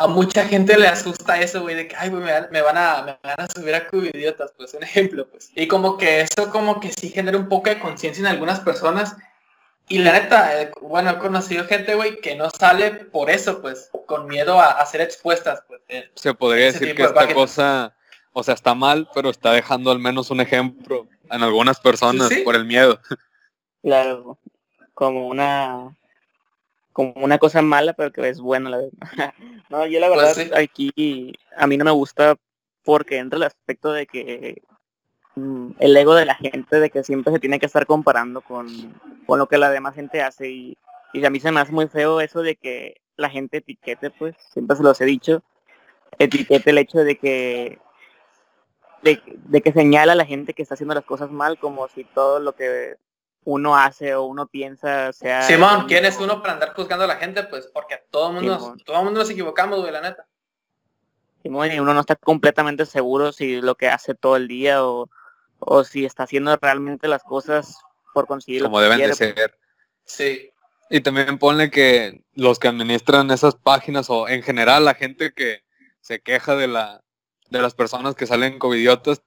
a 0.00 0.06
mucha 0.06 0.44
gente 0.46 0.78
le 0.78 0.86
asusta 0.86 1.40
eso, 1.40 1.62
güey, 1.62 1.74
de 1.74 1.88
que, 1.88 1.96
ay, 1.96 2.08
güey, 2.08 2.22
me, 2.22 2.30
van- 2.32 2.48
me 2.52 2.62
van 2.62 2.78
a, 2.78 3.02
me 3.02 3.18
van 3.22 3.40
a 3.40 3.48
subir 3.48 3.74
a 3.74 3.88
Covidiotas, 3.88 4.52
pues, 4.56 4.72
un 4.74 4.84
ejemplo, 4.84 5.28
pues. 5.28 5.50
Y 5.56 5.66
como 5.66 5.96
que 5.96 6.20
eso 6.20 6.50
como 6.50 6.78
que 6.78 6.92
sí 6.92 7.08
genera 7.10 7.36
un 7.36 7.48
poco 7.48 7.68
de 7.70 7.80
conciencia 7.80 8.20
en 8.20 8.28
algunas 8.28 8.60
personas. 8.60 9.16
Y 9.88 9.98
la 9.98 10.12
neta, 10.12 10.60
eh, 10.62 10.70
bueno, 10.82 11.10
he 11.10 11.18
conocido 11.18 11.64
gente, 11.64 11.94
güey, 11.96 12.20
que 12.20 12.36
no 12.36 12.48
sale 12.50 12.92
por 12.92 13.28
eso, 13.30 13.60
pues, 13.60 13.90
con 14.06 14.28
miedo 14.28 14.60
a, 14.60 14.66
a 14.72 14.86
ser 14.86 15.00
expuestas, 15.00 15.64
pues. 15.66 15.80
eh. 15.88 16.10
Se 16.14 16.32
podría 16.34 16.66
decir 16.66 16.94
que 16.94 17.02
de 17.02 17.08
esta 17.08 17.34
cosa, 17.34 17.96
o 18.32 18.42
sea, 18.44 18.54
está 18.54 18.74
mal, 18.76 19.08
pero 19.14 19.30
está 19.30 19.50
dejando 19.52 19.90
al 19.90 19.98
menos 19.98 20.30
un 20.30 20.40
ejemplo 20.40 21.08
en 21.30 21.42
algunas 21.42 21.80
personas 21.80 22.28
Sí, 22.28 22.36
sí. 22.36 22.40
por 22.42 22.54
el 22.54 22.64
miedo. 22.66 23.00
Claro, 23.82 24.38
como 24.94 25.28
una 25.28 25.96
como 26.98 27.12
una 27.14 27.38
cosa 27.38 27.62
mala, 27.62 27.92
pero 27.92 28.10
que 28.10 28.28
es 28.28 28.40
buena 28.40 28.70
la 28.70 28.78
verdad. 28.78 28.90
no, 29.70 29.86
yo 29.86 30.00
la 30.00 30.08
Pues 30.08 30.36
verdad 30.36 30.58
sí. 30.58 30.90
aquí 30.92 31.32
a 31.56 31.68
mí 31.68 31.76
no 31.76 31.84
me 31.84 31.92
gusta 31.92 32.34
porque 32.82 33.18
entra 33.18 33.36
el 33.36 33.44
aspecto 33.44 33.92
de 33.92 34.08
que 34.08 34.62
mm, 35.36 35.74
el 35.78 35.96
ego 35.96 36.16
de 36.16 36.24
la 36.24 36.34
gente 36.34 36.80
de 36.80 36.90
que 36.90 37.04
siempre 37.04 37.32
se 37.32 37.38
tiene 37.38 37.60
que 37.60 37.66
estar 37.66 37.86
comparando 37.86 38.40
con, 38.40 38.66
con 39.28 39.38
lo 39.38 39.46
que 39.46 39.58
la 39.58 39.70
demás 39.70 39.94
gente 39.94 40.22
hace 40.22 40.50
y, 40.50 40.76
y 41.12 41.24
a 41.24 41.30
mí 41.30 41.38
se 41.38 41.52
me 41.52 41.60
hace 41.60 41.70
muy 41.70 41.86
feo 41.86 42.20
eso 42.20 42.42
de 42.42 42.56
que 42.56 42.96
la 43.16 43.30
gente 43.30 43.58
etiquete, 43.58 44.10
pues, 44.10 44.34
siempre 44.52 44.76
se 44.76 44.82
los 44.82 45.00
he 45.00 45.04
dicho, 45.04 45.44
etiquete 46.18 46.70
el 46.70 46.78
hecho 46.78 46.98
de 46.98 47.16
que 47.16 47.78
de, 49.04 49.22
de 49.24 49.60
que 49.60 49.72
señala 49.72 50.14
a 50.14 50.16
la 50.16 50.26
gente 50.26 50.52
que 50.52 50.62
está 50.62 50.74
haciendo 50.74 50.96
las 50.96 51.04
cosas 51.04 51.30
mal 51.30 51.60
como 51.60 51.86
si 51.86 52.02
todo 52.02 52.40
lo 52.40 52.56
que 52.56 52.96
uno 53.44 53.76
hace 53.76 54.14
o 54.14 54.24
uno 54.24 54.46
piensa 54.46 55.12
sea 55.12 55.42
Simón, 55.42 55.86
¿quién 55.86 56.04
es 56.04 56.18
uno 56.18 56.40
para 56.40 56.54
andar 56.54 56.74
juzgando 56.74 57.04
a 57.04 57.08
la 57.08 57.16
gente? 57.16 57.44
Pues 57.44 57.66
porque 57.66 58.02
todo 58.10 58.32
mundo, 58.32 58.76
todo 58.84 59.02
mundo 59.02 59.20
nos 59.20 59.30
equivocamos, 59.30 59.80
güey, 59.80 59.92
la 59.92 60.00
neta. 60.00 60.26
Simón, 61.42 61.72
y 61.72 61.78
uno 61.78 61.94
no 61.94 62.00
está 62.00 62.16
completamente 62.16 62.84
seguro 62.84 63.32
si 63.32 63.60
lo 63.60 63.76
que 63.76 63.88
hace 63.88 64.14
todo 64.14 64.36
el 64.36 64.48
día 64.48 64.84
o, 64.84 65.08
o 65.60 65.84
si 65.84 66.04
está 66.04 66.24
haciendo 66.24 66.56
realmente 66.56 67.08
las 67.08 67.22
cosas 67.22 67.78
por 68.12 68.26
conseguir 68.26 68.62
lo 68.62 68.68
como 68.68 68.78
que 68.78 68.84
deben 68.84 68.98
de 68.98 69.04
quiere, 69.04 69.16
pues. 69.16 69.34
ser. 69.34 69.58
Sí. 70.04 70.50
Y 70.90 71.00
también 71.00 71.38
ponle 71.38 71.70
que 71.70 72.22
los 72.34 72.58
que 72.58 72.68
administran 72.68 73.30
esas 73.30 73.54
páginas 73.54 74.10
o 74.10 74.28
en 74.28 74.42
general 74.42 74.84
la 74.84 74.94
gente 74.94 75.32
que 75.32 75.62
se 76.00 76.20
queja 76.20 76.56
de 76.56 76.66
la 76.66 77.02
de 77.50 77.62
las 77.62 77.74
personas 77.74 78.14
que 78.14 78.26
salen 78.26 78.58
covidiotas 78.58 79.22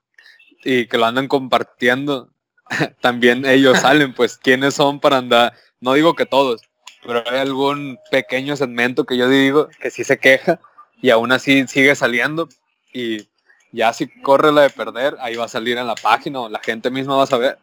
y 0.63 0.88
que 0.88 0.97
lo 0.97 1.06
andan 1.06 1.28
compartiendo, 1.28 2.30
también 3.02 3.46
ellos 3.46 3.80
salen, 3.80 4.14
pues 4.14 4.38
quiénes 4.38 4.74
son 4.74 5.00
para 5.00 5.18
andar, 5.18 5.54
no 5.80 5.94
digo 5.94 6.16
que 6.16 6.26
todos, 6.26 6.62
pero 7.04 7.24
hay 7.30 7.40
algún 7.40 8.00
pequeño 8.10 8.56
segmento 8.56 9.06
que 9.06 9.18
yo 9.18 9.28
digo 9.28 9.68
que 9.80 9.92
sí 9.92 10.04
se 10.04 10.20
queja 10.20 10.60
y 11.02 11.10
aún 11.10 11.32
así 11.32 11.68
sigue 11.68 11.96
saliendo 11.96 12.48
y 12.94 13.28
ya 13.72 13.94
si 13.94 14.08
corre 14.22 14.52
la 14.52 14.64
de 14.64 14.70
perder, 14.70 15.16
ahí 15.20 15.36
va 15.36 15.46
a 15.46 15.50
salir 15.50 15.78
en 15.78 15.88
la 15.88 15.96
página 15.96 16.42
o 16.42 16.50
la 16.50 16.60
gente 16.60 16.92
misma 16.92 17.16
va 17.16 17.24
a 17.24 17.28
saber. 17.28 17.58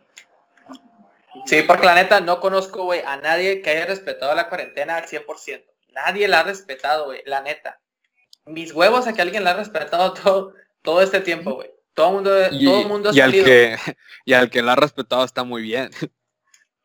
Sí, 1.44 1.62
porque 1.62 1.86
la 1.86 1.94
neta 1.94 2.20
no 2.20 2.40
conozco, 2.40 2.84
güey, 2.84 3.02
a 3.06 3.16
nadie 3.18 3.62
que 3.62 3.70
haya 3.70 3.86
respetado 3.86 4.34
la 4.34 4.48
cuarentena 4.48 4.96
al 4.96 5.06
100%. 5.06 5.64
Nadie 5.92 6.28
la 6.28 6.40
ha 6.40 6.42
respetado, 6.42 7.06
güey, 7.06 7.22
la 7.26 7.42
neta. 7.42 7.80
Mis 8.46 8.72
huevos 8.72 9.06
a 9.06 9.12
que 9.12 9.22
alguien 9.22 9.44
la 9.44 9.50
ha 9.50 9.54
respetado 9.54 10.12
todo, 10.22 10.54
todo 10.82 11.02
este 11.02 11.20
tiempo, 11.20 11.54
güey. 11.54 11.70
Todo 11.98 12.08
el 12.10 12.14
mundo, 12.14 12.30
Y, 12.52 12.64
todo 12.64 12.84
mundo 12.84 13.10
ha 13.10 13.12
y 13.12 13.20
al 13.20 13.30
salido. 13.32 13.44
que 13.44 13.76
y 14.24 14.32
al 14.32 14.50
que 14.50 14.62
la 14.62 14.74
ha 14.74 14.76
respetado 14.76 15.24
está 15.24 15.42
muy 15.42 15.62
bien. 15.62 15.90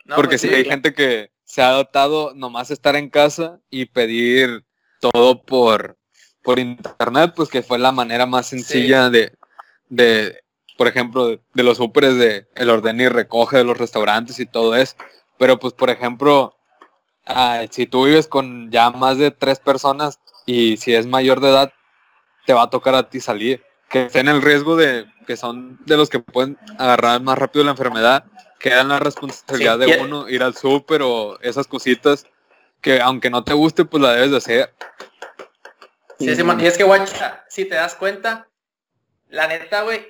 No, 0.05 0.15
Porque 0.17 0.31
pues 0.31 0.41
sí, 0.41 0.49
hay 0.49 0.65
gente 0.65 0.93
que 0.93 1.31
se 1.45 1.61
ha 1.61 1.69
adoptado 1.69 2.33
nomás 2.35 2.71
estar 2.71 2.97
en 2.97 3.09
casa 3.09 3.61
y 3.69 3.85
pedir 3.85 4.65
todo 4.99 5.43
por, 5.45 5.97
por 6.41 6.59
internet, 6.59 7.31
pues 7.33 7.47
que 7.47 7.61
fue 7.63 7.79
la 7.79 7.93
manera 7.93 8.25
más 8.25 8.47
sencilla 8.47 9.09
de, 9.09 9.31
de, 9.87 10.41
por 10.77 10.89
ejemplo, 10.89 11.27
de, 11.27 11.41
de 11.53 11.63
los 11.63 11.77
súperes 11.77 12.17
de 12.17 12.49
el 12.55 12.69
orden 12.69 12.99
y 12.99 13.07
recoge 13.07 13.55
de 13.59 13.63
los 13.63 13.77
restaurantes 13.77 14.41
y 14.41 14.45
todo 14.45 14.75
eso. 14.75 14.95
Pero 15.37 15.57
pues, 15.57 15.73
por 15.73 15.89
ejemplo, 15.89 16.57
ah, 17.25 17.61
si 17.71 17.85
tú 17.85 18.03
vives 18.05 18.27
con 18.27 18.71
ya 18.71 18.89
más 18.89 19.17
de 19.17 19.31
tres 19.31 19.59
personas 19.59 20.19
y 20.45 20.75
si 20.75 20.93
es 20.93 21.05
mayor 21.05 21.39
de 21.39 21.47
edad, 21.49 21.73
te 22.45 22.51
va 22.51 22.63
a 22.63 22.69
tocar 22.69 22.95
a 22.95 23.09
ti 23.09 23.21
salir. 23.21 23.63
Que 23.93 24.07
estén 24.07 24.27
en 24.27 24.35
el 24.35 24.41
riesgo 24.41 24.75
de 24.75 25.05
que 25.25 25.37
son 25.37 25.79
de 25.85 25.95
los 25.95 26.09
que 26.09 26.19
pueden 26.19 26.57
agarrar 26.77 27.21
más 27.21 27.37
rápido 27.37 27.63
la 27.63 27.71
enfermedad, 27.71 28.25
queda 28.59 28.83
la 28.83 28.99
responsabilidad 28.99 29.79
Sí, 29.79 29.91
de 29.91 30.01
uno 30.01 30.27
ir 30.27 30.43
al 30.43 30.55
súper 30.55 31.01
o 31.01 31.39
esas 31.41 31.67
cositas 31.67 32.25
que 32.81 32.99
aunque 32.99 33.29
no 33.29 33.43
te 33.43 33.53
guste, 33.53 33.85
pues 33.85 34.03
la 34.03 34.11
debes 34.11 34.31
de 34.31 34.37
hacer. 34.37 34.73
Sí, 36.19 36.35
Simón, 36.35 36.59
y 36.59 36.67
es 36.67 36.77
que, 36.77 36.83
guacha, 36.83 37.45
si 37.47 37.65
te 37.65 37.75
das 37.75 37.95
cuenta, 37.95 38.49
la 39.29 39.47
neta, 39.47 39.83
güey, 39.83 40.05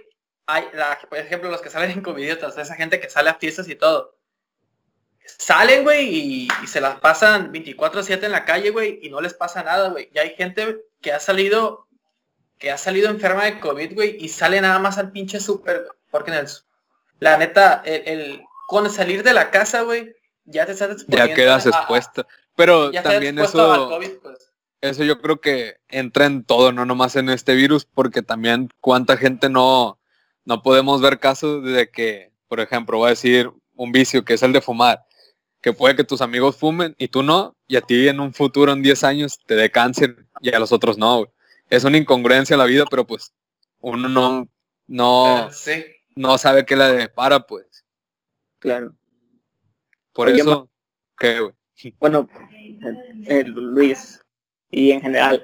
hay, 0.48 0.66
la, 0.74 1.00
por 1.08 1.18
ejemplo, 1.18 1.50
los 1.50 1.62
que 1.62 1.70
salen 1.70 1.92
en 1.92 2.02
covidiotas, 2.02 2.58
esa 2.58 2.76
gente 2.76 3.00
que 3.00 3.10
sale 3.10 3.30
a 3.30 3.36
fiestas 3.36 3.70
y 3.70 3.76
todo, 3.76 4.16
salen, 5.26 5.84
güey, 5.84 6.10
y, 6.10 6.48
y 6.64 6.68
se 6.68 6.82
las 6.82 7.00
pasan 7.00 7.54
24/7 7.54 8.24
en 8.24 8.32
la 8.32 8.44
calle, 8.44 8.72
güey, 8.72 9.00
y 9.04 9.10
no 9.10 9.22
les 9.22 9.34
pasa 9.34 9.64
nada, 9.64 9.90
güey. 9.90 10.10
Y 10.14 10.18
hay 10.18 10.36
gente 10.36 10.84
que 11.00 11.14
ha 11.14 11.20
salido, 11.20 11.88
que 12.64 12.72
ha 12.72 12.78
salido 12.78 13.10
enferma 13.10 13.44
de 13.44 13.60
COVID, 13.60 13.94
güey, 13.94 14.16
y 14.24 14.30
sale 14.30 14.62
nada 14.62 14.80
más 14.80 14.98
al 14.98 15.12
pinche 15.12 15.42
súper, 15.42 15.86
porque 16.10 16.32
en 16.32 16.38
el, 16.38 16.48
la 17.20 17.38
neta, 17.38 17.82
el, 17.86 18.02
el- 18.08 18.42
con 18.70 18.90
salir 18.90 19.22
de 19.22 19.34
la 19.34 19.52
casa, 19.52 19.82
güey, 19.82 20.16
ya 20.46 20.66
te 20.66 20.72
estás 20.72 20.92
exponiendo 20.92 21.28
Ya 21.28 21.36
quedas 21.36 21.66
a- 21.68 21.70
expuesta. 21.72 22.26
Pero 22.56 22.90
ya 22.94 23.04
también 23.04 23.38
al 23.38 23.44
eso, 23.46 23.90
COVID, 23.90 24.12
pues. 24.22 24.50
eso 24.80 25.04
yo 25.04 25.20
creo 25.20 25.42
que 25.42 25.76
entra 25.90 26.26
en 26.26 26.46
todo, 26.46 26.72
no 26.72 26.86
nomás 26.86 27.18
en 27.18 27.28
este 27.28 27.54
virus, 27.54 27.84
porque 27.84 28.22
también 28.22 28.70
cuánta 28.80 29.18
gente 29.18 29.50
no, 29.50 30.00
no 30.46 30.64
podemos 30.64 31.02
ver 31.02 31.20
casos 31.20 31.66
de 31.66 31.90
que, 31.90 32.32
por 32.48 32.62
ejemplo, 32.62 32.98
voy 32.98 33.08
a 33.08 33.10
decir 33.10 33.52
un 33.76 33.92
vicio 33.92 34.24
que 34.24 34.36
es 34.36 34.44
el 34.44 34.54
de 34.54 34.62
fumar, 34.62 35.04
que 35.60 35.74
puede 35.74 35.98
que 35.98 36.06
tus 36.06 36.22
amigos 36.22 36.56
fumen 36.56 36.96
y 36.98 37.10
tú 37.10 37.24
no, 37.24 37.58
y 37.68 37.76
a 37.76 37.82
ti 37.82 38.08
en 38.08 38.22
un 38.22 38.34
futuro, 38.34 38.72
en 38.72 38.82
10 38.82 39.04
años, 39.04 39.38
te 39.46 39.56
dé 39.56 39.70
cáncer 39.70 40.16
y 40.40 40.54
a 40.54 40.60
los 40.60 40.72
otros 40.72 40.98
no. 40.98 41.18
güey. 41.18 41.30
Es 41.74 41.84
una 41.86 41.98
incongruencia 41.98 42.54
en 42.54 42.60
la 42.60 42.66
vida, 42.66 42.86
pero 42.88 43.08
pues 43.08 43.34
uno 43.80 44.08
no, 44.08 44.48
no, 44.86 45.50
Sí. 45.52 45.84
no 46.16 46.38
sabe 46.38 46.68
qué 46.68 46.76
la 46.76 46.92
depara, 46.92 47.48
pues. 47.48 47.84
Claro. 48.60 48.94
Por 50.12 50.28
Oye, 50.28 50.42
eso, 50.42 50.70
¿Qué, 51.18 51.40
güey? 51.40 51.96
Bueno, 52.00 52.30
eh, 53.26 53.44
Luis, 53.48 54.24
y 54.70 54.92
en 54.92 55.02
general, 55.02 55.44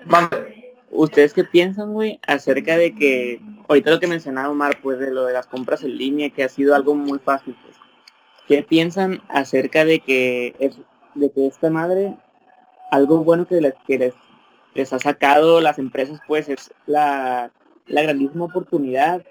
¿ustedes 0.91 1.33
qué 1.33 1.45
piensan, 1.45 1.93
güey, 1.93 2.19
acerca 2.27 2.77
de 2.77 2.93
que, 2.93 3.41
ahorita 3.67 3.89
lo 3.89 3.99
que 3.99 4.05
mencionaba 4.05 4.49
Omar, 4.49 4.79
pues 4.83 4.99
de 4.99 5.09
lo 5.09 5.25
de 5.25 5.33
las 5.33 5.47
compras 5.47 5.81
en 5.81 5.97
línea, 5.97 6.29
que 6.29 6.43
ha 6.43 6.49
sido 6.49 6.75
algo 6.75 6.93
muy 6.93 7.17
fácil, 7.17 7.57
pues, 7.63 7.75
¿qué 8.47 8.61
piensan 8.61 9.23
acerca 9.29 9.83
de 9.83 9.99
que, 10.01 10.55
es, 10.59 10.75
de 11.15 11.31
que 11.31 11.47
esta 11.47 11.71
madre, 11.71 12.15
algo 12.91 13.23
bueno 13.23 13.47
que 13.47 13.61
les, 13.61 13.73
que 13.87 13.97
les, 13.97 14.13
ha 14.75 14.99
sacado 14.99 15.61
las 15.61 15.79
empresas, 15.79 16.19
pues, 16.27 16.49
es 16.49 16.71
la, 16.85 17.51
la 17.87 18.01
grandísima 18.01 18.45
oportunidad 18.45 19.23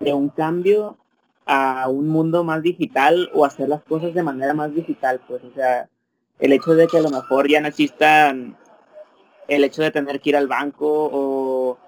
de 0.00 0.12
un 0.12 0.28
cambio 0.30 0.96
a 1.46 1.88
un 1.88 2.08
mundo 2.08 2.44
más 2.44 2.62
digital 2.62 3.30
o 3.34 3.44
hacer 3.44 3.68
las 3.68 3.82
cosas 3.82 4.14
de 4.14 4.22
manera 4.22 4.54
más 4.54 4.74
digital, 4.74 5.20
pues, 5.26 5.42
o 5.44 5.52
sea, 5.52 5.88
el 6.38 6.52
hecho 6.52 6.74
de 6.74 6.86
que 6.86 6.98
a 6.98 7.02
lo 7.02 7.10
mejor 7.10 7.48
ya 7.48 7.60
no 7.60 7.68
existan 7.68 8.56
el 9.48 9.64
hecho 9.64 9.82
de 9.82 9.90
tener 9.90 10.20
que 10.20 10.30
ir 10.30 10.36
al 10.36 10.46
banco 10.46 11.10
o, 11.12 11.78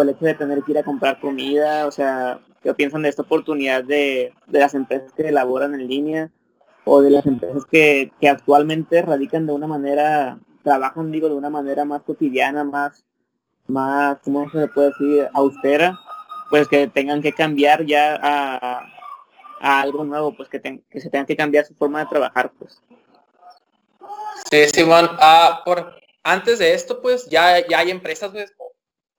el 0.00 0.08
hecho 0.08 0.24
de 0.24 0.34
tener 0.34 0.62
que 0.62 0.72
ir 0.72 0.78
a 0.78 0.82
comprar 0.82 1.20
comida, 1.20 1.86
o 1.86 1.90
sea, 1.90 2.40
¿qué 2.62 2.72
piensan 2.74 3.02
de 3.02 3.10
esta 3.10 3.22
oportunidad 3.22 3.84
de, 3.84 4.32
las 4.46 4.74
empresas 4.74 5.12
que 5.12 5.28
elaboran 5.28 5.74
en 5.74 5.88
línea 5.88 6.30
o 6.84 7.02
de 7.02 7.10
las 7.10 7.26
empresas 7.26 7.66
que, 7.66 8.12
actualmente 8.22 9.02
radican 9.02 9.46
de 9.46 9.52
una 9.52 9.66
manera, 9.66 10.38
trabajan, 10.68 11.10
digo, 11.10 11.28
de 11.28 11.34
una 11.34 11.48
manera 11.48 11.84
más 11.84 12.02
cotidiana, 12.02 12.62
más, 12.62 13.02
más, 13.66 14.18
¿cómo 14.22 14.50
se 14.50 14.68
puede 14.68 14.88
decir?, 14.88 15.28
austera, 15.32 15.98
pues 16.50 16.68
que 16.68 16.86
tengan 16.88 17.22
que 17.22 17.32
cambiar 17.32 17.86
ya 17.86 18.18
a, 18.22 18.86
algo 19.60 20.04
nuevo, 20.04 20.36
pues 20.36 20.48
que, 20.48 20.60
que 20.60 21.00
se 21.00 21.10
tengan 21.10 21.26
que 21.26 21.36
cambiar 21.36 21.64
su 21.64 21.74
forma 21.74 22.00
de 22.00 22.06
trabajar, 22.06 22.52
pues. 22.58 22.82
Sí, 24.50 24.66
Simón, 24.66 25.08
ah, 25.18 25.62
por, 25.64 25.94
antes 26.22 26.58
de 26.58 26.74
esto, 26.74 27.00
pues, 27.00 27.26
ya, 27.28 27.66
ya 27.66 27.78
hay 27.78 27.90
empresas, 27.90 28.30
pues, 28.30 28.52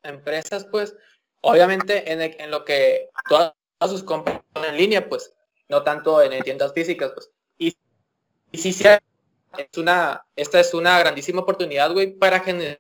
empresas, 0.04 0.66
pues, 0.70 0.96
obviamente 1.42 2.12
en, 2.12 2.22
en 2.22 2.52
lo 2.52 2.64
que 2.64 3.10
todas, 3.28 3.54
sus 3.88 4.04
compras 4.04 4.42
en 4.54 4.78
línea, 4.78 5.10
pues, 5.10 5.34
no 5.68 5.82
tanto 5.82 6.22
en 6.22 6.44
tiendas 6.44 6.74
físicas, 6.74 7.12
pues. 7.14 7.32
Y, 7.58 7.76
y 8.52 8.58
sí, 8.60 8.72
es 9.58 9.78
una, 9.78 10.26
esta 10.36 10.60
es 10.60 10.74
una 10.74 11.00
grandísima 11.00 11.42
oportunidad, 11.42 11.92
güey, 11.92 12.14
para 12.14 12.40
generar. 12.40 12.80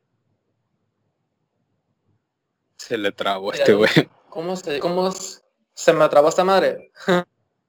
Se 2.78 2.98
le 2.98 3.12
trabó 3.12 3.54
este 3.54 3.74
güey. 3.74 3.92
¿Cómo 4.30 4.56
se, 4.56 4.80
cómo 4.80 5.12
se 5.74 5.94
me 5.94 6.08
trabó 6.10 6.30
esta 6.30 6.44
madre? 6.44 6.92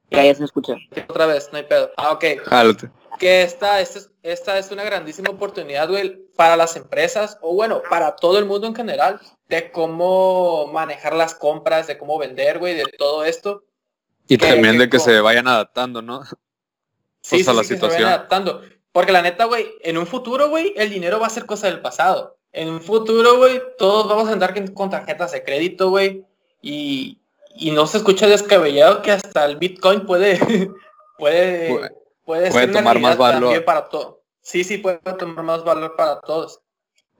ya, 0.09 0.23
ya 0.23 0.35
se 0.35 0.43
escucha. 0.45 0.75
Otra 1.07 1.25
vez, 1.25 1.49
no 1.51 1.57
hay 1.57 1.63
pedo. 1.65 1.91
Ah, 1.97 2.11
ok. 2.11 2.25
Jálate 2.45 2.89
que 3.21 3.43
esta, 3.43 3.79
esta, 3.79 3.99
esta 4.23 4.57
es 4.57 4.71
una 4.71 4.83
grandísima 4.83 5.29
oportunidad, 5.29 5.87
güey, 5.87 6.25
para 6.35 6.57
las 6.57 6.75
empresas, 6.75 7.37
o 7.41 7.53
bueno, 7.53 7.83
para 7.87 8.15
todo 8.15 8.39
el 8.39 8.45
mundo 8.45 8.65
en 8.65 8.73
general, 8.73 9.21
de 9.47 9.71
cómo 9.71 10.65
manejar 10.73 11.13
las 11.13 11.35
compras, 11.35 11.85
de 11.85 11.99
cómo 11.99 12.17
vender, 12.17 12.57
güey, 12.57 12.73
de 12.73 12.85
todo 12.97 13.23
esto. 13.23 13.63
Y 14.27 14.39
también 14.39 14.79
de 14.79 14.89
que 14.89 14.97
se 14.97 15.21
vayan 15.21 15.47
adaptando, 15.47 16.01
¿no? 16.01 16.23
Sí, 17.21 17.43
sí, 17.43 17.53
la 17.53 17.63
situación. 17.63 17.91
Se 17.91 18.03
vayan 18.03 18.07
adaptando. 18.07 18.63
Porque 18.91 19.11
la 19.11 19.21
neta, 19.21 19.45
güey, 19.45 19.67
en 19.81 19.97
un 19.97 20.05
futuro, 20.05 20.49
güey, 20.49 20.73
el 20.75 20.89
dinero 20.89 21.19
va 21.19 21.27
a 21.27 21.31
ser 21.31 21.45
cosa 21.45 21.67
del 21.67 21.81
pasado. 21.81 22.37
En 22.51 22.69
un 22.69 22.81
futuro, 22.81 23.37
güey, 23.37 23.61
todos 23.77 24.07
vamos 24.09 24.27
a 24.27 24.33
andar 24.33 24.53
con 24.73 24.89
tarjetas 24.89 25.31
de 25.31 25.43
crédito, 25.43 25.89
güey. 25.89 26.25
Y, 26.61 27.19
y 27.55 27.71
no 27.71 27.87
se 27.87 27.97
escucha 27.97 28.27
descabellado 28.27 29.01
que 29.01 29.11
hasta 29.11 29.45
el 29.45 29.57
Bitcoin 29.57 30.05
puede, 30.05 30.39
puede, 31.17 31.91
puede, 32.25 32.67
tomar 32.67 32.99
más 32.99 33.17
valor 33.17 33.63
para 33.63 33.87
todo. 33.87 34.21
Sí, 34.41 34.63
sí, 34.63 34.77
puede 34.77 34.99
tomar 35.17 35.43
más 35.43 35.63
valor 35.63 35.95
para 35.95 36.19
todos. 36.19 36.59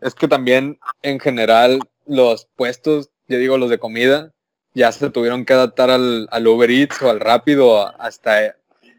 Es 0.01 0.15
que 0.15 0.27
también 0.27 0.79
en 1.03 1.19
general 1.19 1.79
los 2.05 2.47
puestos, 2.55 3.09
yo 3.27 3.37
digo 3.37 3.57
los 3.57 3.69
de 3.69 3.79
comida, 3.79 4.33
ya 4.73 4.91
se 4.91 5.09
tuvieron 5.09 5.45
que 5.45 5.53
adaptar 5.53 5.89
al, 5.89 6.27
al 6.31 6.47
Uber 6.47 6.69
Eats 6.69 7.01
o 7.01 7.09
al 7.09 7.19
Rápido 7.19 7.87
hasta 8.01 8.55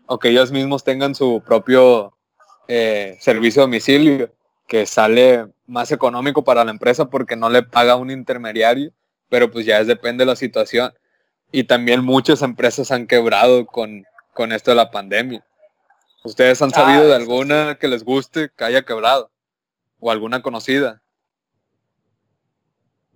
aunque 0.07 0.29
ellos 0.29 0.53
mismos 0.53 0.85
tengan 0.85 1.15
su 1.15 1.43
propio 1.45 2.13
eh, 2.69 3.17
servicio 3.21 3.61
de 3.61 3.67
domicilio 3.67 4.33
que 4.67 4.87
sale 4.87 5.49
más 5.67 5.93
económico 5.93 6.45
para 6.45 6.65
la 6.65 6.71
empresa 6.71 7.11
porque 7.11 7.37
no 7.37 7.51
le 7.51 7.63
paga 7.63 7.97
un 7.97 8.11
intermediario, 8.11 8.93
pero 9.29 9.51
pues 9.51 9.67
ya 9.67 9.81
es 9.81 9.87
depende 9.87 10.23
de 10.23 10.31
la 10.31 10.37
situación. 10.37 10.93
Y 11.51 11.65
también 11.65 12.05
muchas 12.05 12.43
empresas 12.43 12.91
han 12.91 13.07
quebrado 13.07 13.67
con, 13.67 14.07
con 14.33 14.53
esto 14.53 14.71
de 14.71 14.77
la 14.77 14.91
pandemia. 14.91 15.45
¿Ustedes 16.25 16.63
han 16.63 16.71
sabido 16.71 17.07
de 17.07 17.15
ah, 17.15 17.17
alguna 17.17 17.79
que 17.79 17.89
les 17.89 18.05
guste, 18.05 18.51
que 18.57 18.65
haya 18.65 18.83
quebrado? 18.83 19.31
¿O 20.01 20.11
alguna 20.11 20.41
conocida? 20.41 21.03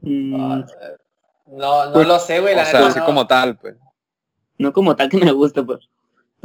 Mm. 0.01 0.35
Ah, 0.35 0.67
no, 1.47 1.87
no 1.87 1.93
pues, 1.93 2.07
lo 2.07 2.19
sé, 2.19 2.41
güey. 2.41 2.55
O 2.59 2.65
sea, 2.65 2.87
así 2.87 3.01
como 3.01 3.27
tal, 3.27 3.57
pues. 3.57 3.77
No 4.59 4.73
como 4.73 4.97
tal 4.97 5.09
que 5.09 5.19
me 5.19 5.31
guste, 5.33 5.63
pues. 5.63 5.89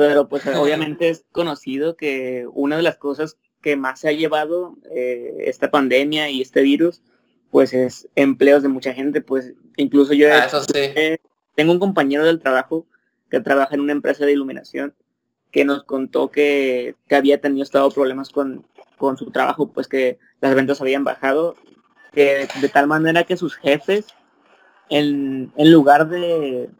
Pero 0.02 0.28
pues 0.28 0.48
obviamente 0.48 1.10
es 1.10 1.26
conocido 1.32 1.96
que 1.96 2.48
una 2.54 2.76
de 2.76 2.82
las 2.82 2.98
cosas 2.98 3.38
que 3.62 3.76
más 3.76 4.00
se 4.00 4.10
ha 4.10 4.12
llevado 4.12 4.76
eh, 4.90 5.44
esta 5.46 5.70
pandemia 5.70 6.28
y 6.32 6.42
este 6.42 6.64
virus, 6.64 7.04
pues 7.52 7.72
es 7.72 8.10
empleos 8.16 8.64
de 8.64 8.70
mucha 8.70 8.96
gente, 8.96 9.22
pues 9.22 9.54
incluso 9.78 10.14
yo 10.14 10.28
ah, 10.34 10.48
tengo 11.54 11.72
un 11.72 11.78
compañero 11.78 12.26
del 12.26 12.40
trabajo 12.40 12.88
que 13.30 13.42
trabaja 13.42 13.76
en 13.76 13.82
una 13.82 13.92
empresa 13.92 14.26
de 14.26 14.32
iluminación 14.32 14.96
que 15.52 15.66
nos 15.66 15.84
contó 15.84 16.32
que, 16.32 16.96
había 17.12 17.40
tenido 17.40 17.62
estado 17.62 17.92
problemas 17.92 18.30
con, 18.32 18.66
su 19.20 19.30
trabajo, 19.30 19.72
pues 19.72 19.88
que 19.88 20.18
las 20.40 20.56
ventas 20.56 20.82
habían 20.82 21.04
bajado, 21.04 21.56
que 22.12 22.48
de 22.60 22.70
tal 22.70 22.88
manera 22.88 23.24
que 23.24 23.38
sus 23.38 23.54
jefes, 23.54 24.08
en, 24.90 25.54
en 25.58 25.72
lugar 25.72 26.10
de, 26.10 26.72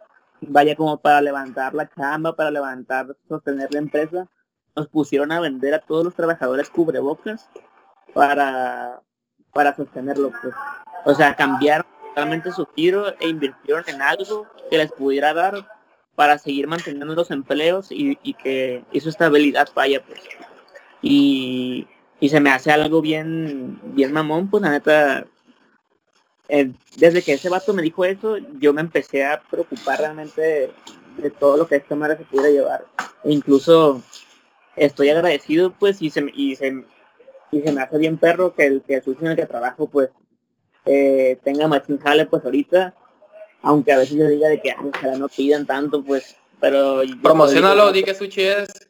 vaya 0.42 0.76
como 0.76 0.98
para 0.98 1.22
levantar 1.22 1.74
la 1.74 1.90
chamba, 1.90 2.36
para 2.36 2.52
levantar, 2.52 3.16
sostener 3.28 3.74
la 3.74 3.80
empresa, 3.80 4.28
nos 4.76 4.88
pusieron 4.88 5.32
a 5.32 5.40
vender 5.40 5.74
a 5.74 5.80
todos 5.80 6.04
los 6.04 6.16
trabajadores 6.16 6.70
cubrebocas 6.70 7.50
para, 8.14 9.02
para 9.54 9.76
sostenerlo. 9.76 10.32
Pues. 10.42 10.54
O 11.06 11.14
sea, 11.14 11.36
cambiaron 11.36 11.86
totalmente 12.10 12.52
su 12.52 12.66
giro 12.76 13.14
e 13.20 13.30
invirtieron 13.30 13.84
en 13.88 14.02
algo 14.02 14.48
que 14.70 14.78
les 14.78 14.92
pudiera 14.92 15.34
dar 15.34 15.68
para 16.16 16.38
seguir 16.38 16.68
manteniendo 16.68 17.16
los 17.16 17.32
empleos 17.32 17.88
y, 17.90 18.16
que 18.36 18.84
eso 18.92 19.10
estabilidad 19.10 19.70
vaya 19.74 20.04
pues. 20.04 20.20
Y, 21.02 21.88
se 22.30 22.40
me 22.40 22.52
hace 22.52 22.72
algo 22.72 23.02
bien, 23.02 23.80
bien 23.96 24.14
mamón, 24.14 24.48
pues 24.50 24.62
la 24.62 24.70
neta, 24.70 25.26
eh, 26.52 26.72
desde 26.98 27.22
que 27.22 27.34
ese 27.34 27.50
vato 27.50 27.74
me 27.74 27.82
dijo 27.82 28.06
eso, 28.06 28.38
yo 28.60 28.74
me 28.74 28.82
empecé 28.82 29.26
a 29.26 29.42
preocupar 29.42 30.00
realmente 30.00 30.72
de, 31.18 31.30
todo 31.32 31.58
lo 31.58 31.68
que 31.68 31.78
esta 31.78 31.96
madre 31.96 32.18
se 32.18 32.26
pudiera 32.26 32.50
llevar. 32.50 32.86
E 33.24 33.32
incluso 33.32 34.02
estoy 34.76 35.10
agradecido 35.10 35.74
pues 35.80 36.02
y 36.02 36.10
se, 36.10 36.26
y 36.34 36.56
se, 36.56 36.84
y 37.52 37.62
se 37.62 37.72
me 37.72 37.82
hace 37.82 37.98
bien 37.98 38.18
perro 38.18 38.54
que 38.54 38.66
el 38.66 38.82
que 38.82 38.96
el 38.96 39.18
en 39.20 39.28
el 39.28 39.36
que 39.36 39.46
trabajo 39.46 39.88
pues 39.88 40.10
eh, 40.86 41.38
tenga 41.44 41.68
más 41.68 41.84
jale 42.02 42.26
pues 42.26 42.44
ahorita 42.44 42.96
aunque 43.62 43.92
a 43.92 43.98
veces 43.98 44.18
yo 44.18 44.28
diga 44.28 44.50
de 44.50 44.62
que 44.62 44.74
ojalá 44.80 45.18
no 45.18 45.30
pidan 45.30 45.66
tanto, 45.66 46.04
pues, 46.04 46.36
pero... 46.60 47.02
Promocionalo, 47.22 47.92
di 47.92 48.04
que 48.04 48.16
Sushi 48.16 48.42
es. 48.42 48.90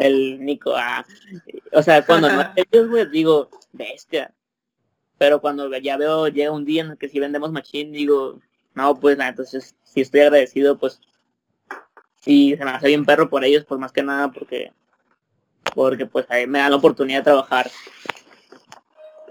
El 0.00 0.44
Nico, 0.44 0.72
ah. 0.74 1.04
O 1.72 1.82
sea, 1.82 2.04
cuando 2.04 2.30
no 2.30 2.42
ellos, 2.56 2.88
pues, 2.90 3.10
digo, 3.10 3.50
bestia. 3.72 4.32
Pero 5.18 5.40
cuando 5.40 5.74
ya 5.78 5.96
veo, 5.96 6.28
llega 6.28 6.50
un 6.50 6.64
día 6.64 6.82
en 6.82 6.90
el 6.92 6.98
que 6.98 7.08
si 7.08 7.20
vendemos 7.20 7.52
machine, 7.52 7.90
digo, 7.90 8.40
no, 8.74 8.98
pues 8.98 9.16
nada, 9.16 9.30
entonces 9.30 9.76
si 9.84 10.00
estoy 10.00 10.20
agradecido, 10.20 10.76
pues 10.76 11.00
sí, 12.20 12.56
se 12.56 12.64
me 12.64 12.70
hace 12.72 12.88
bien 12.88 13.04
perro 13.04 13.28
por 13.28 13.44
ellos, 13.44 13.64
pues 13.64 13.80
más 13.80 13.92
que 13.92 14.02
nada 14.02 14.30
porque 14.32 14.72
porque 15.74 16.06
pues 16.06 16.26
ahí 16.28 16.46
me 16.46 16.58
dan 16.58 16.70
la 16.70 16.76
oportunidad 16.76 17.20
de 17.20 17.24
trabajar. 17.24 17.70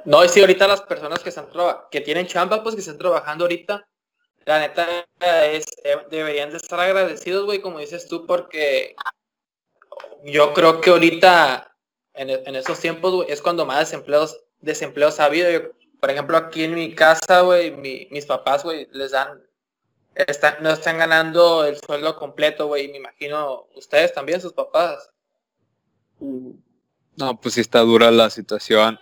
No, 0.06 0.24
y 0.24 0.30
si 0.30 0.41
ahorita 0.41 0.67
las 0.67 0.82
personas 0.82 1.19
que 1.19 1.30
están 1.30 1.48
que 1.91 2.02
tienen 2.02 2.28
chamba, 2.28 2.63
pues 2.63 2.76
que 2.76 2.82
están 2.82 2.98
trabajando 2.98 3.46
ahorita, 3.46 3.88
la 4.46 4.60
neta 4.60 4.86
es, 5.46 5.65
eh, 5.84 5.98
deberían 6.10 6.50
de 6.50 6.58
estar 6.58 6.80
agradecidos, 6.80 7.46
güey, 7.46 7.62
como 7.62 7.80
dices 7.80 8.08
tú, 8.08 8.26
porque 8.26 8.96
yo 10.24 10.54
creo 10.54 10.82
que 10.82 10.89
ahorita, 10.89 11.74
en, 12.13 12.30
en 12.30 12.56
esos 12.56 12.80
tiempos, 12.80 13.26
es 13.30 13.41
cuando 13.41 13.65
más 13.65 13.80
desempleos, 13.80 14.42
desempleos 14.63 15.19
ha 15.19 15.26
habido. 15.26 15.47
por 15.99 16.10
ejemplo, 16.10 16.38
aquí 16.38 16.63
en 16.63 16.76
mi 16.76 16.95
casa, 16.95 17.41
güey, 17.41 17.71
mis 17.71 18.26
papás, 18.26 18.63
güey, 18.63 18.88
les 18.91 19.12
dan, 19.12 19.41
están, 20.15 20.56
no 20.62 20.71
están 20.71 20.97
ganando 20.97 21.65
el 21.65 21.78
sueldo 21.78 22.15
completo, 22.17 22.67
güey, 22.67 22.89
me 22.89 22.97
imagino 22.97 23.67
ustedes 23.76 24.13
también, 24.13 24.41
sus 24.41 24.54
papás. 24.54 25.10
No, 26.19 27.39
pues 27.39 27.56
sí 27.56 27.62
está 27.62 27.80
dura 27.82 28.12
la 28.12 28.30
situación. 28.30 28.99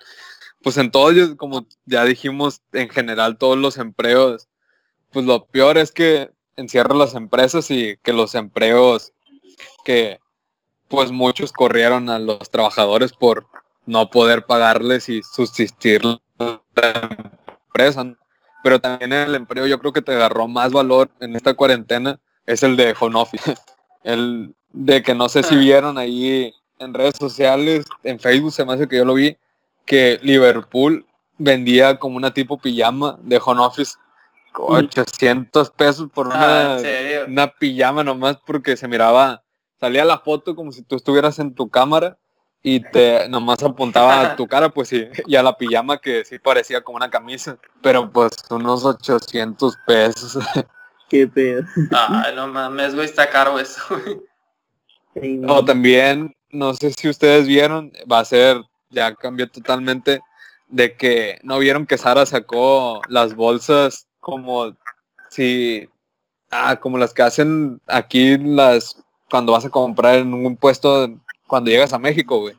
Pues 0.62 0.78
en 0.78 0.92
todos, 0.92 1.36
como 1.38 1.66
ya 1.86 2.04
dijimos, 2.06 2.62
en 2.74 2.90
general 2.90 3.38
todos 3.38 3.58
los 3.58 3.78
empleos 3.78 4.48
pues 5.12 5.26
lo 5.26 5.46
peor 5.46 5.78
es 5.78 5.92
que 5.92 6.32
encierran 6.56 6.98
las 6.98 7.16
empresas 7.16 7.70
y 7.70 7.98
que 7.98 8.14
los 8.14 8.34
empleos 8.36 9.14
que 9.84 10.20
pues 10.88 11.12
muchos 11.12 11.52
corrieron 11.52 12.10
a 12.10 12.20
los 12.20 12.50
trabajadores 12.50 13.14
por 13.14 13.48
no 13.86 14.10
poder 14.10 14.46
pagarles 14.46 15.10
y 15.10 15.22
subsistir 15.24 16.02
la 16.04 16.62
empresa. 17.68 18.06
Pero 18.64 18.80
también 18.80 19.14
el 19.14 19.36
empleo 19.36 19.66
yo 19.68 19.80
creo 19.80 19.92
que 19.94 20.02
te 20.02 20.14
agarró 20.14 20.48
más 20.48 20.72
valor 20.72 21.10
en 21.20 21.36
esta 21.36 21.54
cuarentena 21.54 22.20
es 22.46 22.64
el 22.64 22.76
de 22.78 22.96
home 23.00 23.20
office. 23.20 23.56
El 24.04 24.56
de 24.72 25.04
que 25.04 25.14
no 25.14 25.30
sé 25.30 25.44
si 25.44 25.56
vieron 25.56 26.00
ahí 26.00 26.52
en 26.80 26.92
redes 26.92 27.16
sociales, 27.20 27.86
en 28.02 28.20
Facebook 28.20 28.52
se 28.52 28.66
me 28.66 28.74
hace 28.74 28.88
que 28.88 28.98
yo 28.98 29.06
lo 29.06 29.14
vi, 29.14 29.38
que 29.86 30.20
Liverpool 30.24 31.06
vendía 31.38 32.00
como 32.00 32.18
una 32.18 32.34
tipo 32.34 32.58
pijama 32.58 33.20
de 33.22 33.40
home 33.46 33.62
office 33.62 33.94
800 34.56 35.70
pesos 35.72 36.10
por 36.12 36.28
una, 36.28 36.74
Ah, 36.74 36.74
¿en 36.78 36.80
serio? 36.82 37.26
una 37.28 37.48
pijama 37.48 38.04
nomás 38.04 38.38
porque 38.46 38.76
se 38.76 38.88
miraba, 38.88 39.44
salía 39.80 40.04
la 40.04 40.18
foto 40.18 40.56
como 40.56 40.72
si 40.72 40.82
tú 40.82 40.96
estuvieras 40.96 41.38
en 41.40 41.54
tu 41.54 41.70
cámara 41.70 42.18
y 42.64 42.80
te 42.80 43.28
nomás 43.28 43.64
apuntaba 43.64 44.22
a 44.22 44.36
tu 44.36 44.48
cara, 44.48 44.70
pues 44.70 44.90
sí, 44.90 45.08
y 45.26 45.36
a 45.36 45.44
la 45.44 45.58
pijama 45.58 46.00
que 46.00 46.24
sí 46.26 46.40
parecía 46.40 46.82
como 46.82 46.98
una 46.98 47.10
camisa, 47.10 47.58
pero 47.82 48.12
pues 48.12 48.32
unos 48.50 48.86
800 48.86 49.78
pesos. 49.86 50.38
Qué 51.10 51.28
pedo. 51.28 51.64
Ay, 51.92 52.34
no 52.36 52.48
mames, 52.48 52.96
güey, 52.96 53.06
está 53.06 53.30
caro 53.30 53.60
eso, 53.60 53.82
güey. 53.90 54.22
Sí, 55.14 55.38
no. 55.38 55.56
O 55.56 55.66
también, 55.66 56.34
no 56.52 56.74
sé 56.74 56.94
si 56.94 57.10
ustedes 57.10 57.48
vieron, 57.48 57.92
va 58.10 58.20
a 58.20 58.26
ser, 58.26 58.62
ya 58.90 59.14
cambió 59.16 59.50
totalmente, 59.50 60.22
de 60.70 60.96
que 60.96 61.40
no 61.44 61.60
vieron 61.60 61.86
que 61.86 61.98
Sara 61.98 62.26
sacó 62.26 63.02
las 63.10 63.36
bolsas 63.36 64.08
como 64.22 64.74
si, 65.30 65.90
ah, 66.50 66.78
como 66.78 66.98
las 66.98 67.14
que 67.14 67.24
hacen 67.24 67.82
aquí 67.88 68.38
las, 68.38 69.04
cuando 69.30 69.52
vas 69.52 69.66
a 69.66 69.70
comprar 69.70 70.16
en 70.16 70.34
un 70.34 70.56
puesto, 70.56 71.10
cuando 71.52 71.70
llegas 71.70 71.92
a 71.92 72.00
México, 72.00 72.40
güey. 72.40 72.58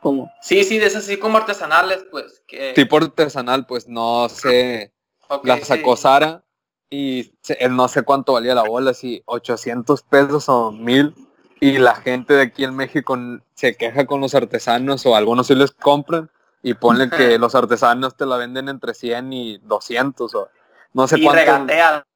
¿Cómo? 0.00 0.32
Sí, 0.40 0.64
sí, 0.64 0.78
de 0.78 0.86
esas 0.86 1.04
así 1.04 1.18
como 1.18 1.36
artesanales, 1.36 2.06
pues. 2.10 2.42
Que... 2.46 2.72
Tipo 2.72 2.96
artesanal, 2.96 3.66
pues 3.66 3.86
no 3.88 4.26
sé, 4.30 4.94
ok, 5.28 5.44
la 5.44 5.58
sí. 5.58 5.64
sacó 5.64 5.98
Sara 5.98 6.44
y 6.88 7.30
no 7.70 7.88
sé 7.88 8.04
cuánto 8.04 8.32
valía 8.32 8.54
la 8.54 8.62
bola, 8.62 8.94
si 8.94 9.22
800 9.26 10.00
pesos 10.04 10.48
o 10.48 10.72
1000 10.72 11.14
y 11.60 11.76
la 11.76 11.94
gente 11.96 12.32
de 12.32 12.44
aquí 12.44 12.64
en 12.64 12.74
México 12.74 13.18
se 13.54 13.76
queja 13.76 14.06
con 14.06 14.22
los 14.22 14.34
artesanos 14.34 15.04
o 15.04 15.14
algunos 15.14 15.48
sí 15.48 15.54
les 15.54 15.72
compran 15.72 16.30
y 16.62 16.72
ponle 16.72 17.10
que 17.10 17.38
los 17.38 17.54
artesanos 17.54 18.16
te 18.16 18.24
la 18.24 18.38
venden 18.38 18.70
entre 18.70 18.94
100 18.94 19.30
y 19.34 19.58
200 19.58 20.34
o 20.36 20.48
no 20.94 21.06
sé 21.06 21.18
Y 21.18 21.24
cuánto 21.24 21.38
regatea. 21.40 22.06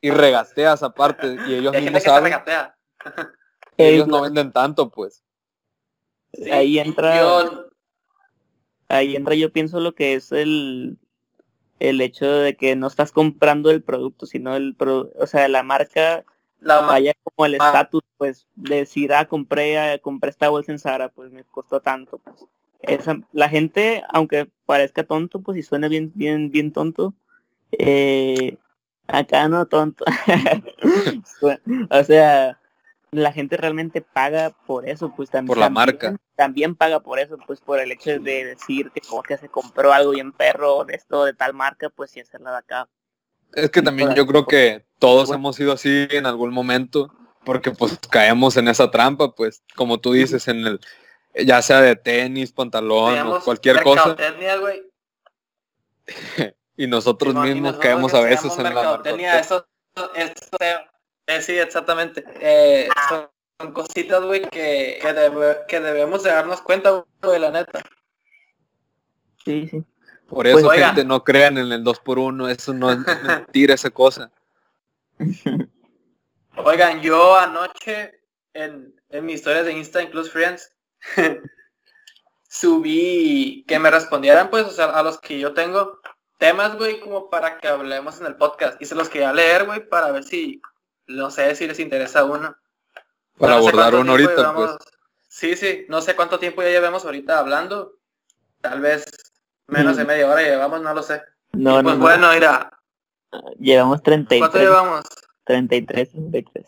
y 0.00 0.10
regateas 0.10 0.82
aparte 0.82 1.36
y 1.48 1.54
ellos 1.54 1.74
Hay 1.74 1.82
gente 1.84 2.00
mismos 2.00 2.02
saben 2.04 2.24
regatea. 2.24 2.74
Ellos 3.78 4.08
no 4.08 4.22
venden 4.22 4.52
tanto 4.52 4.90
pues 4.90 5.22
Sí. 6.34 6.50
Ahí 6.50 6.78
entra- 6.78 7.18
Yo, 7.20 7.64
Ahí 8.88 9.16
entra, 9.16 9.34
yo 9.34 9.50
pienso 9.52 9.80
lo 9.80 9.94
que 9.94 10.14
es 10.14 10.30
el, 10.32 10.98
el 11.78 12.00
hecho 12.00 12.26
de 12.30 12.56
que 12.56 12.74
no 12.76 12.86
estás 12.86 13.12
comprando 13.12 13.70
el 13.70 13.82
producto, 13.82 14.26
sino 14.26 14.54
el 14.56 14.74
pro, 14.74 15.10
o 15.18 15.26
sea, 15.26 15.48
la 15.48 15.62
marca 15.62 16.24
la 16.60 16.80
ma- 16.82 16.88
vaya 16.88 17.12
como 17.22 17.46
el 17.46 17.54
Ah. 17.60 17.66
estatus, 17.66 18.02
pues, 18.16 18.46
de 18.56 18.76
decir, 18.76 19.12
ah, 19.12 19.26
compré, 19.26 19.78
ah, 19.78 19.98
compré 19.98 20.30
esta 20.30 20.48
bolsa 20.48 20.72
en 20.72 20.78
Zara, 20.78 21.08
pues 21.10 21.30
me 21.32 21.44
costó 21.44 21.80
tanto, 21.80 22.18
pues. 22.18 22.44
Esa, 22.80 23.20
la 23.32 23.48
gente, 23.48 24.02
aunque 24.10 24.48
parezca 24.66 25.04
tonto, 25.04 25.40
pues, 25.40 25.56
y 25.58 25.62
suene 25.62 25.88
bien, 25.88 26.12
bien, 26.14 26.50
bien 26.50 26.72
tonto, 26.72 27.14
eh, 27.72 28.56
acá 29.06 29.48
no 29.48 29.66
tonto. 29.66 30.04
o 31.90 32.04
sea, 32.04 32.58
la 33.10 33.32
gente 33.32 33.56
realmente 33.56 34.00
paga 34.00 34.50
por 34.66 34.88
eso, 34.88 35.12
pues 35.14 35.30
también. 35.30 35.48
Por 35.48 35.58
la 35.58 35.70
marca. 35.70 36.16
También 36.36 36.74
paga 36.74 37.00
por 37.00 37.18
eso, 37.18 37.38
pues 37.46 37.60
por 37.60 37.80
el 37.80 37.90
hecho 37.92 38.18
de 38.18 38.44
decir 38.44 38.90
que 38.92 39.00
como 39.00 39.22
que 39.22 39.38
se 39.38 39.48
compró 39.48 39.92
algo 39.92 40.12
bien 40.12 40.32
perro 40.32 40.84
de 40.84 40.94
esto, 40.94 41.24
de 41.24 41.34
tal 41.34 41.54
marca, 41.54 41.90
pues 41.90 42.16
y 42.16 42.20
hacerla 42.20 42.52
de 42.52 42.58
acá. 42.58 42.88
Es 43.54 43.70
que 43.70 43.82
también 43.82 44.14
yo 44.14 44.26
creo 44.26 44.46
que 44.46 44.84
todos 44.98 45.30
hemos 45.30 45.56
sido 45.56 45.72
así 45.72 46.06
en 46.10 46.26
algún 46.26 46.52
momento, 46.52 47.12
porque 47.44 47.70
pues 47.70 47.98
caemos 48.10 48.56
en 48.56 48.68
esa 48.68 48.90
trampa, 48.90 49.34
pues 49.34 49.62
como 49.74 49.98
tú 49.98 50.12
dices, 50.12 50.48
en 50.48 50.66
el, 50.66 50.80
ya 51.34 51.62
sea 51.62 51.80
de 51.80 51.96
tenis, 51.96 52.52
pantalón 52.52 53.18
o 53.26 53.40
cualquier 53.40 53.82
cosa, 53.82 54.14
y 56.76 56.86
nosotros 56.86 57.34
mismos 57.34 57.78
caemos 57.78 58.14
a 58.14 58.20
veces 58.20 58.56
en 58.58 58.64
la 58.64 58.70
mercadotecnia. 58.70 59.38
eso, 59.40 59.66
eso, 60.14 60.58
eh, 61.28 61.42
sí, 61.42 61.56
exactamente. 61.58 62.24
Eh, 62.40 62.88
son, 63.08 63.28
son 63.60 63.72
cositas, 63.72 64.22
güey, 64.24 64.42
que, 64.42 64.98
que, 65.00 65.14
debe- 65.14 65.64
que 65.68 65.78
debemos 65.80 66.22
de 66.24 66.30
darnos 66.30 66.60
cuenta, 66.62 67.04
güey, 67.22 67.38
la 67.38 67.50
neta. 67.50 67.80
Sí, 69.44 69.68
sí. 69.68 69.84
Por 70.28 70.46
eso, 70.46 70.56
Pues, 70.60 70.64
oiga. 70.76 70.88
gente, 70.88 71.04
no 71.04 71.24
crean 71.24 71.56
en 71.56 71.72
el 71.72 71.82
2x1, 71.84 72.50
eso 72.50 72.74
no 72.74 72.90
es 72.92 72.98
mentira 73.24 73.74
esa 73.74 73.90
cosa. 73.90 74.30
Oigan, 76.56 77.00
yo 77.00 77.36
anoche 77.38 78.20
en, 78.52 78.94
en 79.10 79.24
mis 79.24 79.36
historias 79.36 79.64
de 79.64 79.72
Insta 79.72 80.02
en 80.02 80.10
Close 80.10 80.30
Friends 80.30 80.72
subí 82.48 83.64
que 83.68 83.78
me 83.78 83.90
respondieran, 83.90 84.50
pues, 84.50 84.64
o 84.64 84.70
sea, 84.70 84.86
a 84.86 85.02
los 85.02 85.18
que 85.20 85.38
yo 85.38 85.54
tengo 85.54 86.00
temas, 86.38 86.76
güey, 86.76 87.00
como 87.00 87.30
para 87.30 87.58
que 87.58 87.68
hablemos 87.68 88.20
en 88.20 88.26
el 88.26 88.36
podcast. 88.36 88.80
Y 88.80 88.86
se 88.86 88.94
los 88.94 89.08
quería 89.08 89.32
leer, 89.32 89.66
güey, 89.66 89.88
para 89.88 90.10
ver 90.12 90.24
si, 90.24 90.60
no 91.08 91.30
sé 91.30 91.54
si 91.54 91.66
les 91.66 91.78
interesa 91.80 92.24
uno. 92.24 92.56
Para 93.38 93.52
No 93.52 93.58
abordar 93.58 93.94
uno 93.94 94.12
ahorita, 94.12 94.28
pues. 94.34 94.38
llevamos- 94.38 94.76
Sí, 95.28 95.56
sí, 95.56 95.84
no 95.88 96.00
sé 96.00 96.16
cuánto 96.16 96.38
tiempo 96.38 96.62
ya 96.62 96.68
llevamos 96.70 97.04
ahorita 97.04 97.38
hablando. 97.38 97.94
Tal 98.60 98.80
vez 98.80 99.04
menos 99.66 99.96
de 99.96 100.04
Mm. 100.04 100.06
media 100.06 100.28
hora 100.30 100.42
llevamos, 100.42 100.80
no 100.82 100.94
lo 100.94 101.02
sé. 101.02 101.22
No, 101.52 101.78
Y 101.80 101.82
pues 101.82 101.84
no, 101.84 101.94
no. 101.94 101.98
bueno, 102.00 102.32
mira, 102.32 102.72
Llevamos 103.58 104.02
33, 104.02 104.40
¿cuánto 104.40 104.58
llevamos? 104.58 105.04
33, 105.44 106.10
33. 106.10 106.66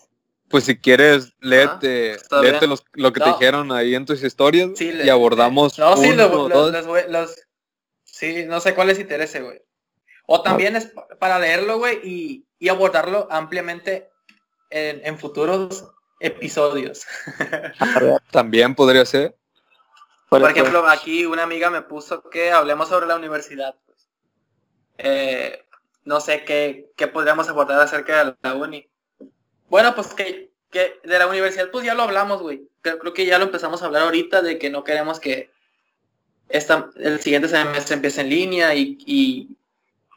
Pues 0.51 0.65
si 0.65 0.77
quieres, 0.79 1.33
léete, 1.41 2.13
está 2.13 2.43
léete 2.43 2.67
los- 2.67 2.85
lo 2.93 3.13
que 3.15 3.21
te 3.21 3.31
dijeron 3.31 3.73
ahí 3.73 3.95
en 3.95 4.05
tus 4.05 4.23
historias 4.23 4.71
Sí, 4.75 4.91
y 5.03 5.09
abordamos 5.09 5.79
No, 5.79 5.97
sí, 5.97 6.11
uno 6.11 6.29
lo- 6.29 6.43
o 6.45 6.49
lo- 6.51 6.57
dos. 6.71 6.73
los, 6.73 6.87
güey- 6.87 7.09
los- 7.09 7.35
sí, 8.05 8.45
no 8.47 8.61
sé 8.61 8.75
cuál 8.75 8.89
les 8.89 8.99
interese, 8.99 9.41
güey. 9.41 9.63
O 10.27 10.43
también 10.43 10.77
es 10.77 10.87
pa- 10.87 11.09
para 11.19 11.39
leerlo, 11.39 11.79
güey, 11.79 11.99
y, 12.05 12.47
y 12.59 12.69
abordarlo 12.69 13.27
ampliamente 13.31 14.10
en, 14.71 15.05
en 15.05 15.19
futuros 15.19 15.85
episodios. 16.21 17.07
También 18.31 18.75
podría 18.75 19.05
ser. 19.05 19.37
por 20.29 20.49
ejemplo, 20.49 20.87
aquí 20.89 21.27
una 21.27 21.43
amiga 21.43 21.71
me 21.71 21.83
puso 21.83 22.23
que 22.31 22.53
hablemos 22.53 22.89
sobre 22.89 23.07
la 23.07 23.17
universidad. 23.17 23.75
pues. 23.87 24.09
Eh, 24.99 25.65
no 26.05 26.21
sé 26.21 26.45
qué, 26.45 26.91
qué 26.97 27.09
podríamos 27.09 27.49
abordar 27.49 27.81
acerca 27.81 28.25
de 28.25 28.37
la 28.43 28.55
uni. 28.55 28.89
Bueno, 29.69 29.95
pues 29.95 30.09
que, 30.15 30.53
que 30.71 31.01
de 31.05 31.19
la 31.19 31.27
universidad, 31.27 31.71
pues 31.71 31.85
ya 31.85 31.95
lo 31.95 32.03
hablamos, 32.03 32.43
güey. 32.43 32.69
Creo, 32.81 32.99
creo 32.99 33.13
que 33.13 33.27
ya 33.27 33.39
lo 33.39 33.45
empezamos 33.45 33.83
a 33.83 33.87
hablar 33.87 34.03
ahorita 34.03 34.43
de 34.43 34.59
que 34.59 34.71
no 34.71 34.83
queremos 34.85 35.21
que 35.21 35.51
esta, 36.49 36.91
el 36.97 37.21
siguiente 37.21 37.49
semestre 37.49 37.95
empiece 37.95 38.21
en 38.23 38.31
línea 38.31 38.75
y, 38.75 38.99
y, 39.07 39.57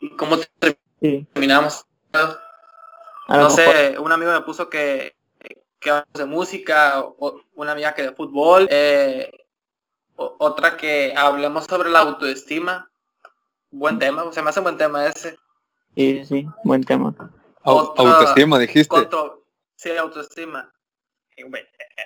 y 0.02 0.16
cómo 0.16 0.38
sí, 0.38 1.28
terminamos. 1.34 1.86
A 3.28 3.38
No 3.38 3.50
sé, 3.50 3.98
un 4.00 4.12
amigo 4.12 4.32
me 4.32 4.42
puso 4.42 4.70
que, 4.70 5.16
que 5.80 5.90
hablamos 5.90 6.14
de 6.14 6.26
música, 6.26 7.00
o, 7.02 7.42
una 7.56 7.72
amiga 7.74 7.94
que 7.94 8.04
de 8.04 8.12
fútbol, 8.14 8.68
eh, 8.70 9.32
o- 10.16 10.36
otra 10.40 10.78
que 10.78 11.14
hablemos 11.16 11.66
sobre 11.66 11.90
la 11.90 12.00
autoestima. 12.00 12.90
Buen 13.72 13.98
tema, 14.00 14.32
se 14.32 14.42
me 14.42 14.50
hace 14.50 14.60
buen 14.60 14.78
tema 14.78 15.08
ese. 15.08 15.38
Sí, 15.96 16.24
sí, 16.26 16.48
buen 16.64 16.84
tema. 16.84 17.14
Autoestima, 17.64 18.60
dijiste. 18.60 18.88
Contro 18.90 19.44
sí, 19.76 19.92
autoestima. 19.98 20.72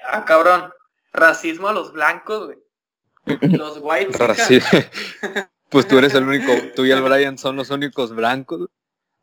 Ah, 0.08 0.24
cabrón. 0.26 0.72
Racismo 1.14 1.68
a 1.68 1.74
los 1.74 1.92
blancos, 1.94 2.46
güey. 2.46 2.58
Los 3.58 3.80
white 3.82 4.12
Raci- 4.18 4.62
pues 5.70 5.88
tú 5.88 5.98
eres 5.98 6.14
el 6.14 6.28
único, 6.28 6.52
tú 6.76 6.86
y 6.86 6.92
el 6.92 7.02
Brian 7.04 7.38
son 7.38 7.56
los 7.56 7.70
únicos 7.72 8.14
blancos. 8.14 8.70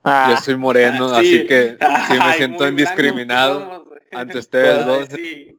Ah, 0.05 0.29
Yo 0.31 0.37
soy 0.37 0.57
moreno, 0.57 1.09
Sí. 1.09 1.15
así 1.15 1.47
que 1.47 1.77
sí 2.09 2.13
me 2.15 2.19
Ay, 2.25 2.37
siento 2.39 2.69
indiscriminado 2.69 3.85
ante 4.13 4.39
ustedes 4.39 4.85
dos. 4.87 5.09
sí. 5.11 5.59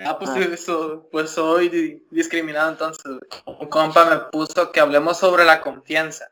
Ah, 0.00 0.18
pues, 0.18 0.30
Ah, 0.30 0.38
eso, 0.52 1.08
pues 1.12 1.30
soy 1.30 1.68
di- 1.68 2.02
discriminado 2.10 2.70
entonces. 2.70 3.04
Un 3.46 3.68
compa 3.68 4.04
me 4.04 4.16
puso 4.32 4.72
que 4.72 4.80
hablemos 4.80 5.16
sobre 5.18 5.44
la 5.44 5.60
confianza, 5.60 6.26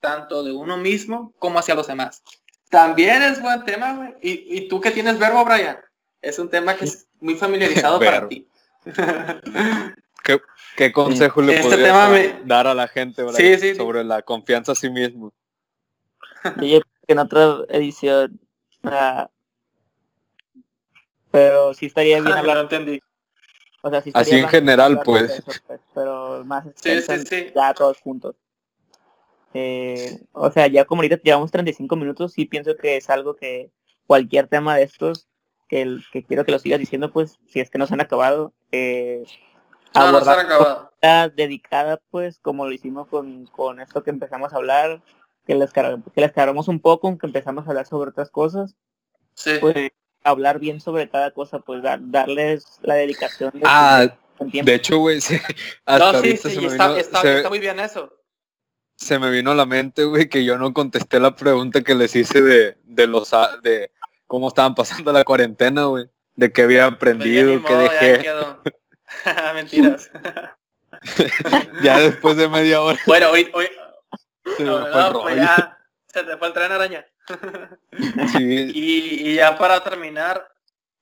tanto 0.00 0.42
de 0.44 0.52
uno 0.52 0.76
mismo 0.76 1.32
como 1.38 1.58
hacia 1.58 1.74
los 1.74 1.86
demás. 1.86 2.22
También 2.68 3.22
es 3.22 3.40
buen 3.40 3.64
tema, 3.64 3.94
güey. 3.94 4.14
¿Y, 4.22 4.58
y 4.58 4.68
tú 4.68 4.80
que 4.80 4.90
tienes 4.90 5.18
verbo, 5.18 5.44
Brian? 5.44 5.78
Es 6.22 6.38
un 6.38 6.50
tema 6.50 6.76
que 6.76 6.84
es 6.84 7.08
muy 7.20 7.34
familiarizado 7.36 7.98
para 7.98 8.28
ti. 8.28 8.46
¿Qué, 10.22 10.40
qué 10.76 10.92
consejo 10.92 11.40
le 11.42 11.54
Este 11.56 11.62
podrías 11.68 11.88
tema 11.88 12.08
me- 12.10 12.40
dar 12.44 12.66
a 12.66 12.74
la 12.74 12.86
gente 12.88 13.22
Brian, 13.22 13.36
Sí, 13.36 13.70
sí. 13.70 13.74
sobre 13.74 14.04
la 14.04 14.22
confianza 14.22 14.72
a 14.72 14.74
sí 14.74 14.90
mismo? 14.90 15.32
Yo 16.44 16.80
creo 16.80 16.82
que 17.06 17.12
en 17.12 17.18
otra 17.18 17.56
edición 17.68 18.40
ah, 18.84 19.28
Pero 21.30 21.74
sí 21.74 21.86
estaría 21.86 22.20
bien 22.20 22.32
Ah, 22.36 22.38
hablar, 22.40 22.56
no 22.56 22.62
entendí. 22.62 23.00
o 23.82 23.90
sea, 23.90 24.00
sí 24.02 24.10
Así 24.14 24.32
en 24.36 24.48
general, 24.48 25.00
pues. 25.04 25.30
eso, 25.30 25.52
pues, 25.66 25.80
pero 25.94 26.44
más 26.44 26.64
Sí, 26.76 27.00
sí, 27.00 27.52
ya 27.54 27.72
todos 27.74 28.00
juntos. 28.00 28.36
Eh, 29.52 30.20
o 30.32 30.50
sea, 30.50 30.66
ya 30.68 30.84
como 30.84 31.02
ahorita 31.02 31.20
llevamos 31.22 31.50
35 31.50 31.96
minutos, 31.96 32.32
sí 32.32 32.44
pienso 32.44 32.76
que 32.76 32.96
es 32.96 33.10
algo 33.10 33.34
que 33.34 33.70
cualquier 34.06 34.46
tema 34.46 34.76
de 34.76 34.84
estos, 34.84 35.28
que, 35.68 35.82
el- 35.82 36.04
que 36.12 36.22
quiero 36.24 36.44
que 36.44 36.52
lo 36.52 36.58
sigas 36.58 36.78
diciendo, 36.78 37.12
pues, 37.12 37.38
si 37.48 37.60
es 37.60 37.70
que 37.70 37.78
no 37.78 37.86
se 37.86 37.94
han 37.94 38.00
acabado, 38.00 38.52
eh, 38.70 39.24
No, 39.94 40.12
no 40.12 40.20
se 40.24 40.30
han 40.30 40.38
abordar 40.38 40.46
acabado. 40.46 41.30
dedicada, 41.34 42.00
pues, 42.10 42.38
como 42.38 42.66
lo 42.66 42.72
hicimos 42.72 43.08
con, 43.08 43.46
con 43.46 43.80
esto 43.80 44.02
que 44.04 44.10
empezamos 44.10 44.52
a 44.52 44.56
hablar, 44.56 45.02
que 45.50 45.56
les, 45.56 45.72
carg- 45.72 46.00
que 46.14 46.20
les 46.20 46.30
cargamos 46.30 46.68
un 46.68 46.78
poco, 46.78 47.08
aunque 47.08 47.26
empezamos 47.26 47.66
a 47.66 47.70
hablar 47.70 47.84
sobre 47.84 48.10
otras 48.10 48.30
cosas, 48.30 48.76
Sí. 49.34 49.54
pues 49.60 49.90
hablar 50.22 50.60
bien 50.60 50.80
sobre 50.80 51.08
cada 51.10 51.32
cosa, 51.32 51.58
pues 51.58 51.82
dar- 51.82 51.98
darles 52.02 52.78
la 52.82 52.94
dedicación 52.94 53.50
de, 53.54 53.62
Ah, 53.64 54.06
de 54.38 54.74
hecho, 54.74 54.98
güey, 54.98 55.20
sí, 55.20 55.40
hasta 55.84 55.98
no, 55.98 56.10
sí, 56.12 56.16
ahorita 56.28 56.48
sí, 56.48 56.54
se, 56.54 56.60
me 56.60 56.66
está, 56.68 56.86
vino, 56.88 57.00
está- 57.00 57.20
se- 57.22 57.36
está 57.38 57.48
muy 57.48 57.58
bien 57.58 57.80
eso. 57.80 58.12
se 58.94 59.18
me 59.18 59.28
vino 59.32 59.50
a 59.50 59.56
la 59.56 59.66
mente, 59.66 60.04
güey, 60.04 60.28
que 60.28 60.44
yo 60.44 60.56
no 60.56 60.72
contesté 60.72 61.18
la 61.18 61.34
pregunta 61.34 61.82
que 61.82 61.96
les 61.96 62.14
hice 62.14 62.42
de, 62.42 62.76
de 62.84 63.06
los 63.08 63.34
a- 63.34 63.56
de 63.56 63.90
cómo 64.28 64.46
estaban 64.48 64.76
pasando 64.76 65.10
la 65.12 65.24
cuarentena, 65.24 65.86
güey. 65.86 66.04
De 66.36 66.52
qué 66.52 66.62
había 66.62 66.84
Pues 66.84 66.94
aprendido, 66.94 67.60
qué 67.64 67.74
dejé. 67.74 68.24
Mentiras. 69.54 70.10
Ya 71.82 71.98
después 71.98 72.36
de 72.36 72.48
media 72.48 72.82
hora 72.82 72.98
bueno, 73.06 73.30
hoy, 73.30 73.50
hoy 73.54 73.66
se 74.56 74.64
no, 74.64 74.86
el 74.86 74.92
no, 75.12 75.22
pues 75.22 75.36
ya 75.36 75.78
se 76.12 76.24
te 76.24 76.36
fue 76.36 76.48
el 76.48 76.54
tren 76.54 76.72
araña. 76.72 77.06
Sí, 78.32 78.70
Y, 78.74 79.30
y 79.30 79.34
ya 79.36 79.56
para 79.56 79.82
terminar, 79.82 80.48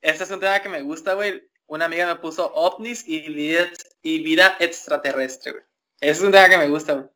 este 0.00 0.24
es 0.24 0.30
un 0.30 0.40
tema 0.40 0.60
que 0.60 0.68
me 0.68 0.82
gusta, 0.82 1.14
güey. 1.14 1.48
Una 1.66 1.84
amiga 1.84 2.06
me 2.06 2.16
puso 2.16 2.52
ovnis 2.54 3.06
y 3.06 3.20
vida, 3.32 3.66
y 4.02 4.22
vida 4.22 4.56
extraterrestre, 4.58 5.52
güey. 5.52 5.64
Ese 6.00 6.12
es 6.12 6.20
un 6.22 6.32
tema 6.32 6.48
que 6.48 6.58
me 6.58 6.68
gusta, 6.68 6.94
güey. 6.94 7.06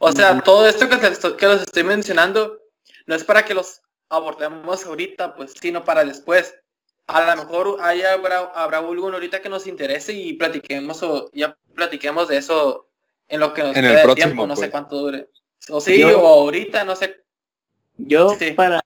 O 0.00 0.10
sea, 0.12 0.40
todo 0.40 0.66
esto 0.66 0.88
que, 0.88 0.94
estoy- 0.96 1.36
que 1.36 1.46
los 1.46 1.62
estoy 1.62 1.84
mencionando 1.84 2.58
no 3.06 3.14
es 3.14 3.22
para 3.24 3.44
que 3.44 3.54
los 3.54 3.80
abordemos 4.08 4.86
ahorita, 4.86 5.34
pues, 5.36 5.52
sino 5.60 5.84
para 5.84 6.04
después. 6.04 6.54
A 7.06 7.20
lo 7.34 7.42
mejor 7.44 7.76
hay, 7.80 8.02
habrá, 8.02 8.38
habrá 8.54 8.78
alguno 8.78 9.14
ahorita 9.14 9.42
que 9.42 9.48
nos 9.48 9.66
interese 9.66 10.12
y 10.12 10.32
platiquemos 10.34 11.02
o 11.02 11.30
ya 11.32 11.56
platiquemos 11.74 12.28
de 12.28 12.38
eso 12.38 12.88
en 13.28 13.40
lo 13.40 13.52
que 13.52 13.62
nos 13.62 13.76
En 13.76 13.84
el 13.84 13.96
de 13.96 14.02
próximo, 14.02 14.26
tiempo, 14.26 14.46
no 14.46 14.54
sé 14.56 14.62
pues. 14.62 14.70
cuánto 14.70 14.96
dure. 14.96 15.28
O 15.68 15.80
sí, 15.80 16.00
Yo- 16.00 16.20
o 16.20 16.26
ahorita, 16.26 16.84
no 16.84 16.96
sé. 16.96 17.22
Yo 17.98 18.30
Sí. 18.30 18.52
para 18.52 18.80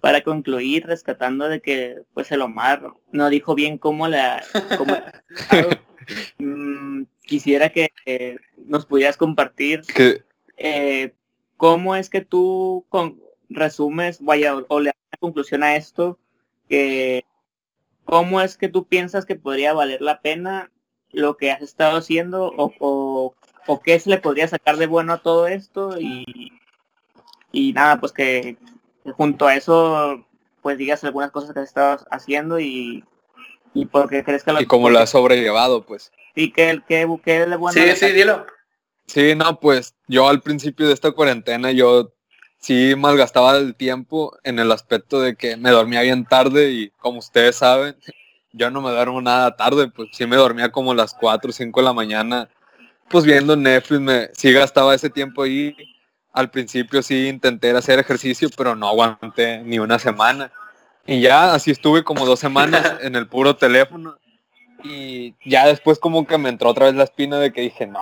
para 0.00 0.22
concluir 0.24 0.84
rescatando 0.86 1.48
de 1.48 1.60
que 1.62 2.02
pues 2.12 2.32
el 2.32 2.42
Omar 2.42 2.92
no 3.12 3.30
dijo 3.30 3.54
bien 3.54 3.78
cómo 3.78 4.08
la 4.08 4.42
cómo- 4.76 4.96
Mm, 6.38 7.04
quisiera 7.22 7.68
que 7.70 7.92
eh, 8.06 8.36
nos 8.56 8.84
pudieras 8.86 9.16
compartir 9.16 9.82
que 9.82 10.24
eh, 10.56 11.14
cómo 11.56 11.94
es 11.94 12.10
que 12.10 12.20
tú 12.22 12.84
con, 12.88 13.20
resumes 13.48 14.20
vaya 14.20 14.56
o, 14.56 14.64
o 14.68 14.80
le 14.80 14.86
das 14.86 14.96
una 15.12 15.18
conclusión 15.20 15.62
a 15.62 15.76
esto 15.76 16.18
que 16.68 17.24
cómo 18.04 18.40
es 18.40 18.56
que 18.56 18.68
tú 18.68 18.88
piensas 18.88 19.24
que 19.24 19.36
podría 19.36 19.72
valer 19.72 20.02
la 20.02 20.20
pena 20.20 20.72
lo 21.12 21.36
que 21.36 21.52
has 21.52 21.62
estado 21.62 21.98
haciendo 21.98 22.46
o, 22.56 22.72
o, 22.80 23.36
o 23.66 23.80
qué 23.80 23.98
se 23.98 24.10
le 24.10 24.18
podría 24.18 24.48
sacar 24.48 24.76
de 24.76 24.86
bueno 24.86 25.14
a 25.14 25.22
todo 25.22 25.46
esto 25.46 25.98
y 26.00 26.52
y 27.52 27.72
nada 27.72 28.00
pues 28.00 28.12
que 28.12 28.56
que 29.04 29.12
junto 29.12 29.46
a 29.46 29.54
eso 29.54 30.24
pues 30.62 30.78
digas 30.78 31.02
algunas 31.04 31.30
cosas 31.30 31.52
que 31.52 31.60
has 31.60 31.68
estado 31.68 32.06
haciendo 32.10 32.60
y 32.60 33.04
y 33.74 33.86
por 33.86 34.08
qué 34.08 34.22
crees 34.22 34.44
que 34.44 34.52
lo 34.52 34.60
y 34.60 34.66
cómo 34.66 34.90
lo 34.90 34.98
has 34.98 35.10
sobrellevado, 35.10 35.84
pues. 35.84 36.12
sí 36.34 36.52
que 36.52 36.82
que, 36.86 37.06
que 37.24 37.46
de 37.46 37.56
bueno 37.56 37.80
Sí, 37.80 37.96
sí, 37.96 38.12
dilo. 38.12 38.46
Sí, 39.06 39.34
no, 39.34 39.58
pues 39.58 39.94
yo 40.06 40.28
al 40.28 40.40
principio 40.40 40.86
de 40.86 40.94
esta 40.94 41.10
cuarentena 41.12 41.72
yo 41.72 42.12
sí 42.58 42.94
malgastaba 42.96 43.56
el 43.56 43.74
tiempo 43.74 44.38
en 44.44 44.58
el 44.58 44.70
aspecto 44.70 45.20
de 45.20 45.36
que 45.36 45.56
me 45.56 45.70
dormía 45.70 46.02
bien 46.02 46.24
tarde 46.24 46.70
y 46.70 46.90
como 46.90 47.18
ustedes 47.18 47.56
saben, 47.56 47.96
yo 48.52 48.70
no 48.70 48.80
me 48.80 48.90
duermo 48.90 49.20
nada 49.20 49.56
tarde, 49.56 49.88
pues 49.88 50.10
sí 50.12 50.26
me 50.26 50.36
dormía 50.36 50.70
como 50.70 50.92
a 50.92 50.94
las 50.94 51.14
4 51.14 51.50
o 51.50 51.52
5 51.52 51.80
de 51.80 51.84
la 51.84 51.92
mañana, 51.92 52.48
pues 53.12 53.24
viendo 53.26 53.54
Netflix, 53.54 54.00
me, 54.00 54.30
sí 54.32 54.52
gastaba 54.52 54.94
ese 54.94 55.10
tiempo 55.10 55.42
ahí. 55.42 55.76
Al 56.32 56.50
principio 56.50 57.02
sí 57.02 57.28
intenté 57.28 57.70
hacer 57.70 57.98
ejercicio, 57.98 58.48
pero 58.56 58.74
no 58.74 58.88
aguanté 58.88 59.62
ni 59.62 59.78
una 59.78 59.98
semana. 59.98 60.50
Y 61.06 61.20
ya 61.20 61.52
así 61.52 61.70
estuve 61.70 62.04
como 62.04 62.24
dos 62.24 62.40
semanas 62.40 62.94
en 63.02 63.14
el 63.14 63.28
puro 63.28 63.54
teléfono. 63.54 64.16
Y 64.82 65.34
ya 65.44 65.66
después 65.66 65.98
como 65.98 66.26
que 66.26 66.38
me 66.38 66.48
entró 66.48 66.70
otra 66.70 66.86
vez 66.86 66.94
la 66.94 67.04
espina 67.04 67.38
de 67.38 67.52
que 67.52 67.60
dije, 67.60 67.86
no, 67.86 68.00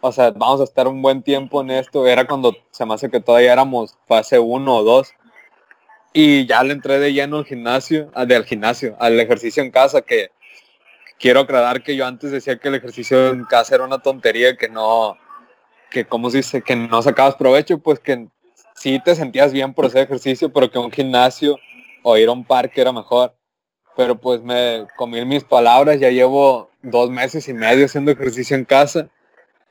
o 0.00 0.12
sea, 0.12 0.30
vamos 0.30 0.60
a 0.60 0.64
estar 0.64 0.86
un 0.86 1.02
buen 1.02 1.22
tiempo 1.22 1.60
en 1.60 1.72
esto. 1.72 2.06
Era 2.06 2.24
cuando 2.26 2.56
se 2.70 2.86
me 2.86 2.94
hace 2.94 3.10
que 3.10 3.20
todavía 3.20 3.52
éramos 3.52 3.98
fase 4.06 4.38
1 4.38 4.74
o 4.74 4.82
2. 4.84 5.12
Y 6.12 6.46
ya 6.46 6.62
le 6.62 6.72
entré 6.72 7.00
de 7.00 7.12
lleno 7.12 7.38
al 7.38 7.44
gimnasio, 7.44 8.10
al 8.14 8.28
del 8.28 8.44
gimnasio, 8.44 8.96
al 9.00 9.18
ejercicio 9.18 9.62
en 9.62 9.72
casa, 9.72 10.02
que 10.02 10.30
quiero 11.18 11.40
aclarar 11.40 11.82
que 11.82 11.96
yo 11.96 12.06
antes 12.06 12.30
decía 12.30 12.58
que 12.58 12.68
el 12.68 12.76
ejercicio 12.76 13.28
en 13.28 13.44
casa 13.44 13.74
era 13.74 13.84
una 13.84 13.98
tontería, 13.98 14.56
que 14.56 14.68
no, 14.68 15.16
que 15.90 16.04
como 16.04 16.30
se 16.30 16.38
dice, 16.38 16.62
que 16.62 16.76
no 16.76 17.02
sacabas 17.02 17.36
provecho, 17.36 17.78
pues 17.78 17.98
que 17.98 18.28
sí 18.74 19.00
te 19.04 19.14
sentías 19.14 19.52
bien 19.52 19.74
por 19.74 19.86
hacer 19.86 20.02
ejercicio, 20.02 20.52
pero 20.52 20.70
que 20.70 20.78
un 20.78 20.90
gimnasio 20.90 21.58
o 22.02 22.16
ir 22.16 22.28
a 22.28 22.32
un 22.32 22.44
parque 22.44 22.80
era 22.80 22.92
mejor. 22.92 23.34
Pero 23.96 24.20
pues 24.20 24.42
me 24.42 24.86
comí 24.96 25.24
mis 25.24 25.44
palabras, 25.44 25.98
ya 25.98 26.10
llevo 26.10 26.70
dos 26.82 27.10
meses 27.10 27.48
y 27.48 27.54
medio 27.54 27.86
haciendo 27.86 28.10
ejercicio 28.10 28.56
en 28.56 28.64
casa 28.64 29.08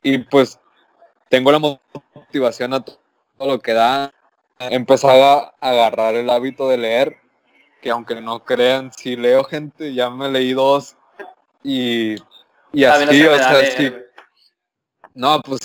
y 0.02 0.18
pues 0.18 0.58
tengo 1.28 1.52
la 1.52 1.58
motivación 1.58 2.74
a 2.74 2.84
todo 2.84 2.98
lo 3.38 3.60
que 3.60 3.72
da. 3.72 4.12
He 4.58 4.74
empezado 4.74 5.22
a 5.22 5.54
agarrar 5.60 6.14
el 6.14 6.30
hábito 6.30 6.68
de 6.68 6.78
leer, 6.78 7.16
que 7.82 7.90
aunque 7.90 8.20
no 8.20 8.44
crean, 8.44 8.90
si 8.92 9.16
leo 9.16 9.44
gente, 9.44 9.94
ya 9.94 10.10
me 10.10 10.28
leí 10.28 10.52
dos 10.52 10.96
y, 11.66 12.14
y 12.72 12.82
no 12.84 12.92
así, 12.92 13.00
se 13.00 13.12
me 13.16 13.26
o 13.26 13.36
sea, 13.38 13.52
leer, 13.52 13.76
sí. 13.76 13.92
No, 15.14 15.40
pues 15.40 15.60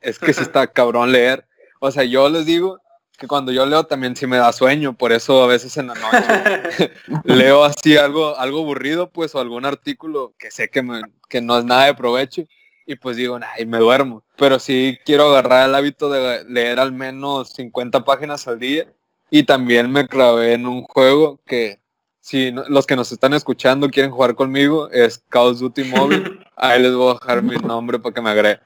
es 0.00 0.18
que 0.18 0.32
sí 0.34 0.42
está 0.42 0.66
cabrón 0.66 1.12
leer. 1.12 1.46
O 1.80 1.90
sea, 1.90 2.04
yo 2.04 2.28
les 2.28 2.44
digo 2.44 2.78
que 3.16 3.26
cuando 3.26 3.52
yo 3.52 3.64
leo 3.66 3.84
también 3.84 4.16
sí 4.16 4.26
me 4.26 4.38
da 4.38 4.52
sueño, 4.52 4.94
por 4.96 5.12
eso 5.12 5.42
a 5.42 5.46
veces 5.46 5.76
en 5.76 5.86
la 5.88 5.94
noche 5.94 6.90
leo 7.24 7.64
así 7.64 7.96
algo, 7.96 8.36
algo 8.36 8.60
aburrido, 8.60 9.10
pues, 9.10 9.34
o 9.34 9.40
algún 9.40 9.64
artículo 9.64 10.34
que 10.38 10.50
sé 10.50 10.68
que, 10.68 10.82
me- 10.82 11.02
que 11.28 11.40
no 11.40 11.58
es 11.58 11.64
nada 11.64 11.86
de 11.86 11.94
provecho, 11.94 12.42
y 12.86 12.96
pues 12.96 13.16
digo, 13.16 13.38
ay, 13.56 13.66
me 13.66 13.78
duermo. 13.78 14.22
Pero 14.36 14.58
sí 14.58 14.98
quiero 15.04 15.28
agarrar 15.30 15.68
el 15.68 15.74
hábito 15.74 16.10
de 16.10 16.44
leer 16.44 16.80
al 16.80 16.92
menos 16.92 17.50
50 17.52 18.04
páginas 18.04 18.48
al 18.48 18.58
día, 18.58 18.86
y 19.30 19.44
también 19.44 19.90
me 19.92 20.08
clavé 20.08 20.54
en 20.54 20.66
un 20.66 20.82
juego 20.82 21.38
que, 21.46 21.78
si 22.20 22.52
no- 22.52 22.64
los 22.68 22.86
que 22.86 22.96
nos 22.96 23.10
están 23.12 23.32
escuchando 23.34 23.88
quieren 23.90 24.10
jugar 24.12 24.34
conmigo, 24.34 24.90
es 24.90 25.18
Call 25.28 25.48
of 25.52 25.58
Duty 25.58 25.84
Mobile. 25.84 26.38
Ahí 26.56 26.80
les 26.82 26.94
voy 26.94 27.10
a 27.10 27.14
dejar 27.14 27.42
mi 27.42 27.56
nombre 27.56 27.98
para 27.98 28.14
que 28.14 28.20
me 28.20 28.30
agreguen. 28.30 28.60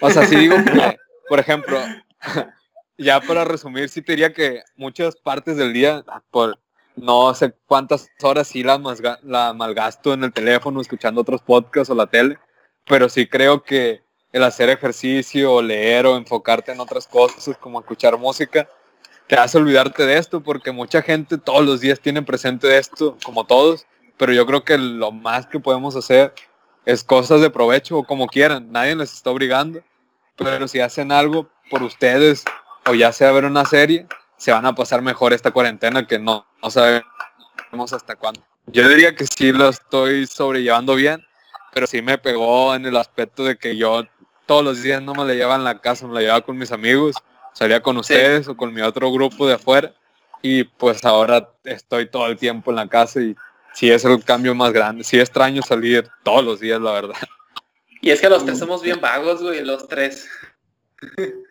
O 0.00 0.10
sea, 0.10 0.24
si 0.26 0.36
digo 0.36 0.56
que, 0.56 0.96
por 1.28 1.38
ejemplo, 1.40 1.78
ya 2.98 3.20
para 3.20 3.44
resumir, 3.44 3.88
sí 3.88 4.02
te 4.02 4.12
diría 4.12 4.32
que 4.32 4.62
muchas 4.76 5.16
partes 5.16 5.56
del 5.56 5.72
día, 5.72 6.04
por 6.30 6.58
no 6.96 7.32
sé 7.34 7.54
cuántas 7.66 8.08
horas 8.22 8.48
sí 8.48 8.62
la, 8.64 8.76
masga- 8.78 9.20
la 9.22 9.52
malgasto 9.52 10.12
en 10.12 10.24
el 10.24 10.32
teléfono, 10.32 10.80
escuchando 10.80 11.20
otros 11.20 11.42
podcasts 11.42 11.90
o 11.90 11.94
la 11.94 12.06
tele, 12.08 12.38
pero 12.86 13.08
sí 13.08 13.26
creo 13.28 13.62
que 13.62 14.02
el 14.32 14.42
hacer 14.42 14.68
ejercicio 14.68 15.52
o 15.54 15.62
leer 15.62 16.06
o 16.06 16.16
enfocarte 16.16 16.72
en 16.72 16.80
otras 16.80 17.06
cosas 17.06 17.56
como 17.58 17.78
escuchar 17.80 18.18
música, 18.18 18.68
te 19.28 19.36
hace 19.36 19.58
olvidarte 19.58 20.06
de 20.06 20.16
esto 20.16 20.42
porque 20.42 20.72
mucha 20.72 21.02
gente 21.02 21.38
todos 21.38 21.64
los 21.64 21.80
días 21.80 22.00
tiene 22.00 22.22
presente 22.22 22.78
esto, 22.78 23.16
como 23.22 23.44
todos, 23.44 23.86
pero 24.16 24.32
yo 24.32 24.46
creo 24.46 24.64
que 24.64 24.78
lo 24.78 25.12
más 25.12 25.46
que 25.46 25.60
podemos 25.60 25.94
hacer 25.96 26.34
es 26.86 27.04
cosas 27.04 27.40
de 27.42 27.50
provecho 27.50 27.98
o 27.98 28.04
como 28.04 28.26
quieran, 28.26 28.72
nadie 28.72 28.96
les 28.96 29.12
está 29.12 29.30
obligando, 29.30 29.80
pero 30.36 30.66
si 30.66 30.80
hacen 30.80 31.12
algo 31.12 31.48
por 31.70 31.82
ustedes 31.82 32.44
o 32.86 32.94
ya 32.94 33.12
sea 33.12 33.30
ver 33.32 33.44
una 33.44 33.66
serie, 33.66 34.06
se 34.38 34.50
van 34.50 34.64
a 34.64 34.74
pasar 34.74 35.02
mejor 35.02 35.34
esta 35.34 35.50
cuarentena 35.50 36.06
que 36.06 36.18
no, 36.18 36.46
no 36.62 36.70
sabemos 36.70 37.04
hasta 37.92 38.16
cuándo. 38.16 38.40
Yo 38.66 38.88
diría 38.88 39.14
que 39.14 39.26
sí 39.26 39.52
lo 39.52 39.68
estoy 39.68 40.26
sobrellevando 40.26 40.94
bien, 40.94 41.22
pero 41.74 41.86
sí 41.86 42.00
me 42.00 42.16
pegó 42.16 42.74
en 42.74 42.86
el 42.86 42.96
aspecto 42.96 43.44
de 43.44 43.58
que 43.58 43.76
yo 43.76 44.04
todos 44.46 44.64
los 44.64 44.82
días 44.82 45.02
no 45.02 45.12
me 45.12 45.26
la 45.26 45.34
llevaba 45.34 45.56
en 45.56 45.64
la 45.64 45.80
casa, 45.80 46.06
me 46.06 46.14
la 46.14 46.20
llevaba 46.20 46.40
con 46.40 46.56
mis 46.56 46.72
amigos, 46.72 47.16
salía 47.58 47.82
con 47.82 47.96
ustedes 47.96 48.46
o 48.46 48.56
con 48.56 48.72
mi 48.72 48.80
otro 48.82 49.10
grupo 49.10 49.46
de 49.48 49.54
afuera 49.54 49.92
y 50.42 50.62
pues 50.62 51.04
ahora 51.04 51.50
estoy 51.64 52.08
todo 52.08 52.28
el 52.28 52.36
tiempo 52.36 52.70
en 52.70 52.76
la 52.76 52.88
casa 52.88 53.20
y 53.20 53.34
sí 53.74 53.90
es 53.90 54.04
el 54.04 54.24
cambio 54.24 54.54
más 54.54 54.72
grande, 54.72 55.02
sí 55.02 55.18
extraño 55.18 55.60
salir 55.62 56.08
todos 56.22 56.44
los 56.44 56.60
días, 56.60 56.80
la 56.80 56.92
verdad. 56.92 57.16
Y 58.00 58.10
es 58.10 58.20
que 58.20 58.28
los 58.28 58.44
tres 58.44 58.60
somos 58.60 58.80
bien 58.80 59.00
vagos, 59.00 59.42
güey, 59.42 59.64
los 59.64 59.88
tres. 59.88 60.28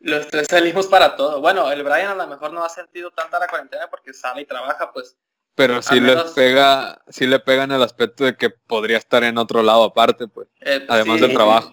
los 0.00 0.28
tres 0.28 0.46
salimos 0.50 0.86
para 0.88 1.16
todo. 1.16 1.40
Bueno, 1.40 1.72
el 1.72 1.82
Brian 1.82 2.10
a 2.10 2.14
lo 2.14 2.26
mejor 2.26 2.52
no 2.52 2.62
ha 2.62 2.68
sentido 2.68 3.10
tanta 3.12 3.38
la 3.38 3.48
cuarentena 3.48 3.88
porque 3.88 4.12
sale 4.12 4.42
y 4.42 4.44
trabaja, 4.46 4.92
pues. 4.92 5.16
Pero 5.54 5.80
sí 5.80 6.00
menos- 6.02 6.32
pega, 6.32 7.02
sí 7.08 7.26
le 7.26 7.40
pega 7.40 7.64
en 7.64 7.72
el 7.72 7.82
aspecto 7.82 8.24
de 8.24 8.36
que 8.36 8.50
podría 8.50 8.98
estar 8.98 9.24
en 9.24 9.38
otro 9.38 9.62
lado 9.62 9.84
aparte, 9.84 10.28
pues, 10.28 10.48
Eh, 10.60 10.84
además 10.88 11.16
sí. 11.16 11.22
del 11.26 11.32
trabajo. 11.34 11.72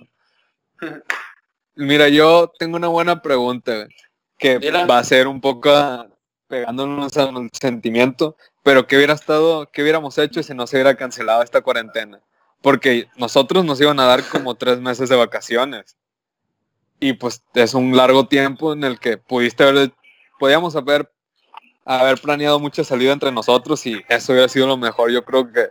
Mira, 1.75 2.07
yo 2.09 2.51
tengo 2.57 2.77
una 2.77 2.87
buena 2.87 3.21
pregunta, 3.21 3.87
que 4.37 4.59
va 4.89 4.97
a 4.97 5.03
ser 5.03 5.27
un 5.27 5.41
poco 5.41 5.69
a- 5.69 6.07
pegándonos 6.47 7.15
al 7.17 7.49
sentimiento, 7.53 8.37
pero 8.63 8.87
¿qué 8.87 8.97
hubiera 8.97 9.13
estado, 9.13 9.69
qué 9.71 9.81
hubiéramos 9.81 10.17
hecho 10.17 10.41
si 10.43 10.53
no 10.53 10.67
se 10.67 10.77
hubiera 10.77 10.95
cancelado 10.95 11.43
esta 11.43 11.61
cuarentena? 11.61 12.19
Porque 12.61 13.07
nosotros 13.17 13.65
nos 13.65 13.79
iban 13.81 13.99
a 13.99 14.05
dar 14.05 14.23
como 14.23 14.55
tres 14.55 14.79
meses 14.79 15.09
de 15.09 15.15
vacaciones. 15.15 15.97
Y 16.99 17.13
pues 17.13 17.43
es 17.53 17.73
un 17.73 17.95
largo 17.95 18.27
tiempo 18.27 18.73
en 18.73 18.83
el 18.83 18.99
que 18.99 19.17
pudiste 19.17 19.63
haber, 19.63 19.91
podíamos 20.39 20.75
haber, 20.75 21.11
haber 21.83 22.19
planeado 22.19 22.59
mucha 22.59 22.83
salida 22.83 23.11
entre 23.11 23.31
nosotros 23.31 23.85
y 23.85 24.01
eso 24.07 24.31
hubiera 24.31 24.47
sido 24.47 24.65
lo 24.67 24.77
mejor. 24.77 25.11
Yo 25.11 25.23
creo 25.25 25.51
que 25.51 25.69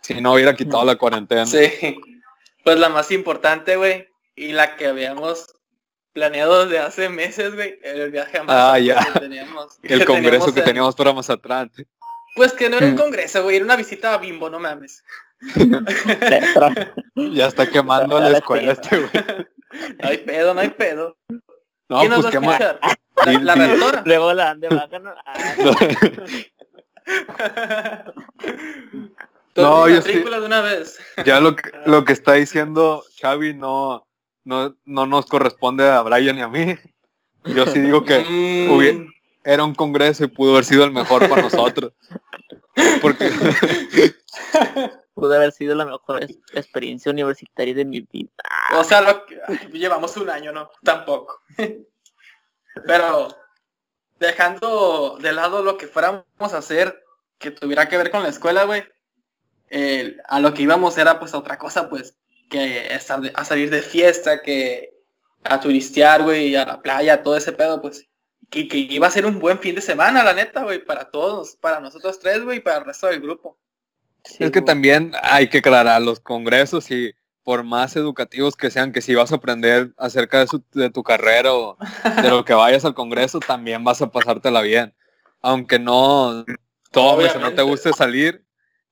si 0.00 0.20
no 0.20 0.32
hubiera 0.32 0.56
quitado 0.56 0.84
la 0.84 0.96
cuarentena. 0.96 1.46
Sí. 1.46 1.70
Pues 2.64 2.78
la 2.78 2.88
más 2.88 3.10
importante, 3.10 3.76
güey, 3.76 4.08
y 4.36 4.52
la 4.52 4.76
que 4.76 4.86
habíamos 4.86 5.54
planeado 6.12 6.64
desde 6.66 6.78
hace 6.78 7.08
meses, 7.08 7.54
güey, 7.54 7.78
el 7.82 8.10
viaje 8.10 8.38
a 8.38 8.42
Mazatlán 8.42 8.74
Ah, 8.74 8.78
ya. 8.78 9.12
que 9.12 9.20
teníamos. 9.20 9.78
El 9.82 10.00
que 10.00 10.04
congreso 10.06 10.52
que 10.52 10.60
en- 10.60 10.66
teníamos 10.66 10.94
para 10.94 11.12
Mazatlán. 11.12 11.70
Pues 12.36 12.52
que 12.52 12.68
no 12.70 12.76
era 12.78 12.86
un 12.86 12.94
Mm. 12.94 12.98
congreso, 12.98 13.42
güey, 13.42 13.56
era 13.56 13.64
una 13.64 13.76
visita 13.76 14.14
a 14.14 14.18
Bimbo, 14.18 14.48
no 14.50 14.58
mames. 14.58 15.04
Ya 17.16 17.46
está 17.46 17.66
quemando 17.68 18.18
la 18.20 18.38
escuela 18.38 18.72
este 18.72 18.96
güey. 18.98 19.10
No 20.02 20.08
hay 20.10 20.18
pedo, 20.18 20.52
no 20.54 20.60
hay 20.60 20.68
pedo. 20.70 21.16
No, 21.88 22.00
¿Quién 22.00 22.10
nos 22.10 22.22
pues 22.22 22.34
va 22.36 22.38
a 22.38 22.56
escuchar? 22.58 22.80
La, 23.24 23.32
la 23.40 23.54
rectora. 23.54 24.02
Luego 24.04 24.32
la 24.34 24.54
de 24.54 24.68
baja, 24.68 24.98
¿no? 24.98 25.14
Ah, 25.24 25.44
No, 29.56 29.88
yo 29.88 30.00
sí- 30.02 30.12
de 30.22 30.40
una 30.40 30.60
vez. 30.62 30.98
Ya 31.24 31.40
lo 31.40 31.54
que, 31.56 31.70
lo 31.86 32.04
que 32.04 32.12
está 32.12 32.34
diciendo 32.34 33.02
Xavi 33.20 33.54
no, 33.54 34.06
no, 34.44 34.76
no 34.84 35.06
nos 35.06 35.26
corresponde 35.26 35.88
a 35.88 36.00
Brian 36.02 36.38
y 36.38 36.42
a 36.42 36.48
mí. 36.48 36.76
Yo 37.44 37.66
sí 37.66 37.80
digo 37.80 38.04
que 38.04 38.20
Mm, 38.20 38.70
hubi- 38.70 39.08
era 39.44 39.64
un 39.64 39.74
congreso 39.74 40.24
y 40.24 40.28
pudo 40.28 40.52
haber 40.52 40.64
sido 40.64 40.84
el 40.84 40.92
mejor 40.92 41.28
para 41.28 41.42
nosotros. 41.42 41.92
Porque 43.00 43.28
pudo 45.14 45.34
haber 45.34 45.52
sido 45.52 45.74
la 45.74 45.84
mejor 45.84 46.22
es- 46.22 46.38
experiencia 46.52 47.10
universitaria 47.10 47.74
de 47.74 47.84
mi 47.84 48.00
vida. 48.00 48.30
O 48.76 48.84
sea, 48.84 49.00
lo 49.00 49.26
que- 49.26 49.38
ay, 49.46 49.58
llevamos 49.72 50.16
un 50.16 50.30
año, 50.30 50.52
¿no? 50.52 50.70
Tampoco. 50.82 51.40
Pero 52.86 53.28
dejando 54.18 55.18
de 55.20 55.32
lado 55.32 55.62
lo 55.62 55.76
que 55.76 55.86
fuéramos 55.86 56.24
a 56.40 56.58
hacer 56.58 57.02
que 57.38 57.50
tuviera 57.50 57.88
que 57.88 57.96
ver 57.96 58.10
con 58.10 58.22
la 58.22 58.28
escuela, 58.28 58.64
güey, 58.64 58.84
eh, 59.68 60.16
a 60.28 60.38
lo 60.38 60.54
que 60.54 60.62
íbamos 60.62 60.96
era 60.96 61.18
pues 61.18 61.34
otra 61.34 61.58
cosa, 61.58 61.88
pues, 61.90 62.16
que 62.52 62.94
estar 62.94 63.20
de- 63.20 63.32
a 63.34 63.44
salir 63.44 63.70
de 63.70 63.82
fiesta, 63.82 64.42
que 64.42 64.92
a 65.42 65.58
turistear, 65.58 66.22
güey, 66.22 66.54
a 66.54 66.64
la 66.66 66.82
playa, 66.82 67.22
todo 67.22 67.36
ese 67.36 67.52
pedo, 67.52 67.80
pues, 67.82 68.06
que, 68.50 68.68
que 68.68 68.76
iba 68.78 69.06
a 69.06 69.10
ser 69.10 69.24
un 69.26 69.40
buen 69.40 69.58
fin 69.58 69.74
de 69.74 69.80
semana, 69.80 70.22
la 70.22 70.34
neta, 70.34 70.62
güey, 70.62 70.84
para 70.84 71.10
todos, 71.10 71.56
para 71.56 71.80
nosotros 71.80 72.18
tres, 72.20 72.44
güey, 72.44 72.58
y 72.58 72.60
para 72.60 72.78
el 72.78 72.84
resto 72.84 73.06
del 73.08 73.20
grupo. 73.20 73.58
Sí, 74.24 74.44
es 74.44 74.50
que 74.52 74.60
güey. 74.60 74.66
también 74.66 75.12
hay 75.22 75.48
que 75.48 75.58
aclarar 75.58 76.00
los 76.02 76.20
congresos 76.20 76.90
y 76.92 77.12
por 77.42 77.64
más 77.64 77.96
educativos 77.96 78.54
que 78.54 78.70
sean, 78.70 78.92
que 78.92 79.00
si 79.00 79.16
vas 79.16 79.32
a 79.32 79.36
aprender 79.36 79.92
acerca 79.96 80.38
de, 80.38 80.46
su- 80.46 80.62
de 80.74 80.90
tu 80.90 81.02
carrera 81.02 81.52
o 81.54 81.76
de 82.22 82.28
lo 82.30 82.44
que 82.44 82.54
vayas 82.54 82.84
al 82.84 82.94
congreso, 82.94 83.40
también 83.40 83.82
vas 83.82 84.00
a 84.00 84.10
pasártela 84.12 84.60
bien. 84.62 84.94
Aunque 85.40 85.80
no 85.80 86.44
tomes 86.92 87.34
o 87.34 87.40
no 87.40 87.52
te 87.52 87.62
guste 87.62 87.92
salir, 87.94 88.44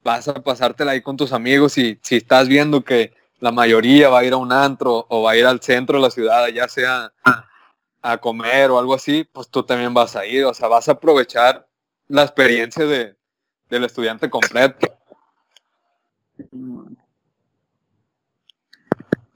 vas 0.02 0.26
a 0.26 0.34
pasártela 0.34 0.92
ahí 0.92 1.00
con 1.02 1.16
tus 1.16 1.32
amigos 1.32 1.78
y 1.78 2.00
si 2.02 2.16
estás 2.16 2.48
viendo 2.48 2.82
que 2.82 3.12
la 3.40 3.50
mayoría 3.50 4.08
va 4.08 4.20
a 4.20 4.24
ir 4.24 4.32
a 4.32 4.36
un 4.36 4.52
antro 4.52 5.06
o 5.08 5.22
va 5.22 5.32
a 5.32 5.36
ir 5.36 5.46
al 5.46 5.60
centro 5.60 5.96
de 5.96 6.02
la 6.02 6.10
ciudad, 6.10 6.46
ya 6.48 6.68
sea 6.68 7.12
a 8.02 8.18
comer 8.18 8.70
o 8.70 8.78
algo 8.78 8.94
así, 8.94 9.24
pues 9.24 9.48
tú 9.48 9.62
también 9.62 9.92
vas 9.92 10.16
a 10.16 10.24
ir, 10.24 10.44
o 10.44 10.54
sea, 10.54 10.68
vas 10.68 10.88
a 10.88 10.92
aprovechar 10.92 11.66
la 12.08 12.22
experiencia 12.22 12.86
de, 12.86 13.16
del 13.68 13.84
estudiante 13.84 14.30
completo. 14.30 14.86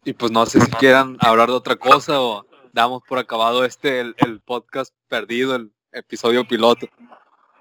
Y 0.05 0.13
pues 0.13 0.33
no 0.33 0.45
sé 0.47 0.61
si 0.61 0.71
quieran 0.73 1.17
hablar 1.21 1.49
de 1.49 1.55
otra 1.55 1.77
cosa 1.77 2.21
o 2.21 2.47
damos 2.73 3.03
por 3.09 3.19
acabado 3.19 3.65
este, 3.65 4.01
el, 4.01 4.15
el 4.19 4.41
podcast 4.41 4.95
perdido, 5.09 5.55
el 5.57 5.73
episodio 5.93 6.47
piloto. 6.47 6.87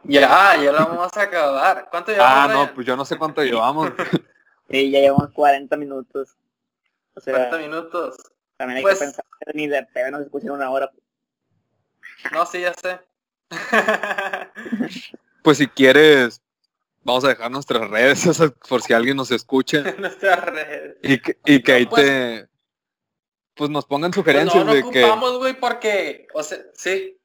Ya, 0.03 0.57
ya 0.57 0.71
lo 0.73 0.79
vamos 0.79 1.15
a 1.15 1.21
acabar. 1.21 1.87
¿Cuánto 1.89 2.11
llevamos? 2.11 2.37
Ah, 2.37 2.53
no, 2.53 2.73
pues 2.73 2.85
yo 2.85 2.97
no 2.97 3.05
sé 3.05 3.17
cuánto 3.17 3.41
llevamos. 3.43 3.91
Sí, 4.69 4.89
ya 4.91 4.99
llevamos 4.99 5.31
40 5.31 5.75
minutos. 5.77 6.35
O 7.15 7.19
sea, 7.21 7.33
40 7.33 7.57
minutos. 7.59 8.15
también 8.57 8.77
hay 8.77 8.83
Pues- 8.83 8.99
que 8.99 9.05
pensar 9.05 9.25
que 9.45 9.51
ni 9.53 9.67
de 9.67 9.83
pedo 9.93 10.11
nos 10.11 10.21
escuchan 10.21 10.51
una 10.51 10.69
hora. 10.69 10.91
No, 12.31 12.45
sí, 12.45 12.61
ya 12.61 12.73
sé. 12.73 12.99
Pues 15.43 15.57
si 15.57 15.67
quieres, 15.67 16.41
vamos 17.01 17.25
a 17.25 17.29
dejar 17.29 17.51
nuestras 17.51 17.89
redes 17.89 18.23
por 18.69 18.81
si 18.81 18.93
alguien 18.93 19.17
nos 19.17 19.29
escucha 19.31 19.81
Nuestras 19.99 20.39
redes. 20.45 20.97
y 21.03 21.19
que, 21.19 21.37
y 21.45 21.61
que 21.61 21.71
ahí 21.73 21.85
pues- 21.85 22.01
te... 22.05 22.47
Pues 23.55 23.69
nos 23.69 23.85
pongan 23.85 24.09
Pues 24.09 24.23
sugerencias 24.23 24.65
no, 24.65 24.71
no 24.71 24.73
de 24.73 24.81
que... 24.89 25.03
ocupamos, 25.03 25.37
güey, 25.37 25.59
porque, 25.59 26.27
o 26.33 26.41
sea, 26.41 26.57
sí. 26.73 27.19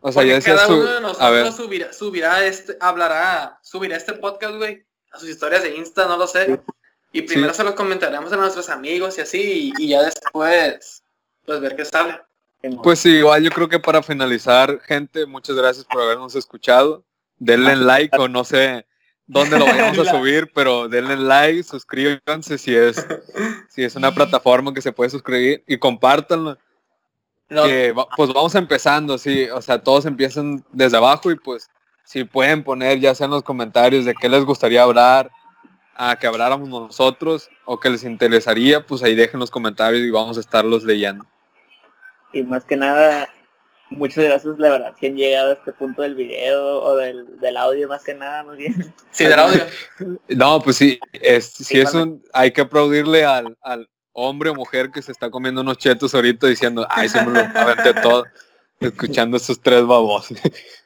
O 0.00 0.10
sea, 0.10 0.14
Porque 0.22 0.28
ya 0.30 0.34
decías 0.36 0.56
cada 0.62 0.74
uno 0.74 0.82
de 0.84 0.96
A 0.96 1.00
nosotros 1.00 1.30
ver, 1.30 1.52
subirá, 1.52 1.92
subirá 1.92 2.44
este, 2.44 2.76
hablará, 2.80 3.60
subirá 3.62 3.96
este 3.96 4.14
podcast, 4.14 4.56
güey, 4.56 4.84
a 5.12 5.18
sus 5.18 5.28
historias 5.28 5.62
de 5.62 5.76
Insta, 5.76 6.06
no 6.06 6.16
lo 6.16 6.26
sé. 6.26 6.60
Y 7.12 7.22
primero 7.22 7.50
Sí. 7.52 7.58
se 7.58 7.64
los 7.64 7.74
comentaremos 7.74 8.32
a 8.32 8.36
nuestros 8.36 8.68
amigos 8.70 9.18
y 9.18 9.20
así, 9.20 9.72
y, 9.78 9.84
y 9.84 9.88
ya 9.88 10.02
después, 10.02 11.02
pues 11.44 11.60
ver 11.60 11.76
qué 11.76 11.84
sale. 11.84 12.20
pues 12.82 13.00
sí, 13.00 13.10
igual 13.16 13.42
yo 13.42 13.50
creo 13.50 13.68
que 13.68 13.78
para 13.78 14.02
finalizar, 14.02 14.80
gente, 14.82 15.26
muchas 15.26 15.56
gracias 15.56 15.84
por 15.84 16.00
habernos 16.02 16.34
escuchado. 16.34 17.04
Denle 17.38 17.76
like 17.76 18.16
o 18.18 18.28
no 18.28 18.44
sé 18.44 18.86
dónde 19.26 19.58
lo 19.58 19.66
vayamos 19.66 19.98
a 19.98 20.04
subir, 20.10 20.50
pero 20.54 20.88
denle 20.88 21.16
like, 21.16 21.62
suscríbanse 21.64 22.56
si 22.56 22.74
es, 22.74 23.04
si 23.68 23.82
es 23.82 23.94
una 23.96 24.14
plataforma 24.14 24.72
que 24.72 24.80
se 24.80 24.92
puede 24.92 25.10
suscribir 25.10 25.62
y 25.66 25.76
compártanlo. 25.78 26.56
No, 27.48 27.64
que 27.64 27.92
pues 28.16 28.32
vamos 28.32 28.54
empezando, 28.54 29.18
sí, 29.18 29.46
o 29.50 29.60
sea, 29.60 29.82
todos 29.82 30.06
empiezan 30.06 30.64
desde 30.72 30.96
abajo 30.96 31.30
y 31.30 31.36
pues 31.36 31.68
si 32.04 32.24
pueden 32.24 32.64
poner 32.64 33.00
ya 33.00 33.14
sea 33.14 33.26
en 33.26 33.32
los 33.32 33.42
comentarios 33.42 34.04
de 34.04 34.14
qué 34.14 34.28
les 34.28 34.44
gustaría 34.44 34.82
hablar, 34.82 35.30
a 35.94 36.16
que 36.16 36.26
habláramos 36.26 36.68
nosotros 36.68 37.50
o 37.64 37.78
que 37.78 37.90
les 37.90 38.04
interesaría, 38.04 38.84
pues 38.86 39.02
ahí 39.02 39.14
dejen 39.14 39.40
los 39.40 39.50
comentarios 39.50 40.02
y 40.02 40.10
vamos 40.10 40.36
a 40.36 40.40
estarlos 40.40 40.84
leyendo. 40.84 41.26
Y 42.32 42.42
más 42.42 42.64
que 42.64 42.76
nada, 42.76 43.28
muchas 43.90 44.24
gracias, 44.24 44.58
la 44.58 44.70
verdad, 44.70 44.94
que 44.98 45.08
han 45.08 45.16
llegado 45.16 45.50
a 45.50 45.54
este 45.54 45.72
punto 45.72 46.02
del 46.02 46.14
video 46.14 46.82
o 46.82 46.96
del, 46.96 47.38
del 47.40 47.56
audio, 47.56 47.88
más 47.88 48.02
que 48.02 48.14
nada, 48.14 48.42
más 48.42 48.56
bien. 48.56 48.94
sí, 49.10 49.24
del 49.24 49.38
audio. 49.38 49.62
No, 50.28 50.60
pues 50.60 50.76
sí, 50.76 50.98
es, 51.12 51.46
sí 51.46 51.64
Sí, 51.64 51.80
es 51.80 51.92
un, 51.94 52.22
hay 52.32 52.52
que 52.52 52.62
aplaudirle 52.62 53.24
al, 53.24 53.56
al 53.60 53.88
hombre 54.12 54.50
o 54.50 54.54
mujer 54.54 54.90
que 54.90 55.02
se 55.02 55.12
está 55.12 55.30
comiendo 55.30 55.60
unos 55.60 55.78
chetos 55.78 56.14
ahorita 56.14 56.46
diciendo, 56.46 56.86
ay, 56.88 57.08
se 57.08 57.24
me 57.24 57.32
lo 57.32 57.40
aventé 57.54 57.94
todo, 58.00 58.24
escuchando 58.80 59.36
esos 59.36 59.60
tres 59.60 59.86
babos. 59.86 60.28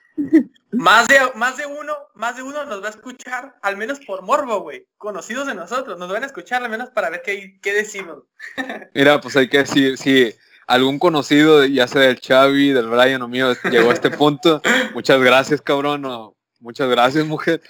Más 0.72 1.08
de, 1.08 1.18
más 1.36 1.56
de 1.56 1.66
uno, 1.66 1.94
más 2.14 2.36
de 2.36 2.42
uno 2.42 2.64
nos 2.64 2.82
va 2.82 2.88
a 2.88 2.90
escuchar, 2.90 3.54
al 3.62 3.76
menos 3.76 4.00
por 4.00 4.22
morbo, 4.22 4.60
güey. 4.60 4.86
Conocidos 4.98 5.46
de 5.46 5.54
nosotros, 5.54 5.98
nos 5.98 6.10
van 6.10 6.22
a 6.22 6.26
escuchar 6.26 6.62
al 6.62 6.70
menos 6.70 6.90
para 6.90 7.08
ver 7.08 7.22
qué, 7.24 7.58
qué 7.62 7.72
decimos. 7.72 8.24
Mira, 8.94 9.20
pues 9.20 9.36
hay 9.36 9.48
que 9.48 9.58
decir, 9.58 9.96
si 9.96 10.34
algún 10.66 10.98
conocido, 10.98 11.64
ya 11.64 11.86
sea 11.86 12.02
del 12.02 12.20
Xavi, 12.20 12.72
del 12.72 12.88
Brian 12.88 13.22
o 13.22 13.28
mío, 13.28 13.54
llegó 13.70 13.90
a 13.90 13.94
este 13.94 14.10
punto, 14.10 14.60
muchas 14.92 15.20
gracias, 15.20 15.62
cabrón, 15.62 16.04
o 16.04 16.36
muchas 16.60 16.88
gracias, 16.88 17.24
mujer, 17.24 17.62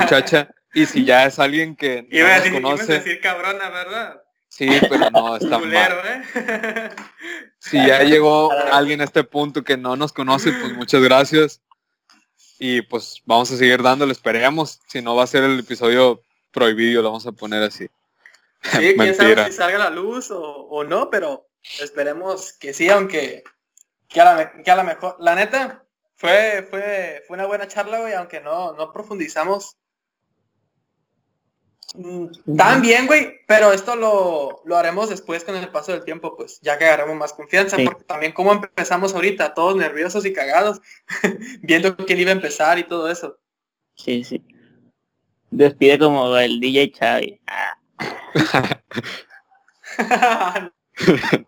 muchacha. 0.00 0.48
Y 0.72 0.86
si 0.86 1.04
ya 1.04 1.26
es 1.26 1.38
alguien 1.38 1.76
que 1.76 2.02
no 2.02 2.08
Iba 2.10 2.28
nos 2.28 2.44
decir, 2.44 2.52
ibas 2.52 2.64
a 2.64 2.76
conoce, 2.76 2.92
decir 2.94 3.20
cabrona, 3.20 3.70
¿verdad? 3.70 4.23
Sí, 4.56 4.68
pero 4.88 5.10
no, 5.10 5.36
está 5.40 5.58
Culero, 5.58 5.96
mal. 6.02 6.22
¿eh? 6.34 6.90
Si 7.58 7.76
ya 7.76 8.02
llegó 8.04 8.50
alguien 8.52 9.00
a 9.00 9.04
este 9.04 9.24
punto 9.24 9.62
que 9.64 9.76
no 9.76 9.96
nos 9.96 10.12
conoce, 10.12 10.52
pues 10.52 10.72
muchas 10.74 11.02
gracias. 11.02 11.60
Y 12.58 12.82
pues 12.82 13.20
vamos 13.24 13.50
a 13.50 13.56
seguir 13.56 13.82
dándole, 13.82 14.12
esperemos. 14.12 14.80
Si 14.86 15.02
no 15.02 15.16
va 15.16 15.24
a 15.24 15.28
ser 15.28 15.42
el 15.44 15.58
episodio 15.58 16.22
prohibido, 16.52 17.02
lo 17.02 17.08
vamos 17.08 17.26
a 17.26 17.32
poner 17.32 17.62
así. 17.62 17.88
Sí, 18.62 18.94
quién 18.96 19.14
sabe 19.14 19.44
si 19.46 19.52
salga 19.52 19.76
la 19.78 19.90
luz 19.90 20.30
o, 20.30 20.40
o 20.40 20.84
no, 20.84 21.10
pero 21.10 21.48
esperemos 21.80 22.52
que 22.54 22.72
sí, 22.72 22.88
aunque 22.88 23.42
que 24.08 24.20
a, 24.20 24.24
la, 24.24 24.34
me- 24.36 24.62
que 24.62 24.70
a 24.70 24.76
la 24.76 24.84
mejor, 24.84 25.16
la 25.18 25.34
neta, 25.34 25.84
fue, 26.16 26.66
fue, 26.70 27.22
fue 27.26 27.34
una 27.34 27.46
buena 27.46 27.66
charla, 27.66 27.98
güey, 28.00 28.14
aunque 28.14 28.40
no, 28.40 28.72
no 28.74 28.92
profundizamos 28.92 29.76
tan 32.56 32.82
bien, 32.82 33.06
güey, 33.06 33.40
pero 33.46 33.72
esto 33.72 33.94
lo, 33.96 34.62
lo 34.64 34.76
haremos 34.76 35.08
después 35.10 35.44
con 35.44 35.54
el 35.56 35.68
paso 35.68 35.92
del 35.92 36.04
tiempo, 36.04 36.36
pues, 36.36 36.60
ya 36.60 36.76
que 36.78 36.84
agarremos 36.86 37.16
más 37.16 37.32
confianza, 37.32 37.76
Sí. 37.76 37.84
porque 37.84 38.04
también 38.04 38.32
como 38.32 38.52
empezamos 38.52 39.14
ahorita, 39.14 39.54
todos 39.54 39.76
nerviosos 39.76 40.26
y 40.26 40.32
cagados, 40.32 40.80
viendo 41.62 41.96
quién 41.96 42.18
iba 42.20 42.30
a 42.30 42.34
empezar 42.34 42.78
y 42.78 42.84
todo 42.84 43.08
eso. 43.10 43.38
Sí, 43.96 44.24
sí. 44.24 44.42
Despide 45.50 45.98
como 46.00 46.36
el 46.36 46.58
DJ 46.60 46.90
Chavi. 46.92 47.40
Ah. 47.46 47.78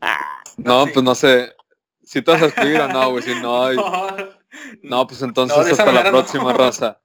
Ah. 0.00 0.42
No, 0.58 0.84
pues 0.92 1.02
no 1.02 1.14
sé. 1.14 1.52
Si 2.02 2.20
te 2.22 2.30
vas 2.30 2.42
a 2.42 2.46
escribir 2.46 2.80
o 2.80 2.88
no, 2.88 3.10
güey. 3.10 3.22
Si 3.22 3.34
no, 3.40 3.72
y- 3.72 3.76
no, 3.76 4.06
no, 4.82 5.06
pues 5.06 5.22
entonces 5.22 5.56
No, 5.56 5.62
hasta 5.64 5.84
la 5.86 5.92
manera 5.92 6.10
no. 6.10 6.18
próxima 6.18 6.52
raza. 6.52 7.00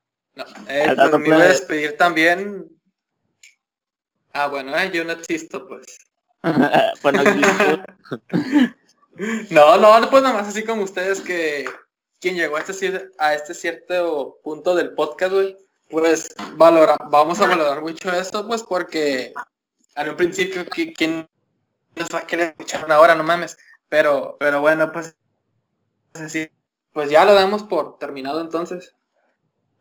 No, 0.45 0.67
eh, 0.67 0.81
Al 0.83 0.95
pues 0.95 1.19
me 1.19 1.27
iba 1.27 1.37
a 1.37 1.47
despedir 1.47 1.97
también. 1.97 2.67
Ah, 4.33 4.47
bueno, 4.47 4.77
eh, 4.77 4.91
yo 4.93 5.03
no 5.03 5.13
existo, 5.13 5.67
pues. 5.67 5.85
bueno, 7.03 7.23
No, 9.49 9.77
no, 9.77 10.09
pues 10.09 10.23
nada 10.23 10.35
más 10.35 10.47
así 10.47 10.63
como 10.63 10.83
ustedes 10.83 11.19
que 11.19 11.65
quien 12.21 12.35
llegó 12.35 12.55
a 12.57 12.61
este, 12.61 13.09
a 13.17 13.33
este 13.33 13.53
cierto 13.53 14.37
punto 14.43 14.75
del 14.75 14.93
podcast, 14.93 15.33
güey, 15.33 15.57
pues 15.89 16.29
valora, 16.55 16.95
vamos 17.09 17.41
a 17.41 17.47
valorar 17.47 17.81
mucho 17.81 18.11
esto, 18.13 18.47
pues 18.47 18.63
porque 18.63 19.33
en 19.95 20.09
un 20.09 20.15
principio, 20.15 20.65
¿qui- 20.65 20.93
¿quién 20.95 21.27
nos 21.95 22.07
va 22.13 22.19
a 22.19 22.27
querer 22.27 22.49
escuchar 22.51 22.89
ahora? 22.91 23.15
No 23.15 23.23
mames. 23.23 23.57
Pero, 23.89 24.37
pero 24.39 24.61
bueno, 24.61 24.91
pues 24.91 25.15
así, 26.13 26.49
pues 26.93 27.09
ya 27.09 27.25
lo 27.25 27.33
damos 27.33 27.63
por 27.63 27.97
terminado 27.97 28.39
entonces. 28.39 28.93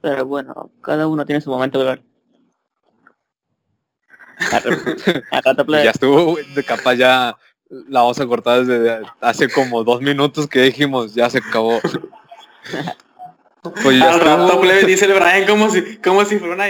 Pero 0.01 0.27
bueno, 0.27 0.71
cada 0.83 1.07
uno 1.09 1.27
tiene 1.27 1.41
su 1.41 1.51
momento 1.51 1.83
de. 1.85 2.01
Ya 5.83 5.91
estuvo, 5.91 6.39
capaz 6.67 6.95
ya 6.95 7.37
la 7.69 8.01
vamos 8.01 8.21
a 8.21 8.27
cortar 8.27 8.65
desde 8.65 9.05
hace 9.21 9.49
como 9.49 9.83
dos 9.85 10.01
minutos 10.01 10.47
que 10.47 10.63
dijimos, 10.63 11.15
ya 11.15 11.29
se 11.31 11.39
acabó. 11.39 11.81
Pues 13.83 13.99
ya 13.99 14.13
Al 14.13 14.21
rato, 14.21 14.45
estuvo. 14.47 14.61
plebe, 14.63 14.85
dice 14.85 15.05
el 15.05 15.15
Brian 15.15 15.45
como 15.47 15.69
si, 15.69 15.97
como 15.97 16.25
si 16.25 16.39
fuera 16.39 16.55
una 16.55 16.67